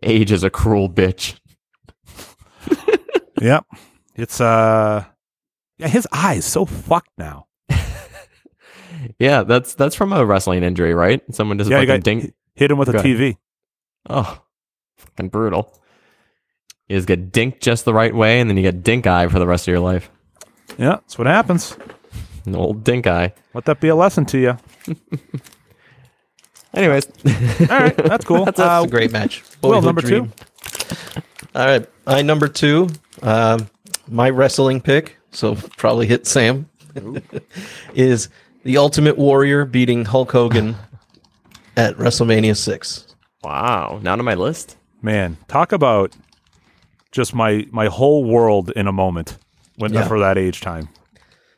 [0.02, 1.38] Age is a cruel bitch.
[3.40, 3.66] Yep,
[4.14, 5.04] it's uh,
[5.76, 7.46] yeah, his eyes so fucked now.
[9.18, 11.20] Yeah, that's that's from a wrestling injury, right?
[11.34, 12.32] Someone just Yeah, fucking got dink.
[12.54, 13.04] hit him with a ahead.
[13.04, 13.36] TV.
[14.08, 14.40] Oh,
[14.96, 15.78] fucking brutal.
[16.88, 19.38] You just get dinked just the right way, and then you get dink eye for
[19.38, 20.10] the rest of your life.
[20.78, 21.76] Yeah, that's what happens.
[22.46, 23.32] An old dink eye.
[23.54, 24.58] Let that be a lesson to you.
[26.74, 27.06] Anyways,
[27.70, 28.44] All right, that's cool.
[28.46, 29.42] That's Uh, a great match.
[29.62, 30.32] Will, Boyhood number dream.
[30.32, 31.22] two.
[31.54, 31.86] All right.
[32.06, 32.88] I number two.
[33.22, 33.68] Um,
[34.08, 36.68] my wrestling pick, so probably hit Sam,
[37.94, 38.28] is
[38.64, 40.74] the Ultimate Warrior beating Hulk Hogan
[41.76, 43.14] at WrestleMania six.
[43.44, 44.76] wow, not on my list.
[45.00, 46.12] Man, talk about
[47.14, 49.38] just my my whole world in a moment
[49.76, 50.06] when Yeah.
[50.06, 50.88] for that age time.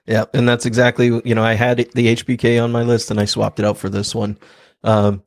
[0.07, 3.25] Yeah, and that's exactly you know I had the HBK on my list and I
[3.25, 4.39] swapped it out for this one.
[4.85, 5.23] Um,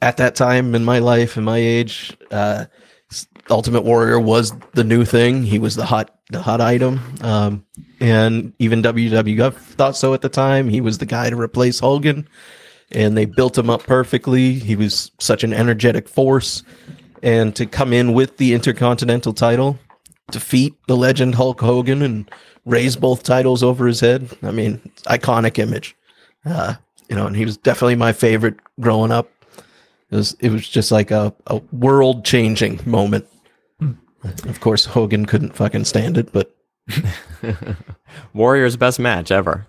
[0.00, 2.66] at that time in my life and my age, uh,
[3.50, 5.42] Ultimate Warrior was the new thing.
[5.42, 7.64] He was the hot the hot item, um,
[8.00, 10.68] and even WWF thought so at the time.
[10.68, 12.28] He was the guy to replace Hogan,
[12.92, 14.54] and they built him up perfectly.
[14.54, 16.62] He was such an energetic force,
[17.22, 19.78] and to come in with the Intercontinental title,
[20.30, 22.30] defeat the legend Hulk Hogan and
[22.64, 24.28] raise both titles over his head.
[24.42, 25.96] I mean, iconic image.
[26.44, 26.74] Uh,
[27.08, 29.30] you know, and he was definitely my favorite growing up.
[30.10, 33.26] It was it was just like a, a world changing moment.
[34.44, 36.54] Of course, Hogan couldn't fucking stand it, but
[38.34, 39.66] Warrior's best match ever.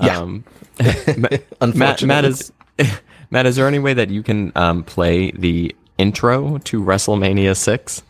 [0.00, 0.18] Yeah.
[0.18, 0.44] Um,
[0.78, 2.52] Matt, unfortunately, Matt is
[3.30, 3.46] Matt.
[3.46, 8.02] Is there any way that you can um, play the intro to WrestleMania six?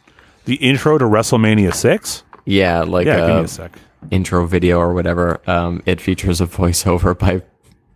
[0.44, 2.23] The intro to WrestleMania six.
[2.44, 3.73] Yeah, like Yeah, give me a a sec.
[4.11, 5.40] intro video or whatever.
[5.48, 7.43] Um, it features a voiceover by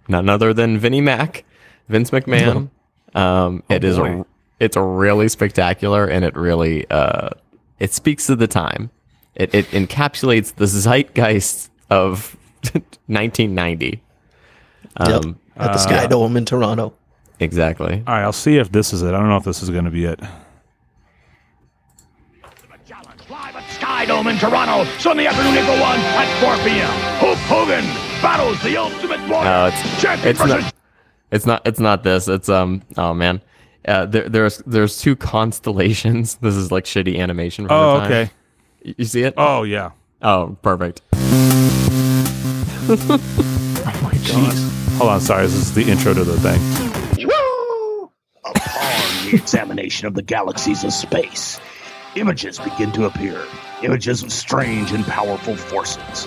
[0.08, 1.44] none other than Vinnie Mac,
[1.88, 2.70] Vince McMahon.
[3.14, 4.20] Um, it is Oh, boy.
[4.20, 4.24] a
[4.60, 7.30] it's a really spectacular and it really uh,
[7.78, 8.90] it speaks to the time.
[9.34, 12.36] It it encapsulates the zeitgeist of
[13.06, 14.02] 1990.
[15.00, 15.08] Yep.
[15.24, 16.92] Um, At the Sky Dome in Toronto.
[17.40, 18.02] Exactly.
[18.06, 19.08] All right, I'll see if this is it.
[19.08, 20.20] I don't know if this is going to be it.
[23.30, 26.88] Live at Sky Dome in Toronto, Sunday afternoon, April 1 at 4 p.m.
[27.20, 27.84] Hulk Hogan
[28.22, 29.50] battles the Ultimate Warrior.
[29.50, 30.74] Oh, it's Champion it's versus not
[31.30, 32.26] it's not it's not this.
[32.26, 33.42] It's um oh man.
[33.86, 36.34] Uh, there, there's there's two constellations.
[36.40, 37.66] This is like shitty animation.
[37.66, 38.06] From Oh, the time.
[38.12, 38.30] okay.
[38.86, 39.34] Y- You see it?
[39.36, 39.90] Oh, yeah.
[40.22, 41.02] Oh, perfect.
[42.90, 44.20] Oh my god.
[44.22, 44.96] Jeez.
[44.96, 45.42] Hold on, sorry.
[45.46, 46.87] This is the intro to the thing.
[48.54, 51.60] Upon the examination of the galaxies of space,
[52.16, 53.44] images begin to appear.
[53.82, 56.26] Images of strange and powerful forces.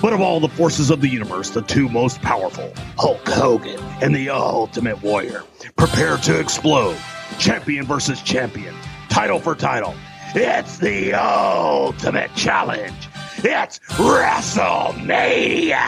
[0.00, 4.14] But of all the forces of the universe, the two most powerful, Hulk Hogan and
[4.14, 5.42] the Ultimate Warrior,
[5.76, 6.96] prepare to explode.
[7.38, 8.74] Champion versus champion.
[9.08, 9.94] Title for title.
[10.34, 13.08] It's the ultimate challenge.
[13.38, 15.78] It's WrestleMania!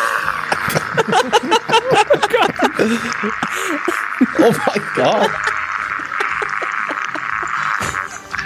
[4.38, 5.30] Oh my god.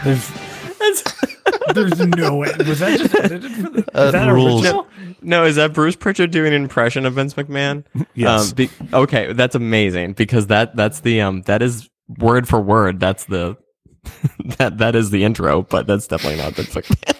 [0.05, 0.31] There's
[1.75, 2.49] there's no way.
[2.67, 3.53] Was that just edited?
[3.53, 4.63] For the, Uh, that rules.
[4.65, 4.87] original?
[5.23, 7.85] No, is that Bruce Pritchard doing an impression of Vince McMahon?
[8.15, 8.51] Yes.
[8.51, 11.89] Um, be- okay, that's amazing because that that's the um that is
[12.19, 12.99] word for word.
[13.01, 13.57] That's the
[14.59, 17.17] that that is the intro, but that's definitely not Vince McMahon.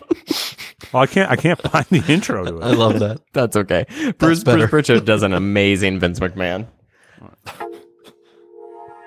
[0.93, 1.31] Well, I can't.
[1.31, 2.63] I can't find the intro to it.
[2.65, 3.21] I love that.
[3.33, 3.87] that's okay.
[4.19, 4.59] Bruce better.
[4.59, 6.67] Bruce Pritchard does an amazing Vince McMahon.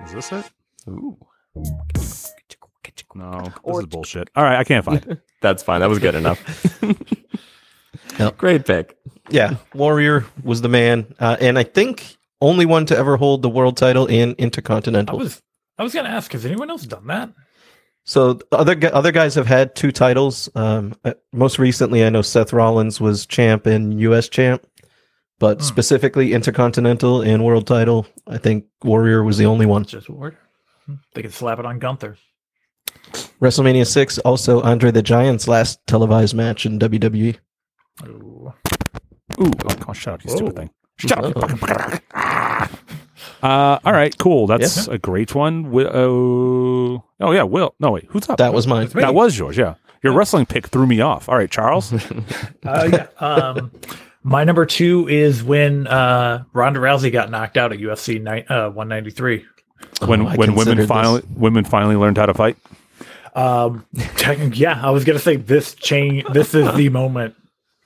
[0.06, 0.52] Is this it?
[0.90, 1.18] Ooh,
[3.16, 4.30] No, this is bullshit.
[4.36, 5.22] All right, I can't find it.
[5.42, 5.82] that's fine.
[5.82, 6.42] That was good enough.
[8.20, 8.38] Yep.
[8.38, 8.98] Great pick.
[9.30, 13.50] Yeah, Warrior was the man, uh, and I think only one to ever hold the
[13.50, 15.16] world title in Intercontinental.
[15.16, 15.42] I was
[15.78, 17.30] I was gonna ask, has anyone else done that?
[18.06, 20.50] So the other other guys have had two titles.
[20.56, 24.28] Um, uh, most recently, I know Seth Rollins was champ and U.S.
[24.30, 24.66] champ,
[25.40, 25.64] but Hmm.
[25.64, 29.86] specifically Intercontinental and World title, I think Warrior was the only one.
[29.86, 30.36] Just Ward.
[30.86, 30.96] Hmm.
[31.14, 32.18] They could slap it on Gunther.
[33.42, 36.80] WrestleMania six, also Andre the Giant's last televised match in.
[36.80, 37.38] WWE.
[38.06, 38.54] Ooh.
[39.42, 40.70] Ooh, oh, come on, shut up, you stupid thing.
[41.00, 41.36] Shut up.
[41.36, 41.56] you Uh-oh.
[41.58, 42.00] fucking-
[43.44, 44.48] Uh, all right, cool.
[44.48, 45.64] That's a great one.
[45.64, 47.76] Wi- uh, oh yeah, Will.
[47.80, 48.38] No wait, who's up?
[48.38, 48.88] That was mine.
[48.94, 49.58] that was yours.
[49.58, 51.28] Yeah, your wrestling pick threw me off.
[51.28, 51.94] All right, Charles.
[52.66, 53.08] Uh, yeah.
[53.20, 53.72] Um,
[54.24, 58.70] my number two is when uh, Ronda Rousey got knocked out at UFC ni- uh,
[58.70, 59.46] 193.
[60.06, 60.88] when Oh, when women considered this.
[60.88, 62.56] finally women finally learned how to fight.
[63.36, 63.86] Um,
[64.54, 66.24] yeah, I was gonna say this change.
[66.32, 67.36] This is the moment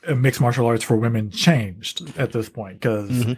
[0.07, 3.37] uh, mixed martial arts for women changed at this point because Mhm.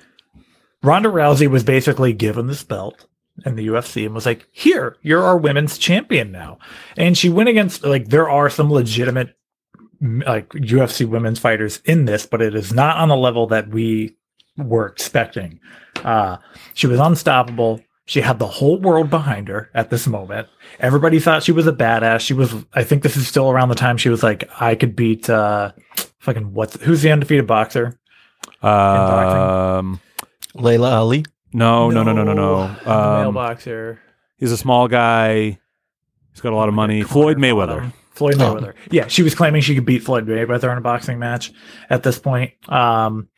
[0.81, 3.05] Ronda Rousey was basically given this belt
[3.45, 6.59] in the UFC and was like, "Here, you're our women's champion now."
[6.97, 9.35] And she went against like there are some legitimate
[10.01, 14.15] like UFC women's fighters in this, but it is not on the level that we
[14.57, 15.59] were expecting.
[16.03, 16.37] Uh,
[16.73, 17.81] she was unstoppable.
[18.05, 20.47] She had the whole world behind her at this moment.
[20.79, 22.21] Everybody thought she was a badass.
[22.21, 22.53] She was.
[22.73, 25.73] I think this is still around the time she was like, I could beat uh,
[26.19, 27.99] fucking what's who's the undefeated boxer?
[28.63, 29.99] Um,
[30.59, 31.25] Laila Ali.
[31.53, 32.75] no, no, no, no, no, no.
[32.83, 32.91] the
[33.27, 33.99] Um, boxer.
[34.37, 35.59] he's a small guy.
[36.31, 37.01] He's got a lot of money.
[37.01, 37.91] Floyd Mayweather.
[38.11, 38.55] Floyd Oh.
[38.55, 38.73] Mayweather.
[38.91, 41.51] Yeah, she was claiming she could beat Floyd Mayweather in a boxing match
[41.89, 42.51] at this point.
[42.71, 43.29] Um,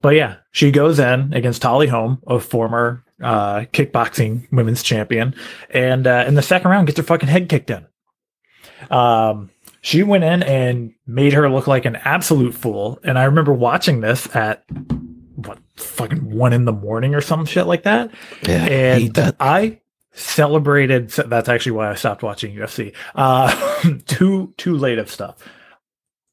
[0.00, 5.34] but yeah, she goes in against Holly Holm, a former uh, kickboxing women's champion,
[5.70, 7.84] and uh, in the second round gets her fucking head kicked in.
[8.90, 9.50] Um,
[9.80, 12.98] she went in and made her look like an absolute fool.
[13.02, 14.98] And I remember watching this at what
[15.78, 18.10] fucking one in the morning or some shit like that.
[18.42, 19.36] Yeah, and that.
[19.40, 19.80] I
[20.12, 21.10] celebrated.
[21.10, 22.94] That's actually why I stopped watching UFC.
[23.14, 25.36] Uh, too too late of stuff.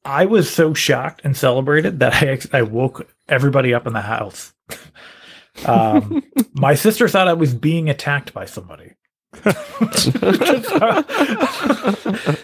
[0.04, 4.52] I was so shocked and celebrated that I I woke everybody up in the house.
[5.64, 8.92] Um, my sister thought I was being attacked by somebody.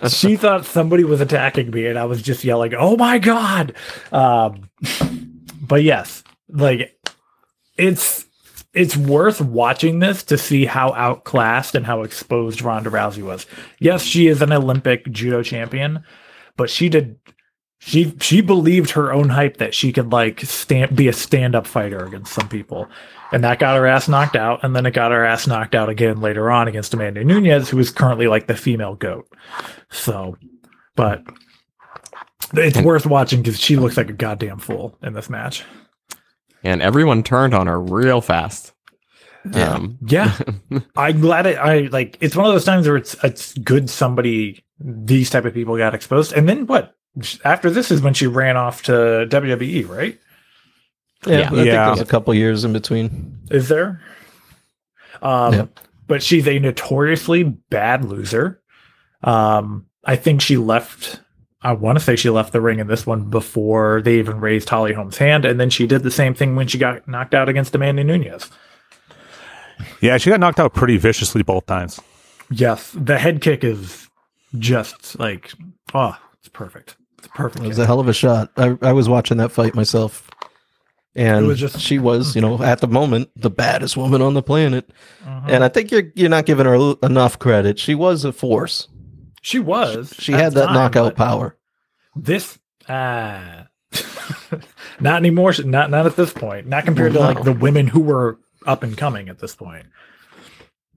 [0.08, 3.74] she thought somebody was attacking me, and I was just yelling, "Oh my god!"
[4.12, 4.70] Um,
[5.60, 6.22] but yes,
[6.52, 6.98] like
[7.76, 8.26] it's
[8.74, 13.46] it's worth watching this to see how outclassed and how exposed Ronda Rousey was.
[13.78, 16.04] Yes, she is an Olympic judo champion,
[16.56, 17.18] but she did
[17.78, 22.04] she she believed her own hype that she could like stand be a stand-up fighter
[22.04, 22.88] against some people.
[23.32, 25.88] And that got her ass knocked out, and then it got her ass knocked out
[25.88, 29.26] again later on against Amanda Nunes, who is currently like the female goat.
[29.90, 30.36] So,
[30.96, 31.24] but
[32.54, 35.64] it's worth watching because she looks like a goddamn fool in this match.
[36.64, 38.72] And everyone turned on her real fast.
[39.50, 39.72] Yeah.
[39.74, 40.38] Um, Yeah,
[40.96, 41.58] I'm glad it.
[41.58, 42.16] I like.
[42.20, 45.94] It's one of those times where it's it's good somebody these type of people got
[45.94, 46.94] exposed, and then what?
[47.44, 48.92] After this is when she ran off to
[49.28, 50.18] WWE, right?
[51.26, 51.46] Yeah, Yeah.
[51.46, 51.86] I think Yeah.
[51.86, 53.38] there's a couple years in between.
[53.50, 54.00] Is there?
[55.20, 55.66] Um, Yeah.
[56.06, 58.60] but she's a notoriously bad loser.
[59.22, 61.20] Um, I think she left.
[61.64, 64.68] I want to say she left the ring in this one before they even raised
[64.68, 67.48] Holly Holm's hand, and then she did the same thing when she got knocked out
[67.48, 68.50] against Amanda Nunes.
[70.00, 72.00] Yeah, she got knocked out pretty viciously both times.
[72.50, 74.08] Yes, the head kick is
[74.58, 75.52] just like
[75.94, 76.96] oh, it's perfect.
[77.18, 77.64] It's perfect.
[77.64, 77.84] It was kick.
[77.84, 78.50] a hell of a shot.
[78.56, 80.28] I, I was watching that fight myself.
[81.14, 84.32] And It was just- she was, you know, at the moment, the baddest woman on
[84.34, 84.90] the planet.
[85.24, 85.44] Mhm.
[85.48, 87.78] And I think you're you're not giving her enough credit.
[87.78, 88.88] She was a force.
[89.42, 90.14] She was.
[90.18, 91.56] She at had that time, knockout power.
[92.16, 92.58] This
[92.88, 93.66] ah,
[95.00, 95.52] not anymore.
[95.64, 96.66] Not not at this point.
[96.66, 97.40] Not compared Well, to no.
[97.40, 99.86] like the women who were up and coming at this point.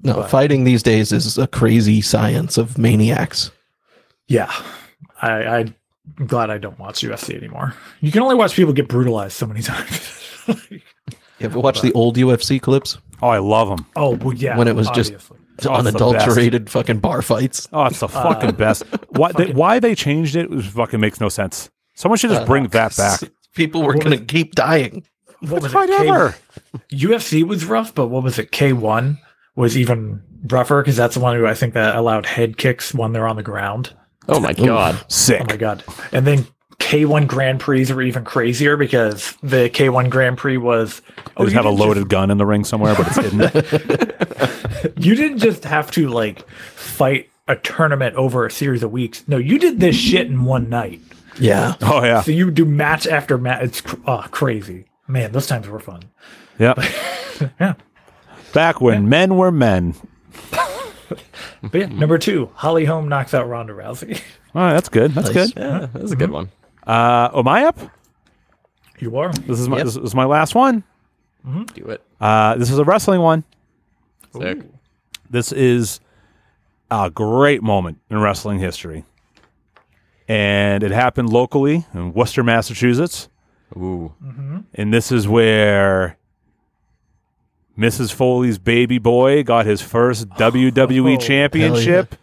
[0.04, 3.52] No, But- fighting these days is a crazy science of maniacs.
[4.28, 4.52] Yeah,
[5.22, 5.76] I, I'm
[6.26, 7.74] glad I don't watch UFC anymore.
[8.02, 10.12] You can only watch people get brutalized so many times.
[10.70, 10.82] You
[11.42, 12.98] ever watch the old UFC clips?
[13.22, 13.86] Oh, I love them.
[13.96, 14.58] oh well, yeah.
[14.58, 15.38] When it was just- obviously.
[15.42, 17.68] Oh, it's Unadulterated fucking bar fights.
[17.72, 18.84] Oh, it's the fucking best.
[19.10, 21.70] Why they, why they changed it was fucking makes no sense.
[21.94, 23.22] Someone should just Uh, bring that back.
[23.56, 25.06] People were going to keep dying.
[25.40, 25.98] what was Fight it?
[25.98, 26.36] K- ever.
[26.92, 28.52] UFC was rough, but what was it?
[28.52, 29.18] K one
[29.56, 33.14] was even rougher because that's the one who I think that allowed head kicks when
[33.14, 33.96] they're on the ground.
[34.28, 35.00] Oh my god.
[35.10, 35.40] Sick.
[35.42, 35.84] Oh my god!
[36.12, 36.46] And then
[36.80, 41.02] K1 Grand Prix were even crazier because the K1 Grand Prix was
[41.38, 43.16] oh, They just you have a didn't loaded gun in the ring somewhere, but it's
[43.18, 44.94] hidden.
[45.04, 49.24] you didn't just have to like fight a tournament over a series of weeks.
[49.28, 51.02] No, you did this shit in one night.
[51.40, 51.76] Yeah.
[51.82, 53.64] oh yeah, So you do match after match.
[53.64, 55.32] It's cr- oh, crazy, man.
[55.32, 56.04] Those times were fun.
[56.60, 56.78] yep.
[57.60, 57.74] Yeah.
[58.54, 59.96] Back when men were men.
[61.62, 64.22] But yeah, number two, Holly Holm knocks out Ronda Rousey.
[64.54, 65.12] All right, that's good.
[65.12, 65.52] That's Nice.
[65.52, 65.60] good.
[65.62, 66.50] Yeah, that was a good one.
[66.86, 67.80] Uh, am I up?
[69.00, 69.32] You are.
[69.34, 69.86] This is my Yep.
[69.86, 70.84] this is my last one.
[71.74, 72.02] Do it.
[72.20, 73.44] Uh, this is a wrestling one.
[74.36, 74.60] Sick.
[75.30, 76.00] This is
[76.90, 79.04] a great moment in wrestling history,
[80.28, 83.30] and it happened locally in Worcester, Massachusetts.
[83.76, 84.14] Ooh.
[84.74, 86.18] And this is where
[87.78, 88.14] Mrs.
[88.14, 92.16] Foley's baby boy got his first WWE Oh, championship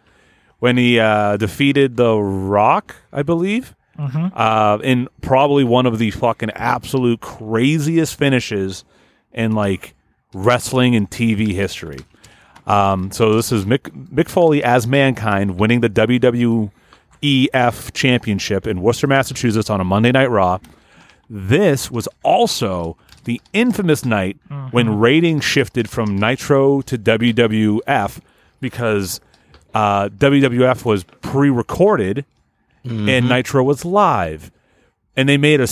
[0.60, 6.51] when he uh, defeated The Rock, I believe, uh, in probably one of the fucking
[6.51, 8.85] absolute craziest finishes
[9.32, 9.94] in like
[10.35, 11.98] wrestling and TV history.
[12.66, 16.70] Um, so this is Mick, Mick Foley as Mankind winning the WWEF
[17.93, 20.59] championship in Worcester, Massachusetts on a Monday Night Raw.
[21.28, 24.36] This was also the infamous night
[24.73, 28.20] when ratings shifted from Nitro to WWF
[28.60, 29.20] because
[29.74, 31.05] uh, WWF was
[32.82, 33.34] pre-recorded and mm-hmm.
[33.34, 34.50] Nitro was live,
[35.16, 35.66] and they made a.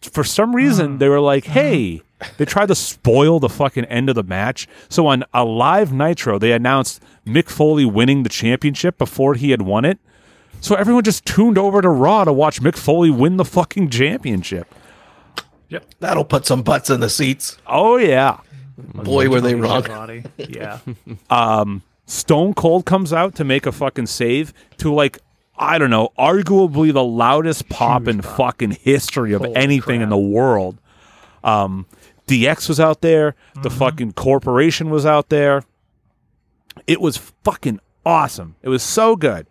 [0.00, 0.98] for some reason mm.
[0.98, 1.52] they were like, mm-hmm.
[1.52, 2.02] "Hey."
[2.36, 4.68] They tried to spoil the fucking end of the match.
[4.88, 9.62] So on a live Nitro, they announced Mick Foley winning the championship before he had
[9.62, 9.98] won it.
[10.60, 14.72] So everyone just tuned over to Raw to watch Mick Foley win the fucking championship.
[15.70, 15.86] Yep.
[15.98, 17.58] That'll put some butts in the seats.
[17.66, 18.38] Oh yeah.
[18.76, 19.82] Boy, were they wrong.
[19.82, 20.24] Body.
[20.36, 20.78] Yeah.
[21.30, 25.18] Um, Stone Cold comes out to make a fucking save to like
[25.62, 30.18] I don't know, arguably the loudest pop in fucking history of Holy anything in the
[30.18, 30.78] world.
[31.44, 31.86] Um,
[32.26, 33.36] DX was out there.
[33.62, 35.62] The fucking corporation was out there.
[36.86, 38.56] It was fucking awesome.
[38.62, 39.46] It was so good.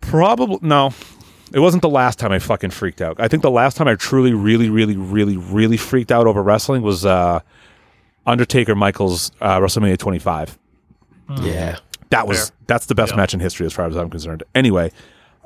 [0.00, 0.92] Probably no,
[1.52, 3.20] it wasn't the last time I fucking freaked out.
[3.20, 6.82] I think the last time I truly, really, really, really, really freaked out over wrestling
[6.82, 7.40] was uh,
[8.26, 10.58] Undertaker Michaels uh, WrestleMania 25
[11.42, 11.78] Yeah.
[12.12, 14.42] That was that's the best match in history as far as I'm concerned.
[14.54, 14.92] Anyway,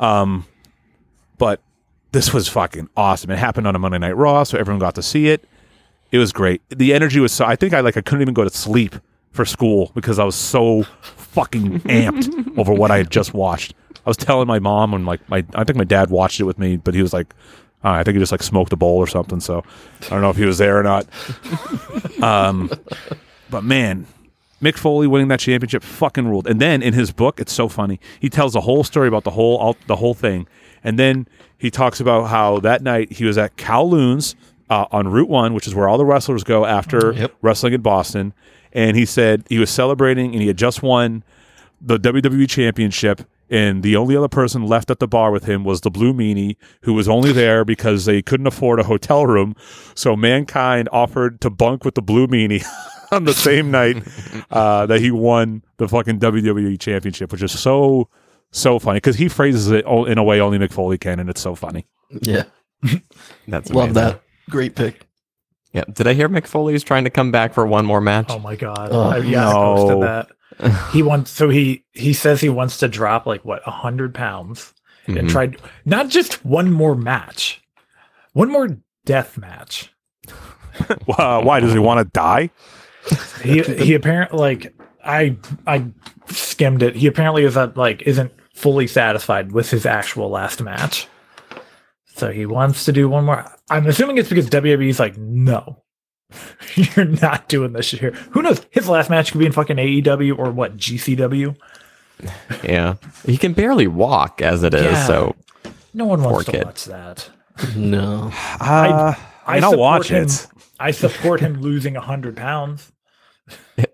[0.01, 0.45] um,
[1.39, 1.61] but
[2.11, 3.31] this was fucking awesome.
[3.31, 5.49] It happened on a Monday Night Raw, so everyone got to see it.
[6.11, 6.61] It was great.
[6.69, 7.45] The energy was so.
[7.45, 8.97] I think I like I couldn't even go to sleep
[9.31, 13.75] for school because I was so fucking amped over what I had just watched.
[13.95, 16.59] I was telling my mom and like my I think my dad watched it with
[16.59, 17.33] me, but he was like,
[17.85, 19.39] uh, I think he just like smoked a bowl or something.
[19.39, 19.63] So
[20.03, 21.07] I don't know if he was there or not.
[22.23, 22.71] Um,
[23.51, 24.07] but man,
[24.67, 26.47] Mick Foley winning that championship fucking ruled.
[26.47, 28.01] And then in his book, it's so funny.
[28.21, 30.47] He tells a whole story about the whole all, the whole thing,
[30.83, 31.29] and then
[31.59, 34.35] he talks about how that night he was at Kowloon's
[34.69, 37.35] uh, on Route One, which is where all the wrestlers go after Yep.
[37.43, 38.33] wrestling in Boston.
[38.73, 41.23] And he said he was celebrating, and he had just won
[41.81, 43.23] the WWE Championship.
[43.49, 46.57] And the only other person left at the bar with him was the Blue Meanie,
[46.83, 49.55] who was only there because they couldn't afford a hotel room.
[49.95, 52.65] So Mankind offered to bunk with the Blue Meanie
[53.12, 54.03] on the same night
[54.51, 58.09] uh, that he won the fucking WWE Championship, which is so
[58.53, 61.28] so funny because he phrases it o- in a way only Mick Foley can, and
[61.28, 61.87] it's so funny.
[62.23, 62.45] Yeah.
[63.49, 63.95] That's Love amazing.
[63.95, 64.20] that.
[64.51, 65.07] Great pick.
[65.73, 65.85] Yeah.
[65.93, 68.27] Did I hear Mick Foley's trying to come back for one more match?
[68.31, 68.89] Oh my god!
[68.93, 69.74] Oh, I, yeah, I no.
[69.74, 70.28] posted that.
[70.93, 74.73] He wants so he he says he wants to drop like what a hundred pounds
[75.07, 75.28] and Mhm.
[75.28, 77.61] tried not just one more match,
[78.33, 79.93] one more death match.
[81.19, 82.51] Uh, why does he want to die?
[83.43, 84.74] He he apparently like
[85.05, 85.87] I I
[86.28, 86.97] skimmed it.
[86.97, 91.07] He apparently is that like isn't fully satisfied with his actual last match.
[92.15, 93.45] So he wants to do one more.
[93.70, 95.83] I'm assuming it's because WWE's like, no,
[96.74, 98.12] you're not doing this shit here.
[98.31, 98.65] Who knows?
[98.70, 101.55] His last match could be in fucking AEW or what GCW.
[102.65, 102.95] Yeah.
[103.27, 104.85] He can barely walk as it is.
[104.85, 105.07] Yeah.
[105.07, 105.37] So
[105.93, 106.65] No one wants Poor to kid.
[106.65, 107.28] watch that.
[107.77, 108.31] No.
[108.61, 109.15] Uh,
[109.47, 110.24] I, mean, I'll support watch him.
[110.24, 110.47] it.
[110.81, 112.91] I support him losing hundred pounds.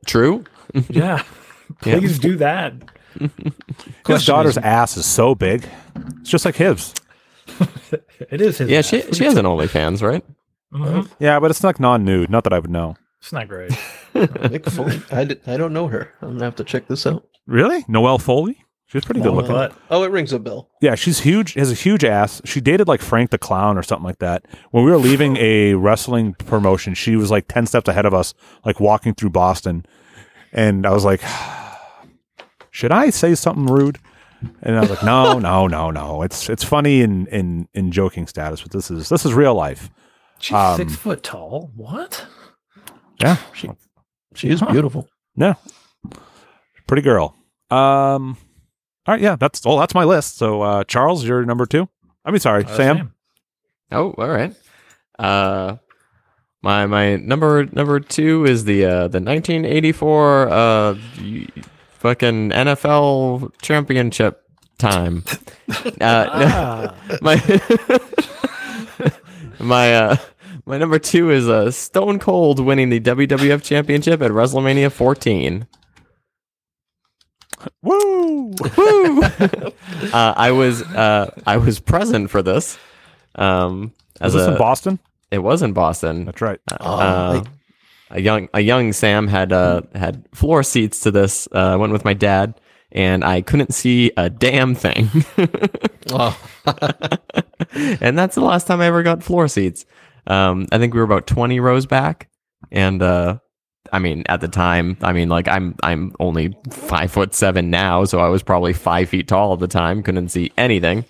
[0.07, 0.45] True.
[0.89, 1.23] Yeah,
[1.85, 1.99] Yeah.
[1.99, 2.75] please do that.
[4.07, 5.69] His daughter's is- ass is so big.
[6.21, 6.95] It's just like his.
[8.31, 8.71] It is his.
[8.71, 8.87] Yeah, ass.
[8.89, 10.25] she she has an OnlyFans, right?
[10.73, 11.11] Mhm.
[11.19, 12.31] Yeah, but it's like non-nude.
[12.31, 12.97] Not that I would know.
[13.21, 13.73] It's not great.
[14.15, 15.03] Mick Foley.
[15.11, 16.13] I, did, I don't know her.
[16.23, 17.27] I'm gonna have to check this out.
[17.47, 17.85] Really?
[17.89, 18.62] Noelle Foley?
[18.93, 19.53] She's pretty good looking.
[19.53, 19.75] butt.
[19.91, 20.69] Oh, it rings a bell.
[20.83, 21.55] Yeah, she's huge.
[21.55, 22.43] Has a huge ass.
[22.45, 24.45] She dated like Frank the Clown or something like that.
[24.71, 28.35] When we were leaving a wrestling promotion, she was like ten steps ahead of us,
[28.67, 29.87] like walking through Boston,
[30.53, 31.23] and I was like,
[32.71, 33.99] "Should I say something rude?"
[34.63, 36.23] And I was like, "No, no, no, no.
[36.23, 39.89] It's it's funny in in in joking status, but this is this is real life."
[40.39, 41.71] She's Um, six foot tall.
[41.77, 42.27] What?
[43.21, 43.71] Yeah, She
[44.35, 45.09] she is beautiful.
[45.37, 45.55] yeah,
[46.87, 47.37] pretty girl.
[47.71, 48.37] Um,
[49.07, 50.37] all right, yeah, that's well, that's my list.
[50.39, 51.89] So, uh, Charles, you're number two.
[52.25, 53.15] I mean, sorry, Uh, Sam.
[53.91, 54.55] Oh, all right.
[55.19, 55.77] Uh,
[56.63, 60.95] my my number number two is the uh, the 1984 uh,
[61.99, 64.43] fucking NFL championship
[64.79, 65.25] time.
[66.01, 67.37] Uh, Ah, my
[69.59, 70.17] my uh,
[70.67, 75.67] my number two is uh, Stone Cold winning the WWF Championship at WrestleMania 14.
[77.83, 78.53] Woo!
[78.77, 79.23] Woo!
[80.13, 82.79] uh, I was uh, I was present for this.
[83.35, 84.99] Um, Was this a, in Boston?
[85.31, 86.27] it was in Boston.
[86.27, 86.61] That's right.
[86.81, 87.45] Oh, Uh,
[88.11, 91.49] a young a young Sam had uh, had floor seats to this.
[91.55, 92.61] Uh, I went with my dad,
[92.93, 95.09] and I couldn't see a damn thing.
[96.15, 96.37] Oh,
[97.75, 99.87] and that's the last time I ever got floor seats.
[100.27, 102.29] Um, I think we were about twenty rows back,
[102.71, 103.39] and uh,
[103.93, 108.05] I mean, at the time, I mean, like I'm I'm only five foot seven now,
[108.05, 110.03] so I was probably five feet tall at the time.
[110.03, 111.05] Couldn't see anything.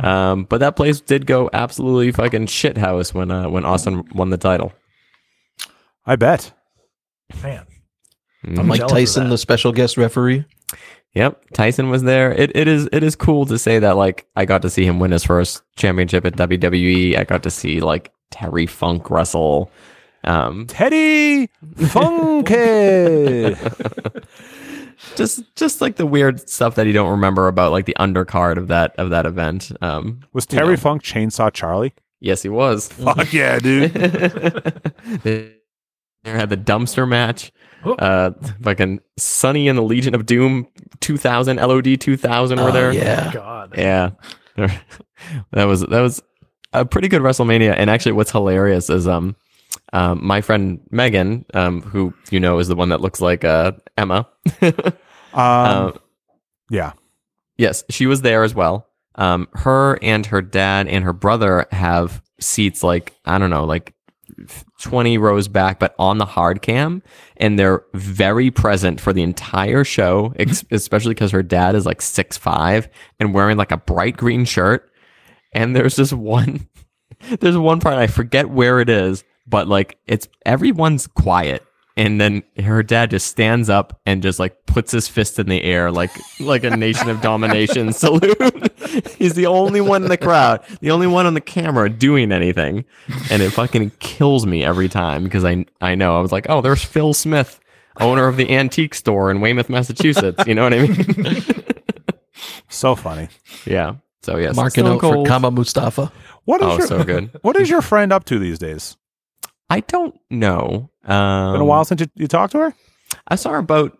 [0.00, 4.30] Um, but that place did go absolutely fucking shit house when uh, when Austin won
[4.30, 4.72] the title.
[6.06, 6.52] I bet.
[7.42, 7.66] man.
[8.46, 8.58] Mhm.
[8.58, 10.44] I'm Mike Tyson, the special guest referee.
[11.14, 12.32] Yep, Tyson was there.
[12.32, 14.98] It it is it is cool to say that like I got to see him
[14.98, 17.18] win his first championship at WWE.
[17.18, 19.70] I got to see like Terry Funk wrestle.
[20.24, 21.48] Um, Teddy
[21.88, 23.56] Funky.
[25.16, 28.68] just just like the weird stuff that you don't remember about like the undercard of
[28.68, 29.72] that of that event.
[29.80, 30.76] Um, Was you Terry know.
[30.76, 31.92] Funk Chainsaw Charlie?
[32.20, 32.88] yes, he was.
[32.88, 33.92] Fuck yeah, dude.
[35.24, 35.52] they
[36.24, 37.50] had the dumpster match.
[37.84, 37.94] Oh.
[37.94, 38.30] Uh,
[38.62, 40.68] fucking Sunny and the Legion of Doom
[41.00, 42.92] 2000 LOD 2000 were Oh, there.
[42.92, 43.32] yeah.
[43.32, 43.74] God.
[43.76, 44.10] Yeah,
[44.56, 46.22] that was that was
[46.72, 47.74] a pretty good WrestleMania.
[47.76, 49.34] And actually, what's hilarious is um,
[49.92, 53.72] um my friend Megan, um, who you know is the one that looks like uh
[53.96, 54.28] Emma.
[55.34, 55.92] Um, Uh,
[56.70, 56.92] yeah.
[57.56, 58.86] yes, she was there as well.
[59.14, 63.94] Um, her and her dad and her brother have seats like I don't know, like
[64.80, 67.02] twenty rows back, but on the hard cam,
[67.38, 70.34] and they're very present for the entire show.
[70.38, 72.88] Ex- especially because her dad is like six five
[73.18, 74.90] and wearing like a bright green shirt.
[75.54, 76.68] And there's this one,
[77.40, 81.64] there's one part I forget where it is, but like it's everyone's quiet.
[81.94, 85.62] And then her dad just stands up and just like puts his fist in the
[85.62, 86.10] air, like
[86.40, 88.72] like a nation of domination salute.
[89.18, 92.86] He's the only one in the crowd, the only one on the camera doing anything,
[93.30, 96.62] and it fucking kills me every time because I I know I was like, oh,
[96.62, 97.60] there's Phil Smith,
[98.00, 100.46] owner of the antique store in Weymouth, Massachusetts.
[100.46, 101.44] You know what I mean?
[102.68, 103.28] So funny.
[103.66, 103.96] yeah.
[104.22, 106.10] So yes, Marking Stone out for Kama Mustafa.
[106.44, 107.30] What is Oh, your so good.
[107.42, 108.96] What is your friend up to these days?
[109.72, 110.90] I don't know.
[111.04, 112.74] Um, Been a while since you, you talked to her?
[113.28, 113.96] I saw her about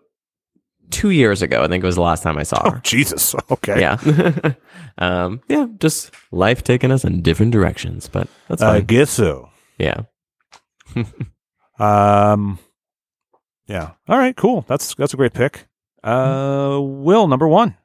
[0.91, 1.63] two years ago.
[1.63, 2.79] I think it was the last time I saw Oh, her.
[2.83, 3.33] Jesus.
[3.51, 3.79] Okay.
[3.81, 4.53] Yeah.
[4.97, 5.65] um, yeah.
[5.79, 8.75] Just life taking us in different directions, but that's fine.
[8.75, 9.49] I guess so.
[9.77, 10.01] yeah.
[11.79, 12.59] Um,
[13.67, 13.91] yeah.
[14.07, 14.35] All right.
[14.35, 14.63] Cool.
[14.67, 15.67] That's that's a great pick.
[16.03, 17.75] Uh, Will number one.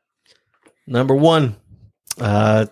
[0.86, 1.56] Number one.
[2.20, 2.66] Uh,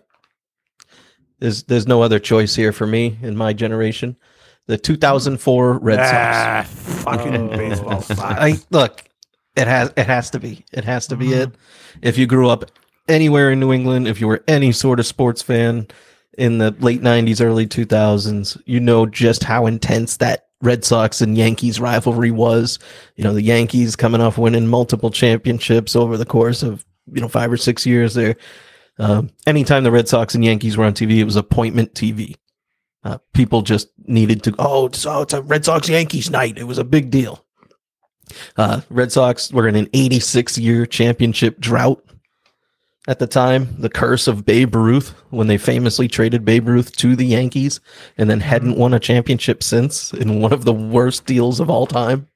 [1.39, 4.17] there's there's no other choice here for me in my generation.
[4.67, 6.09] The 2004 Red Sox.
[6.11, 6.63] Ah,
[7.05, 8.21] fucking baseball sucks.
[8.21, 9.05] I look,
[9.55, 10.65] it has it has to be.
[10.73, 11.53] It has to be it.
[12.03, 12.71] If you grew up
[13.09, 15.87] anywhere in New England, if you were any sort of sports fan
[16.37, 21.37] in the late 90s, early 2000s, you know just how intense that Red Sox and
[21.37, 22.79] Yankees rivalry was.
[23.17, 27.29] You know, the Yankees coming off winning multiple championships over the course of, you know,
[27.29, 28.37] 5 or 6 years there.
[28.99, 32.37] Um, anytime the Red Sox and Yankees were on TV, it was appointment TV.
[33.07, 36.59] Uh, people just needed to, oh, it's, oh, it's a Red Sox Yankees night.
[36.59, 37.45] It was a big deal.
[38.57, 42.05] Uh, Red Sox were in an 86 year championship drought
[43.07, 43.77] at the time.
[43.79, 47.79] The curse of Babe Ruth when they famously traded Babe Ruth to the Yankees
[48.19, 51.87] and then hadn't won a championship since in one of the worst deals of all
[51.87, 52.27] time.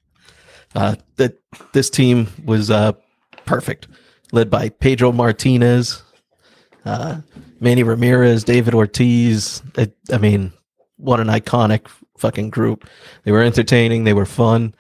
[0.77, 1.37] Uh, that
[1.73, 2.93] this team was uh,
[3.45, 3.89] perfect,
[4.31, 6.01] led by Pedro Martinez,
[6.85, 7.23] uh,
[7.59, 9.65] Manny Ramirez, David Ortiz.
[9.77, 10.53] I, I mean,
[11.01, 12.89] what an iconic fucking group.
[13.25, 14.05] They were entertaining.
[14.05, 14.75] They were fun.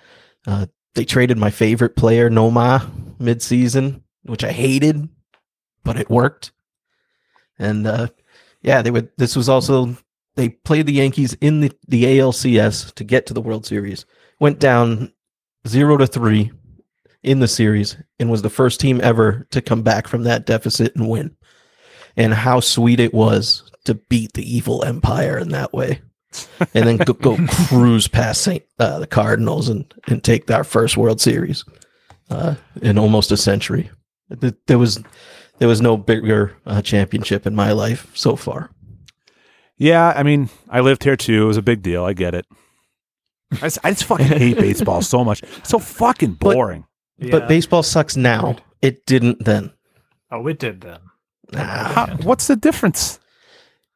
[0.46, 2.88] Uh, they traded my favorite player, Nomar,
[3.18, 5.08] mid-season, which I hated,
[5.84, 6.52] but it worked.
[7.58, 8.08] And uh,
[8.62, 9.10] yeah, they would.
[9.16, 9.96] This was also
[10.36, 14.06] they played the Yankees in the the ALCS to get to the World Series.
[14.38, 15.12] Went down
[15.68, 16.50] zero to three
[17.22, 20.96] in the series and was the first team ever to come back from that deficit
[20.96, 21.36] and win.
[22.16, 26.00] And how sweet it was to beat the evil empire in that way
[26.74, 27.36] and then go, go
[27.68, 31.64] cruise past Saint uh, the Cardinals and and take our first World Series
[32.30, 33.90] uh, in almost a century.
[34.66, 35.02] There was
[35.58, 38.70] there was no bigger uh, championship in my life so far.
[39.76, 41.42] Yeah, I mean, I lived here too.
[41.42, 42.04] It was a big deal.
[42.04, 42.46] I get it.
[43.52, 45.42] I just, I just fucking hate baseball so much.
[45.42, 46.86] It's so fucking But- boring.
[47.30, 48.56] But baseball sucks now.
[48.80, 49.72] It didn't then.
[50.30, 51.00] Oh, it did then.
[51.54, 53.18] How, what's the difference?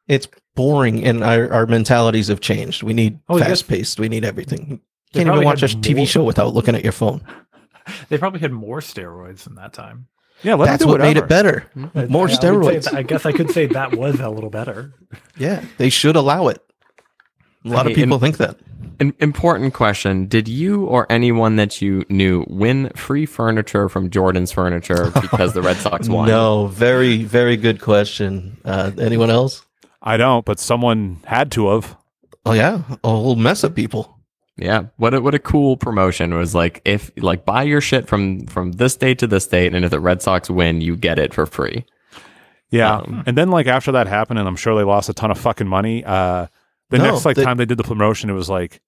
[0.07, 2.81] It's boring, and our, our mentalities have changed.
[2.83, 3.99] We need Oh, fast paced.
[3.99, 4.81] We need everything.
[5.13, 7.21] They Can't even watch a had TV show without looking at your phone.
[8.09, 10.07] They probably had more steroids in that time.
[10.41, 11.67] Yeah, let That's what made it better.
[11.75, 12.85] More I- I would steroids.
[12.85, 14.91] that- I guess I could say that was a little better.
[15.37, 16.63] Yeah, they should allow it.
[17.63, 18.57] A lot of people and- think that.
[18.99, 20.25] An important question.
[20.27, 25.61] Did you or anyone that you knew win free furniture from Jordan's Furniture because the
[25.61, 26.27] Red Sox won?
[26.29, 28.57] No, very, very good question.
[28.65, 29.63] Uh, anyone else?
[30.05, 31.97] I don't, but someone had to have.
[32.45, 34.11] Oh yeah, a whole mess of people.
[34.57, 34.85] Yeah.
[34.97, 38.45] What a, what a cool promotion It was like if like buy your shit from
[38.47, 41.33] from this date to this date and if the Red Sox win, you get it
[41.33, 41.83] for free.
[42.69, 42.97] Yeah.
[42.97, 45.37] Um, and then like after that happened, and I'm sure they lost a ton of
[45.37, 46.05] fucking money.
[46.05, 46.47] Uh,
[46.89, 48.79] the No, next like they- time they did the promotion, it was like,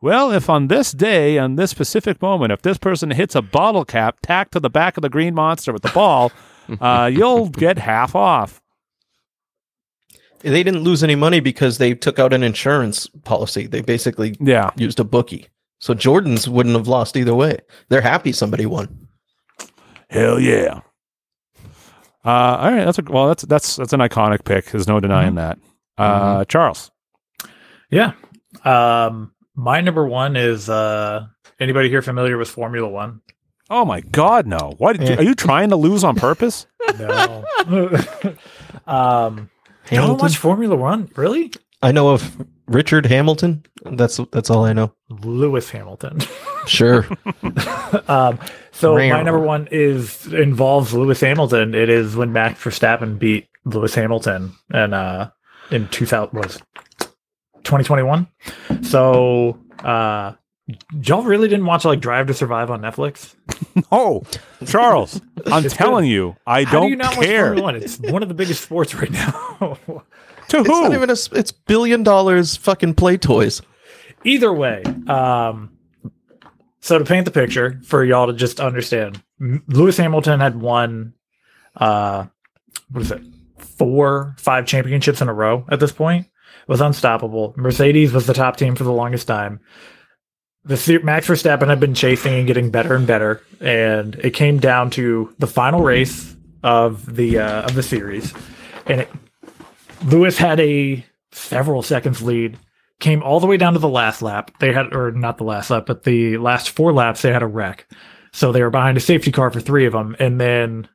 [0.00, 3.84] well, if on this day, on this specific moment, if this person hits a bottle
[3.84, 6.30] cap tacked to the back of the green monster with the ball,
[6.80, 8.62] uh, you'll get half off.
[10.44, 13.66] They didn't lose any money because they took out an insurance policy.
[13.66, 14.70] They basically Yeah.
[14.76, 15.48] used a bookie.
[15.80, 17.58] So Jordans wouldn't have lost either way.
[17.88, 19.08] They're happy somebody won.
[20.08, 20.80] Hell yeah.
[22.24, 22.28] Uh,
[22.60, 23.28] all right, that's a well.
[23.28, 24.66] That's that's that's an iconic pick.
[24.66, 25.58] There's no denying that.
[25.98, 26.90] Uh, Charles.
[27.90, 28.12] Yeah.
[28.64, 31.26] Um, my number one is uh,
[31.60, 33.20] anybody here familiar with Formula One?
[33.68, 34.74] Oh my God, no!
[34.78, 36.66] Why did you, are you trying to lose on purpose?
[36.98, 37.44] No.
[38.86, 39.50] um,
[39.90, 41.52] you don't watch Formula One, really?
[41.82, 43.64] I know of Richard Hamilton.
[43.84, 44.94] That's that's all I know.
[45.08, 46.20] Lewis Hamilton.
[46.66, 47.06] Sure.
[48.08, 48.38] um,
[48.72, 51.74] so my number one is involves Lewis Hamilton.
[51.74, 55.28] It is when Max Verstappen beat Lewis Hamilton and uh
[55.70, 56.62] in 2000 was
[57.64, 58.26] 2021.
[58.80, 60.32] So uh
[61.02, 63.34] y'all really didn't watch like Drive to Survive on Netflix?
[63.90, 64.22] Oh,
[64.66, 67.46] Charles, I'm It's telling you, I How do don't you not care.
[67.48, 67.76] Formula One?
[67.76, 69.78] It's one of the biggest sports right now.
[70.48, 70.82] To it's who?
[70.82, 71.12] not even a.
[71.14, 73.62] s- It's billion dollars fucking play toys.
[74.24, 75.70] Either way, um,
[76.80, 81.14] so to paint the picture for y'all to just understand, Lewis Hamilton had won,
[81.76, 82.26] uh,
[82.90, 83.22] what is it,
[83.56, 86.26] four, five championships in a row at this point.
[86.68, 87.54] Was unstoppable.
[87.56, 89.60] Mercedes was the top team for the longest time.
[90.64, 94.58] The Se- Max Verstappen had been chasing and getting better and better, and it came
[94.58, 98.32] down to the final race of the uh, of the series,
[98.86, 99.10] and it,
[100.06, 102.58] Lewis had a several seconds lead
[103.00, 104.50] came all the way down to the last lap.
[104.60, 107.46] They had, or not the last lap, but the last four laps, they had a
[107.46, 107.86] wreck.
[108.32, 110.16] So they were behind a safety car for three of them.
[110.18, 110.88] And then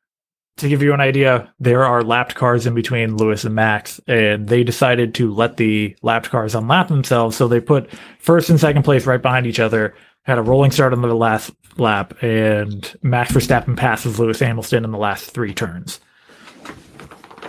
[0.58, 4.48] to give you an idea, there are lapped cars in between Lewis and Max, and
[4.48, 7.38] they decided to let the lapped cars unlap themselves.
[7.38, 7.90] So they put
[8.20, 11.52] first and second place right behind each other, had a rolling start on the last
[11.78, 16.00] lap, and Max Verstappen passes Lewis Hamilton in the last three turns.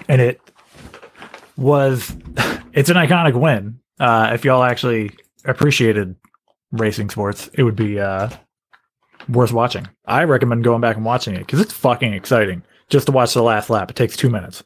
[0.09, 0.41] And it
[1.57, 2.17] was,
[2.73, 3.81] it's an iconic win.
[3.99, 5.11] Uh, if y'all actually
[5.45, 6.15] appreciated
[6.73, 8.31] racing sports, it would be uh,
[9.29, 9.89] worth watching.
[10.07, 12.63] I recommend going back and watching it because it's fucking exciting.
[12.91, 14.63] Just to watch the last lap, it takes two minutes.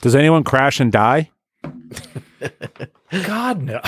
[0.00, 1.30] Does anyone crash and die?
[3.26, 3.80] God no.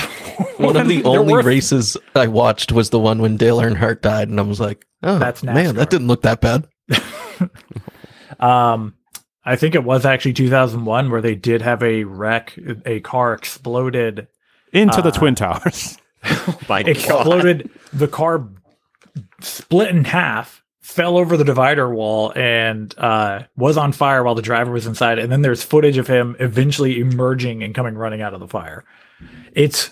[0.57, 4.29] One of the only worth- races I watched was the one when Dale Earnhardt died,
[4.29, 6.67] and I was like, "Oh, That's man, that didn't look that bad."
[8.39, 8.95] Um,
[9.45, 12.57] I think it was actually 2001 where they did have a wreck.
[12.85, 14.27] A car exploded.
[14.73, 15.97] Into the Uh, Twin Towers.
[16.67, 17.69] My Exploded.
[17.93, 18.49] The car
[19.39, 24.41] split in half, fell over the divider wall, and uh, was on fire while the
[24.43, 25.17] driver was inside.
[25.17, 28.85] And then there's footage of him eventually emerging and coming running out of the fire.
[29.53, 29.91] It's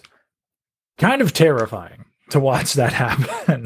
[1.00, 3.66] kind of terrifying to watch that happen.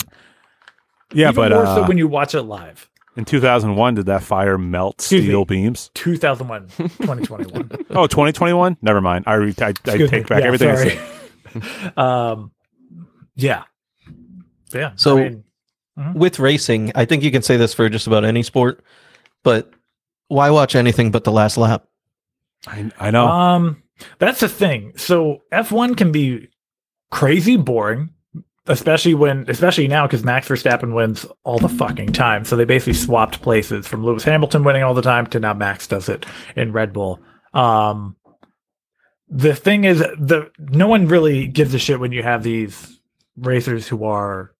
[1.14, 2.90] Yeah, Even but more uh, so when you watch it live.
[3.18, 5.28] in 2001, did that fire melt Excuse me.
[5.28, 5.92] steel beams?
[5.96, 7.70] 2001, 2021.
[7.90, 8.78] Oh, 2021?
[8.82, 9.26] Never mind.
[9.28, 10.20] I, re- I, I take me.
[10.22, 11.98] back Yeah, everything I said.
[11.98, 12.52] um,
[13.36, 13.64] yeah,
[14.74, 14.94] yeah.
[14.96, 15.44] So- I mean,
[16.14, 18.84] With racing, I think you can say this for just about any sport,
[19.44, 19.72] but
[20.28, 21.88] why watch anything but the last lap?
[22.68, 23.28] I, I know.
[23.28, 23.84] um,
[24.20, 24.94] that's the thing.
[24.96, 26.50] So F1 can be
[27.10, 28.12] crazy boring,
[28.68, 32.46] especially when, especially now because Max Verstappen wins all the fucking time.
[32.46, 35.88] So they basically swapped places from Lewis Hamilton winning all the time to now Max
[35.88, 36.26] does it
[36.56, 37.20] in Red Bull.
[37.54, 38.18] Um,
[39.30, 43.00] the thing is, the no one really gives a shit when you have these
[43.36, 44.54] racers who are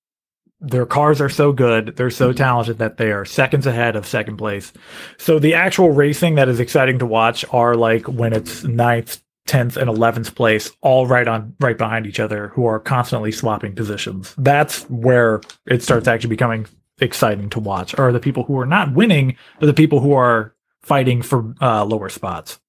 [0.60, 4.38] their cars are so good, they're so talented that they are seconds ahead of second
[4.38, 4.74] place.
[5.18, 9.78] So the actual racing that is exciting to watch are like when it's ninth, tenth,
[9.78, 14.34] and eleventh place, all right on right behind each other, who are constantly swapping positions.
[14.38, 16.66] That's where it starts actually becoming
[17.00, 17.98] exciting to watch.
[18.00, 21.84] Are the people who are not winning, are the people who are fighting for uh,
[21.84, 22.60] lower spots.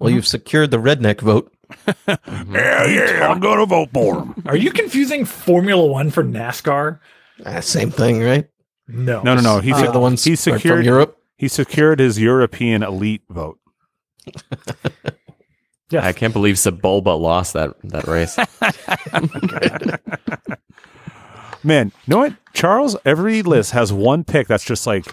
[0.00, 1.52] Well, you've secured the redneck vote.
[2.08, 4.34] yeah, yeah, I'm going to vote for him.
[4.46, 6.98] Are you confusing Formula One for NASCAR?
[7.44, 8.48] Ah, same thing, right?
[8.88, 9.60] No, No, no, no.
[9.60, 11.18] He, These se- are the ones he are from secured Europe.
[11.36, 13.58] He secured his European elite vote.
[15.90, 16.04] Yes.
[16.04, 18.36] I can't believe Sebulba lost that that race.
[21.64, 22.34] Man, you know what?
[22.52, 25.06] Charles, every list has one pick that's just like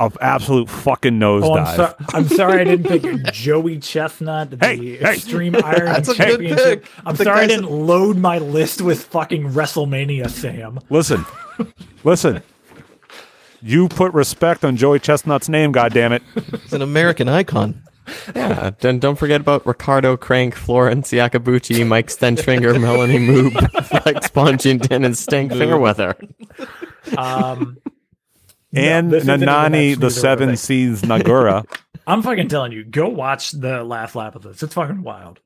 [0.00, 4.96] of absolute fucking Oh, I'm, so- I'm sorry I didn't pick Joey Chestnut, the Hey,
[4.96, 5.14] hey.
[5.14, 6.82] Extreme Iron That's a good Championship.
[6.84, 6.92] pick.
[7.06, 10.80] I'm The sorry I didn't load my list with fucking WrestleMania, Sam.
[10.90, 11.24] Listen,
[12.04, 12.42] listen.
[13.62, 16.22] You put respect on Joey Chestnut's name, goddammit.
[16.64, 17.82] It's an American icon.
[18.34, 23.52] yeah, don't, don't forget about Ricardo Crank, Florence Yakabuchi, Mike Stenchfinger, Melanie Moob,
[24.02, 26.14] Flex Pongington, and Stank Fingerweather.
[27.18, 27.76] Um,
[28.72, 31.64] And this Nanami, the smooth seven seas Nagura.
[32.06, 34.62] I'm fucking telling you, go watch the last lap of this.
[34.62, 35.40] It's fucking wild.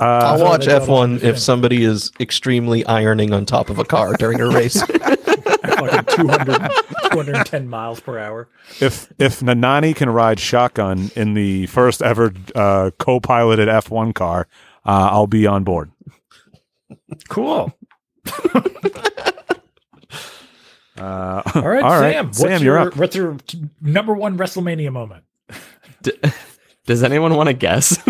[0.00, 4.40] Uh, I'll watch F1 if somebody is extremely ironing on top of a car during
[4.40, 4.80] a race.
[4.80, 6.70] Fucking 200,
[7.10, 8.48] 210 miles per hour.
[8.80, 14.46] if if Nanami can ride shotgun in the first ever uh, co-piloted F1 car,
[14.86, 15.90] uh, I'll be on board.
[17.28, 17.72] Cool.
[20.98, 22.26] Uh, All right, all right, Sam.
[22.26, 22.96] What's Sam, your, you're up.
[22.96, 23.36] What's your
[23.80, 25.24] number one WrestleMania moment?
[26.02, 26.12] D-
[26.86, 27.98] does anyone want to guess?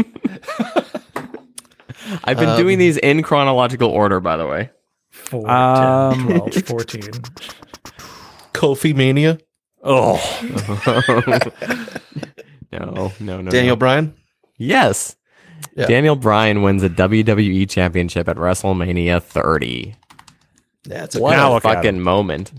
[2.24, 4.70] I've been Um, doing these in chronological order, by the way.
[5.10, 7.01] 4, Um, 10, 12, 14.
[8.55, 9.39] Kofi Mania.
[9.82, 10.16] Oh,
[12.73, 13.51] no, no, no.
[13.51, 13.78] Daniel no.
[13.78, 14.15] Bryan.
[14.56, 15.16] Yes.
[15.77, 15.86] Yeah.
[15.86, 19.94] Daniel Bryan wins a WWE Championship at WrestleMania 30.
[20.85, 22.52] That's a What a fucking moment.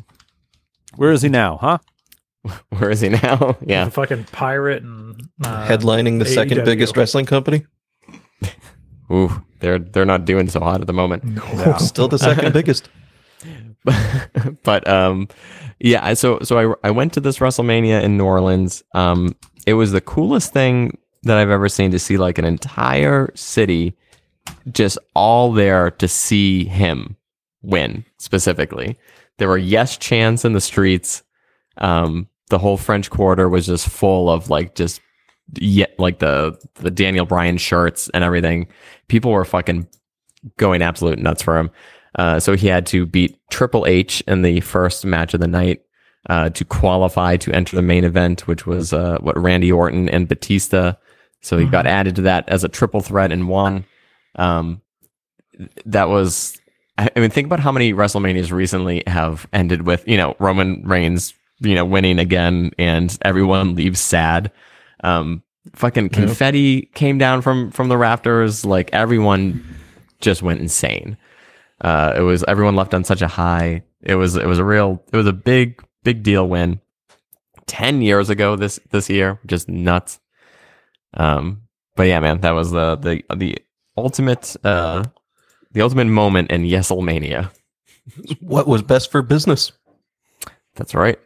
[0.96, 1.58] Where is he now?
[1.58, 1.78] Huh?
[2.70, 3.58] Where is he now?
[3.60, 3.90] The Yeah.
[3.90, 7.66] fucking pirate and uh, headlining the second biggest wrestling company.
[9.12, 11.24] Ooh, they're they're not doing so hot at the moment.
[11.82, 12.88] Still the second biggest.
[14.64, 15.28] but um
[15.80, 19.36] yeah so so I, I went to this wrestlemania in new orleans um
[19.66, 23.96] it was the coolest thing that i've ever seen to see like an entire city
[24.72, 27.16] just all there to see him
[27.62, 28.98] win specifically
[29.40, 31.24] there were yes chants in the streets
[31.78, 35.02] um the whole french quarter was just full of like just
[35.56, 38.68] yet like the the daniel bryan shirts and everything
[39.08, 39.88] people were fucking
[40.58, 41.72] going absolute nuts for him
[42.16, 45.82] uh, so he had to beat Triple H in the first match of the night
[46.30, 50.28] uh, to qualify to enter the main event, which was uh, what Randy Orton and
[50.28, 50.94] Batista.
[51.42, 53.86] So he got added to that as a triple threat and won.
[54.36, 54.82] Um,
[55.86, 56.60] that was,
[57.00, 60.84] I I mean, think about how many WrestleManias recently have ended with you know Roman
[60.84, 64.52] Reigns, you know, winning again, and everyone leaves sad.
[65.04, 65.44] Um,
[65.74, 68.66] fucking confetti came down from from the rafters.
[68.66, 69.64] Like everyone
[70.20, 71.18] just went insane.
[71.82, 73.84] Uh, it was everyone left on such a high.
[74.02, 76.82] It was it was a real it was a big big deal win.
[77.66, 80.20] Ten years ago this this year, just nuts.
[81.14, 81.64] Um,
[81.96, 83.58] but yeah, man, that was the the the
[83.98, 85.04] ultimate uh
[85.72, 87.52] the ultimate moment in Yeselmania.
[88.40, 89.72] What was best for business?
[90.76, 91.20] That's right.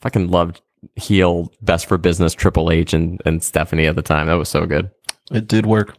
[0.00, 0.60] Fucking loved
[0.96, 4.26] heel best for business Triple H and and Stephanie at the time.
[4.26, 4.90] That was so good.
[5.30, 5.96] It did work.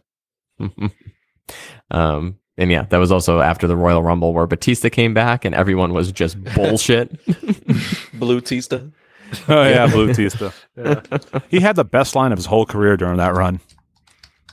[1.90, 5.54] um, and yeah, that was also after the Royal Rumble where Batista came back and
[5.54, 7.18] everyone was just bullshit.
[8.14, 8.90] Blue Tista.
[9.48, 10.52] Oh yeah, Blue Tista.
[11.48, 13.60] He had the best line of his whole career during that run.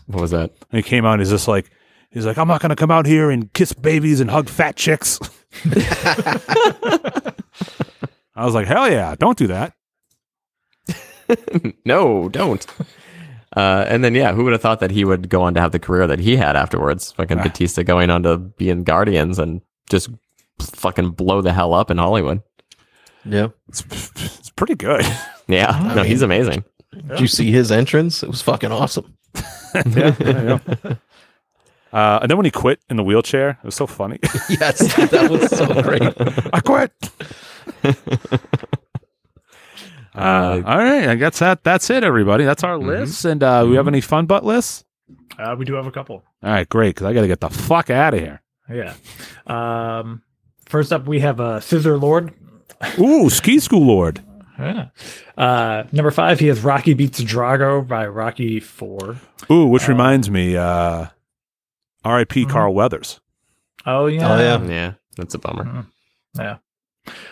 [0.07, 0.51] what was that?
[0.72, 1.72] And he came out and he's just like
[2.15, 5.19] he's like, I'm not gonna come out here and kiss babies and hug fat chicks.
[8.35, 9.73] I was like, hell yeah, don't do that.
[11.85, 12.65] no, don't.
[13.55, 15.71] Uh, and then yeah, who would have thought that he would go on to have
[15.71, 17.11] the career that he had afterwards?
[17.13, 20.09] Fucking Batista going on to be in Guardians and just
[20.59, 22.41] fucking blow the hell up in Hollywood.
[23.23, 23.49] Yeah.
[23.69, 23.83] It's,
[24.15, 25.05] it's pretty good.
[25.47, 26.63] Yeah, no, he's amazing.
[27.07, 28.23] Did you see his entrance?
[28.23, 29.15] It was fucking awesome.
[29.95, 30.95] yeah, yeah, yeah.
[31.95, 34.19] Uh, and then when he quit in the wheelchair, it was so funny.
[34.49, 36.01] yes, that was so great.
[36.53, 36.91] I quit.
[40.17, 42.45] Uh, all right, I guess that that's it, everybody.
[42.45, 43.26] That's our list.
[43.26, 44.85] And uh, we have any fun butt lists?
[45.38, 46.23] Uh, we do have a couple.
[46.41, 46.95] All right, great.
[46.95, 48.41] Because I got to get the fuck out of here.
[48.69, 48.93] Yeah.
[49.45, 50.22] Um,
[50.67, 52.34] first up, we have uh, Scissor Lord.
[52.97, 54.23] Ooh, Ski School Lord.
[54.57, 54.88] Yeah.
[55.38, 59.17] Uh, number five, he has Rocky Beats Drago by Rocky Four.
[59.51, 61.07] Ooh, which reminds me, uh,
[62.06, 62.45] R.I.P.
[62.45, 63.19] Carl Weathers.
[63.86, 64.34] Oh yeah.
[64.34, 64.64] Oh, yeah.
[64.64, 65.86] Yeah, that's a bummer.
[66.38, 66.57] Yeah.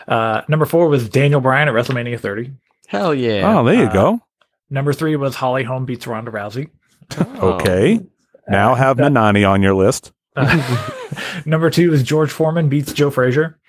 [0.07, 2.51] Uh, number four was Daniel Bryan at WrestleMania 30.
[2.87, 3.57] Hell yeah.
[3.59, 4.19] Oh, there you Uh, go.
[4.69, 6.69] Number three was Holly Holm beats Ronda Rousey.
[7.41, 7.99] Okay.
[8.47, 10.11] Now have Nanami on your list.
[11.45, 13.59] number two is George Foreman beats Joe Frazier.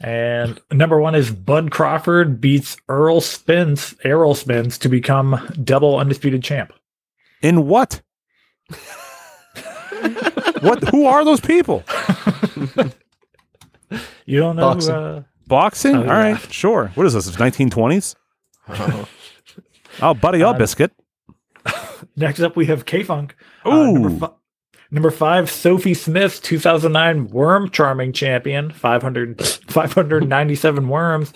[0.00, 6.42] And number one is Bud Crawford beats Earl Spence, Errol Spence to become double undisputed
[6.42, 6.72] champ.
[7.42, 8.02] In what?
[10.60, 10.82] what?
[10.88, 11.84] Who are those people?
[14.26, 14.72] You don't know?
[14.72, 14.94] Boxing.
[14.94, 15.94] Uh, Boxing?
[15.94, 16.32] Oh, All yeah.
[16.32, 16.90] right, sure.
[16.96, 17.30] What is this?
[17.30, 18.16] 1920s?
[20.02, 20.92] Oh, buddy, up biscuit.
[22.16, 23.36] next up, we have K Funk.
[23.64, 23.92] Uh, Ooh.
[23.98, 24.34] number, fi-
[24.90, 31.32] number five, Sophie Smith, 2009 Worm Charming Champion, 500, 597 worms.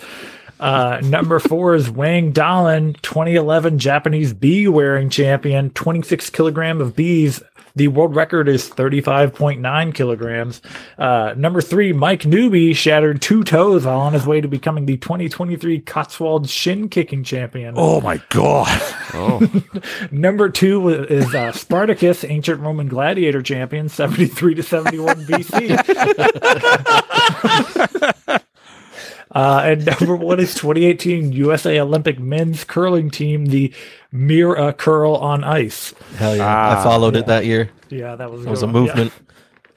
[0.59, 7.43] Uh, number four is Wang Dalen, 2011 Japanese bee wearing champion, 26 kilogram of bees.
[7.77, 10.61] The world record is 35.9 kilograms.
[10.99, 14.97] Uh, number three, Mike Newby shattered two toes while on his way to becoming the
[14.97, 17.75] 2023 Cotswold shin kicking champion.
[17.77, 18.69] Oh my god.
[19.15, 19.41] Oh,
[20.11, 25.77] Number two is uh, Spartacus, ancient Roman gladiator champion, 73 to 71 BC.
[29.33, 33.73] Uh, and number one is 2018 USA Olympic men's curling team, the
[34.11, 35.95] Mira Curl on Ice.
[36.17, 36.45] Hell yeah.
[36.47, 37.71] Ah, I followed it that year.
[37.91, 38.85] Yeah, that was, It was a good one.
[38.87, 38.95] Yeah.
[38.95, 39.13] movement.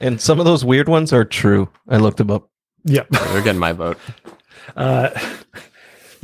[0.00, 1.68] And some of those weird ones are true.
[1.88, 2.50] I looked them up.
[2.84, 3.08] Yep.
[3.10, 3.98] they're getting my vote.
[4.76, 5.10] Uh,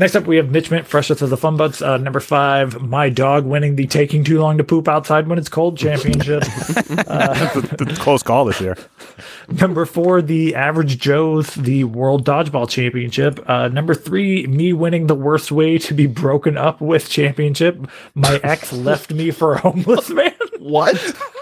[0.01, 1.81] next up, we have Mitch Mint, freshest of the Fun Butts.
[1.81, 5.49] Uh, number five, my dog winning the Taking Too Long to Poop Outside When It's
[5.49, 6.43] Cold championship.
[6.91, 8.77] The Close call this year.
[9.49, 13.41] Number four, the Average Joe's the World Dodgeball Championship.
[13.49, 17.87] Uh, number three, me winning the worst way to be broken up with championship.
[18.15, 20.35] My ex left me for a homeless man.
[20.59, 20.95] What?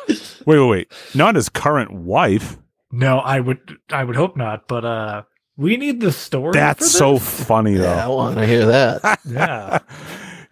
[0.09, 0.93] Wait, wait, wait.
[1.15, 2.57] Not his current wife.
[2.91, 4.67] No, I would, I would hope not.
[4.67, 5.23] But uh,
[5.59, 6.53] we need the story.
[6.53, 6.93] for That's this.
[6.97, 7.95] so funny though.
[7.95, 9.21] Yeah, I want to hear that.
[9.27, 9.81] yeah.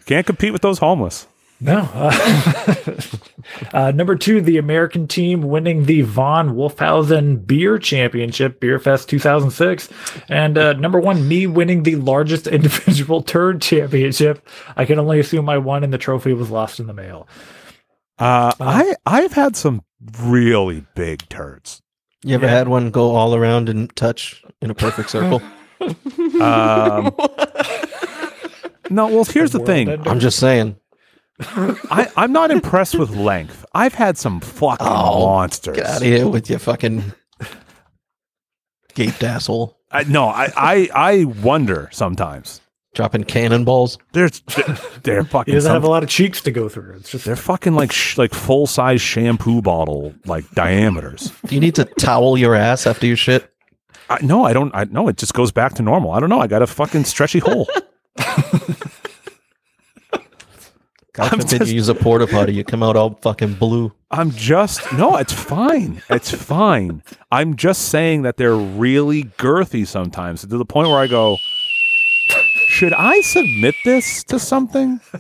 [0.04, 1.26] Can't compete with those homeless.
[1.60, 1.88] No.
[1.94, 3.00] Uh,
[3.72, 9.88] uh, number two, the American team winning the Von Wolfhausen Beer Championship, Beer Fest 2006.
[10.28, 14.46] And uh, number one, me winning the largest individual turd championship.
[14.76, 17.26] I can only assume I won and the trophy was lost in the mail.
[18.18, 19.82] Uh, I I've had some
[20.20, 21.82] really big turds.
[22.26, 25.40] You ever had one go all around and touch in a perfect circle?
[26.40, 27.14] Um,
[28.90, 29.88] no, well, here's the World thing.
[29.90, 30.10] ender.
[30.10, 30.76] I'm just saying.
[31.40, 33.64] I, I'm not impressed with length.
[33.74, 35.76] I've had some fucking Oh, monsters.
[35.76, 37.12] Get out of here with your fucking
[38.94, 39.78] gaped asshole.
[39.90, 42.60] I, no, I, I I wonder sometimes.
[42.96, 43.98] Dropping cannonballs.
[44.12, 45.52] They're they're, they're He fucking.
[45.54, 46.94] doesn't some- have a lot of cheeks to go through.
[46.94, 51.30] It's just they're fucking like sh- like full size shampoo bottle like diameters.
[51.44, 53.52] Do you need to towel your ass after you shit?
[54.08, 54.74] I, no, I don't.
[54.74, 56.12] I no, it just goes back to normal.
[56.12, 56.40] I don't know.
[56.40, 57.68] I got a fucking stretchy hole.
[61.12, 63.92] God I'm forbid just- you use a porta potty, you come out all fucking blue.
[64.10, 66.02] I'm just no, it's fine.
[66.10, 67.02] It's fine.
[67.32, 71.36] I'm just saying that they're really girthy sometimes to the point where I go,
[72.76, 75.00] should I submit this to something?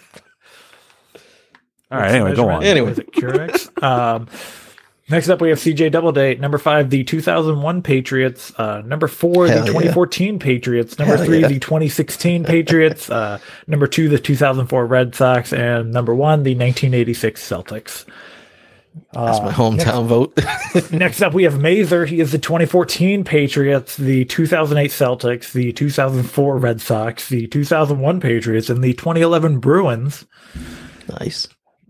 [1.90, 2.62] All right, anyway, go on.
[2.62, 2.90] Anyway.
[2.90, 3.82] Was it Curex?
[3.82, 4.28] um,
[5.08, 6.34] next up, we have CJ Doubleday.
[6.34, 8.52] Number five, the 2001 Patriots.
[8.58, 9.72] Uh, number four, Hell the yeah.
[9.72, 10.98] 2014 Patriots.
[10.98, 11.48] Number Hell three, yeah.
[11.48, 13.08] the 2016 Patriots.
[13.08, 15.54] Uh, number two, the 2004 Red Sox.
[15.54, 18.04] And number one, the 1986 Celtics.
[19.12, 20.38] That's my uh, hometown vote.
[20.92, 22.06] Next up, we have Mazer.
[22.06, 28.70] He is the 2014 Patriots, the 2008 Celtics, the 2004 Red Sox, the 2001 Patriots,
[28.70, 30.24] and the 2011 Bruins.
[31.20, 31.48] nice.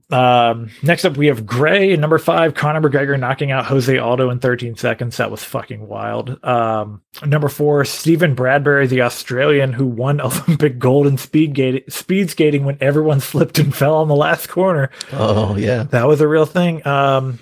[0.09, 4.39] Um, next up, we have Gray, number five, Conor McGregor knocking out Jose Aldo in
[4.39, 5.17] 13 seconds.
[5.17, 6.43] That was fucking wild.
[6.45, 12.31] Um, number four, Steven Bradbury, the Australian who won Olympic gold in speed, gate- speed
[12.31, 14.91] skating when everyone slipped and fell on the last corner.
[15.13, 15.83] Oh yeah.
[15.85, 16.87] That was a real thing.
[16.87, 17.41] Um,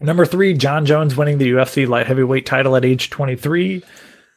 [0.00, 3.82] number three, Jon Jones winning the UFC light heavyweight title at age 23.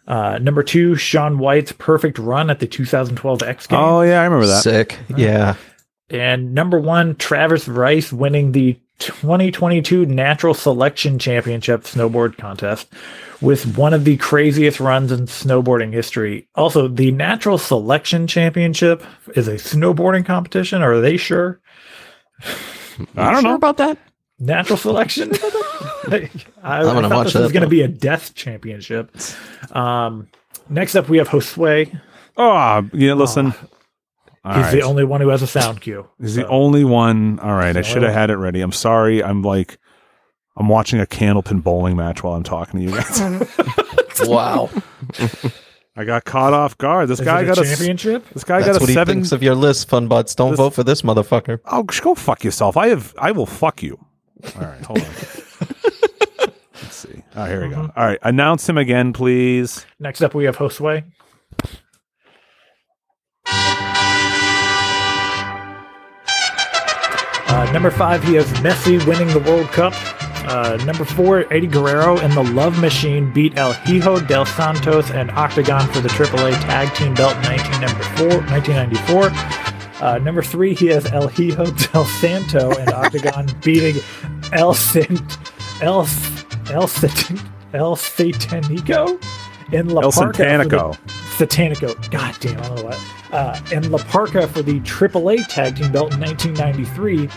[0.05, 3.79] Uh, number two, Shaun White's perfect run at the 2012 X Games.
[3.81, 4.63] Oh yeah, I remember that.
[4.63, 4.97] Sick.
[5.15, 5.55] Yeah.
[6.09, 12.87] And number one, Travis Rice winning the 2022 Natural Selection Championship snowboard contest
[13.41, 16.47] with one of the craziest runs in snowboarding history.
[16.55, 19.03] Also, the Natural Selection Championship
[19.35, 20.81] is a snowboarding competition.
[20.81, 21.59] Are they sure?
[23.15, 23.97] I don't know about that.
[24.39, 25.31] Natural selection.
[26.09, 26.29] I,
[26.63, 29.15] I gonna thought watch this that, was going to be a death championship.
[29.71, 30.29] Um,
[30.69, 32.01] next up, we have Josue.
[32.37, 33.53] Oh, yeah, listen.
[34.47, 36.07] All He's the only one who has a sound cue.
[36.21, 37.39] He's the only one.
[37.39, 38.61] All right, I should have had it ready.
[38.61, 39.23] I'm sorry.
[39.23, 39.77] I'm like,
[40.55, 43.21] I'm watching a candlepin bowling match while I'm talking to you guys.
[44.27, 44.71] Wow.
[45.95, 47.07] I got caught off guard.
[47.07, 48.27] This Is guy it a got a s- championship.
[48.29, 49.15] This guy That's got a what he seven.
[49.17, 50.33] thinks of your list, fun butts.
[50.33, 51.59] Don't This- vote for this motherfucker.
[51.65, 52.77] Oh, just go fuck yourself.
[52.77, 53.13] I have.
[53.19, 53.99] I will fuck you.
[54.55, 55.05] All right, hold on.
[56.81, 57.23] Let's see.
[57.35, 57.91] Oh, here we go.
[57.95, 59.85] All right, announce him again, please.
[59.99, 61.03] Next up, we have Josue.
[67.57, 69.91] Uh, number five, he has Messi winning the World Cup.
[70.47, 75.31] Uh, number four, Eddie Guerrero and the Love Machine beat El Hijo del Santos and
[75.31, 78.27] Octagon for the AAA Tag Team Belt in 1994.
[78.51, 80.05] 1994.
[80.07, 84.03] Uh, number three, he has El Hijo del Santo and Octagon beating
[84.53, 85.17] El San,
[85.81, 86.01] El
[86.69, 87.31] El Sat-
[87.73, 89.19] El Satanico
[89.71, 90.97] in La El Parca for the- Santanico.
[91.37, 92.11] Satanico.
[92.11, 93.03] God damn, I don't know what.
[93.31, 97.29] Uh, and La Parca for the AAA Tag Team Belt in 1993.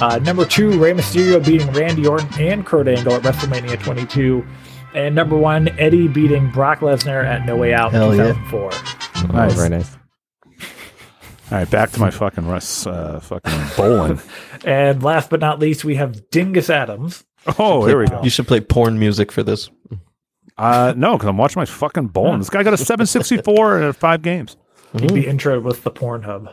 [0.00, 4.46] Uh, number two, Rey Mysterio beating Randy Orton and Kurt Angle at WrestleMania 22.
[4.94, 8.32] And number one, Eddie beating Brock Lesnar at No Way Out in Hell yeah.
[8.34, 8.70] 2004.
[9.42, 9.96] Oh, very nice.
[11.50, 14.20] All right, back to my fucking Russ, uh, fucking bowling.
[14.64, 17.24] And last but not least, we have Dingus Adams.
[17.60, 18.20] Oh, here we go.
[18.24, 19.70] You should play porn music for this.
[20.58, 22.38] Uh, no, because I'm watching my fucking bowling.
[22.40, 24.56] This guy got a 764 in five games.
[24.98, 26.52] He'd be intro with the Pornhub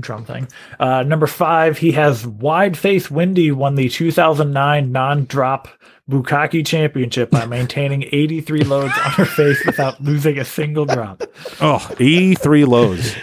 [0.00, 0.48] drum thing.
[0.80, 5.68] Uh, number five, he has Wide Face Windy won the 2009 non drop
[6.08, 11.22] Bukkake Championship by maintaining 83 loads on her face without losing a single drop.
[11.60, 13.14] Oh, 83 lows.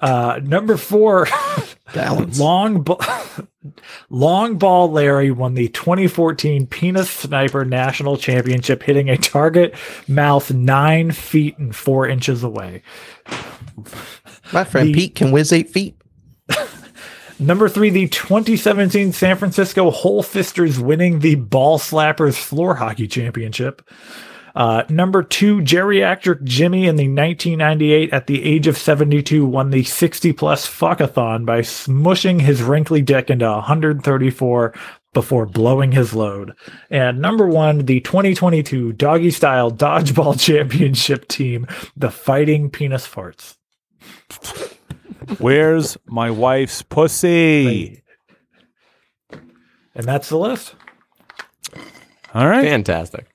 [0.00, 1.26] Uh, number four,
[1.94, 2.38] Balance.
[2.38, 2.96] Long, Ba-
[4.10, 9.74] Long Ball Larry won the 2014 Penis Sniper National Championship, hitting a target
[10.06, 12.82] mouth nine feet and four inches away.
[14.52, 15.96] My friend The- Pete can whiz eight feet.
[17.40, 23.88] Number three, the 2017 San Francisco Hole Fisters winning the Ball Slappers Floor Hockey Championship.
[24.58, 29.84] Uh, number two, geriatric Jimmy in the 1998 at the age of 72 won the
[29.84, 34.74] 60 plus fuckathon by smushing his wrinkly dick into 134
[35.14, 36.54] before blowing his load.
[36.90, 41.64] And number one, the 2022 Doggy Style Dodgeball Championship team,
[41.96, 43.54] the Fighting Penis Farts.
[45.38, 48.02] Where's my wife's pussy?
[49.94, 50.74] And that's the list.
[52.34, 52.64] All right.
[52.64, 53.28] Fantastic.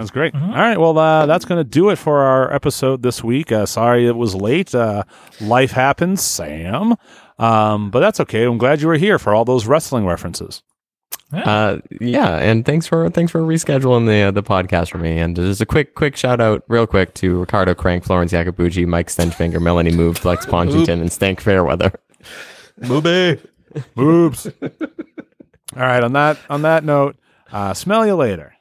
[0.00, 0.34] That was great.
[0.34, 0.80] All right.
[0.80, 3.52] Well, uh, that's going to do it for our episode this week.
[3.52, 4.74] Uh, sorry it was late.
[4.74, 5.02] Uh,
[5.42, 6.94] life happens, Sam.
[7.38, 8.44] Um, but that's okay.
[8.44, 10.62] I'm glad you were here for all those wrestling references.
[11.34, 15.18] Uh, yeah, and thanks for thanks for rescheduling the uh, the podcast for me.
[15.18, 19.08] And just a quick quick shout out, real quick, to Ricardo Crank, Florence Yacobucci, Mike
[19.08, 21.92] Stenchfinger, Melanie Move, Flex Pongington, and Stank Fairweather.
[22.78, 23.38] Booby.
[23.94, 24.46] Boobs.
[24.62, 24.70] all
[25.76, 26.02] right.
[26.02, 27.16] On that on that note,
[27.52, 28.54] uh, smell you later.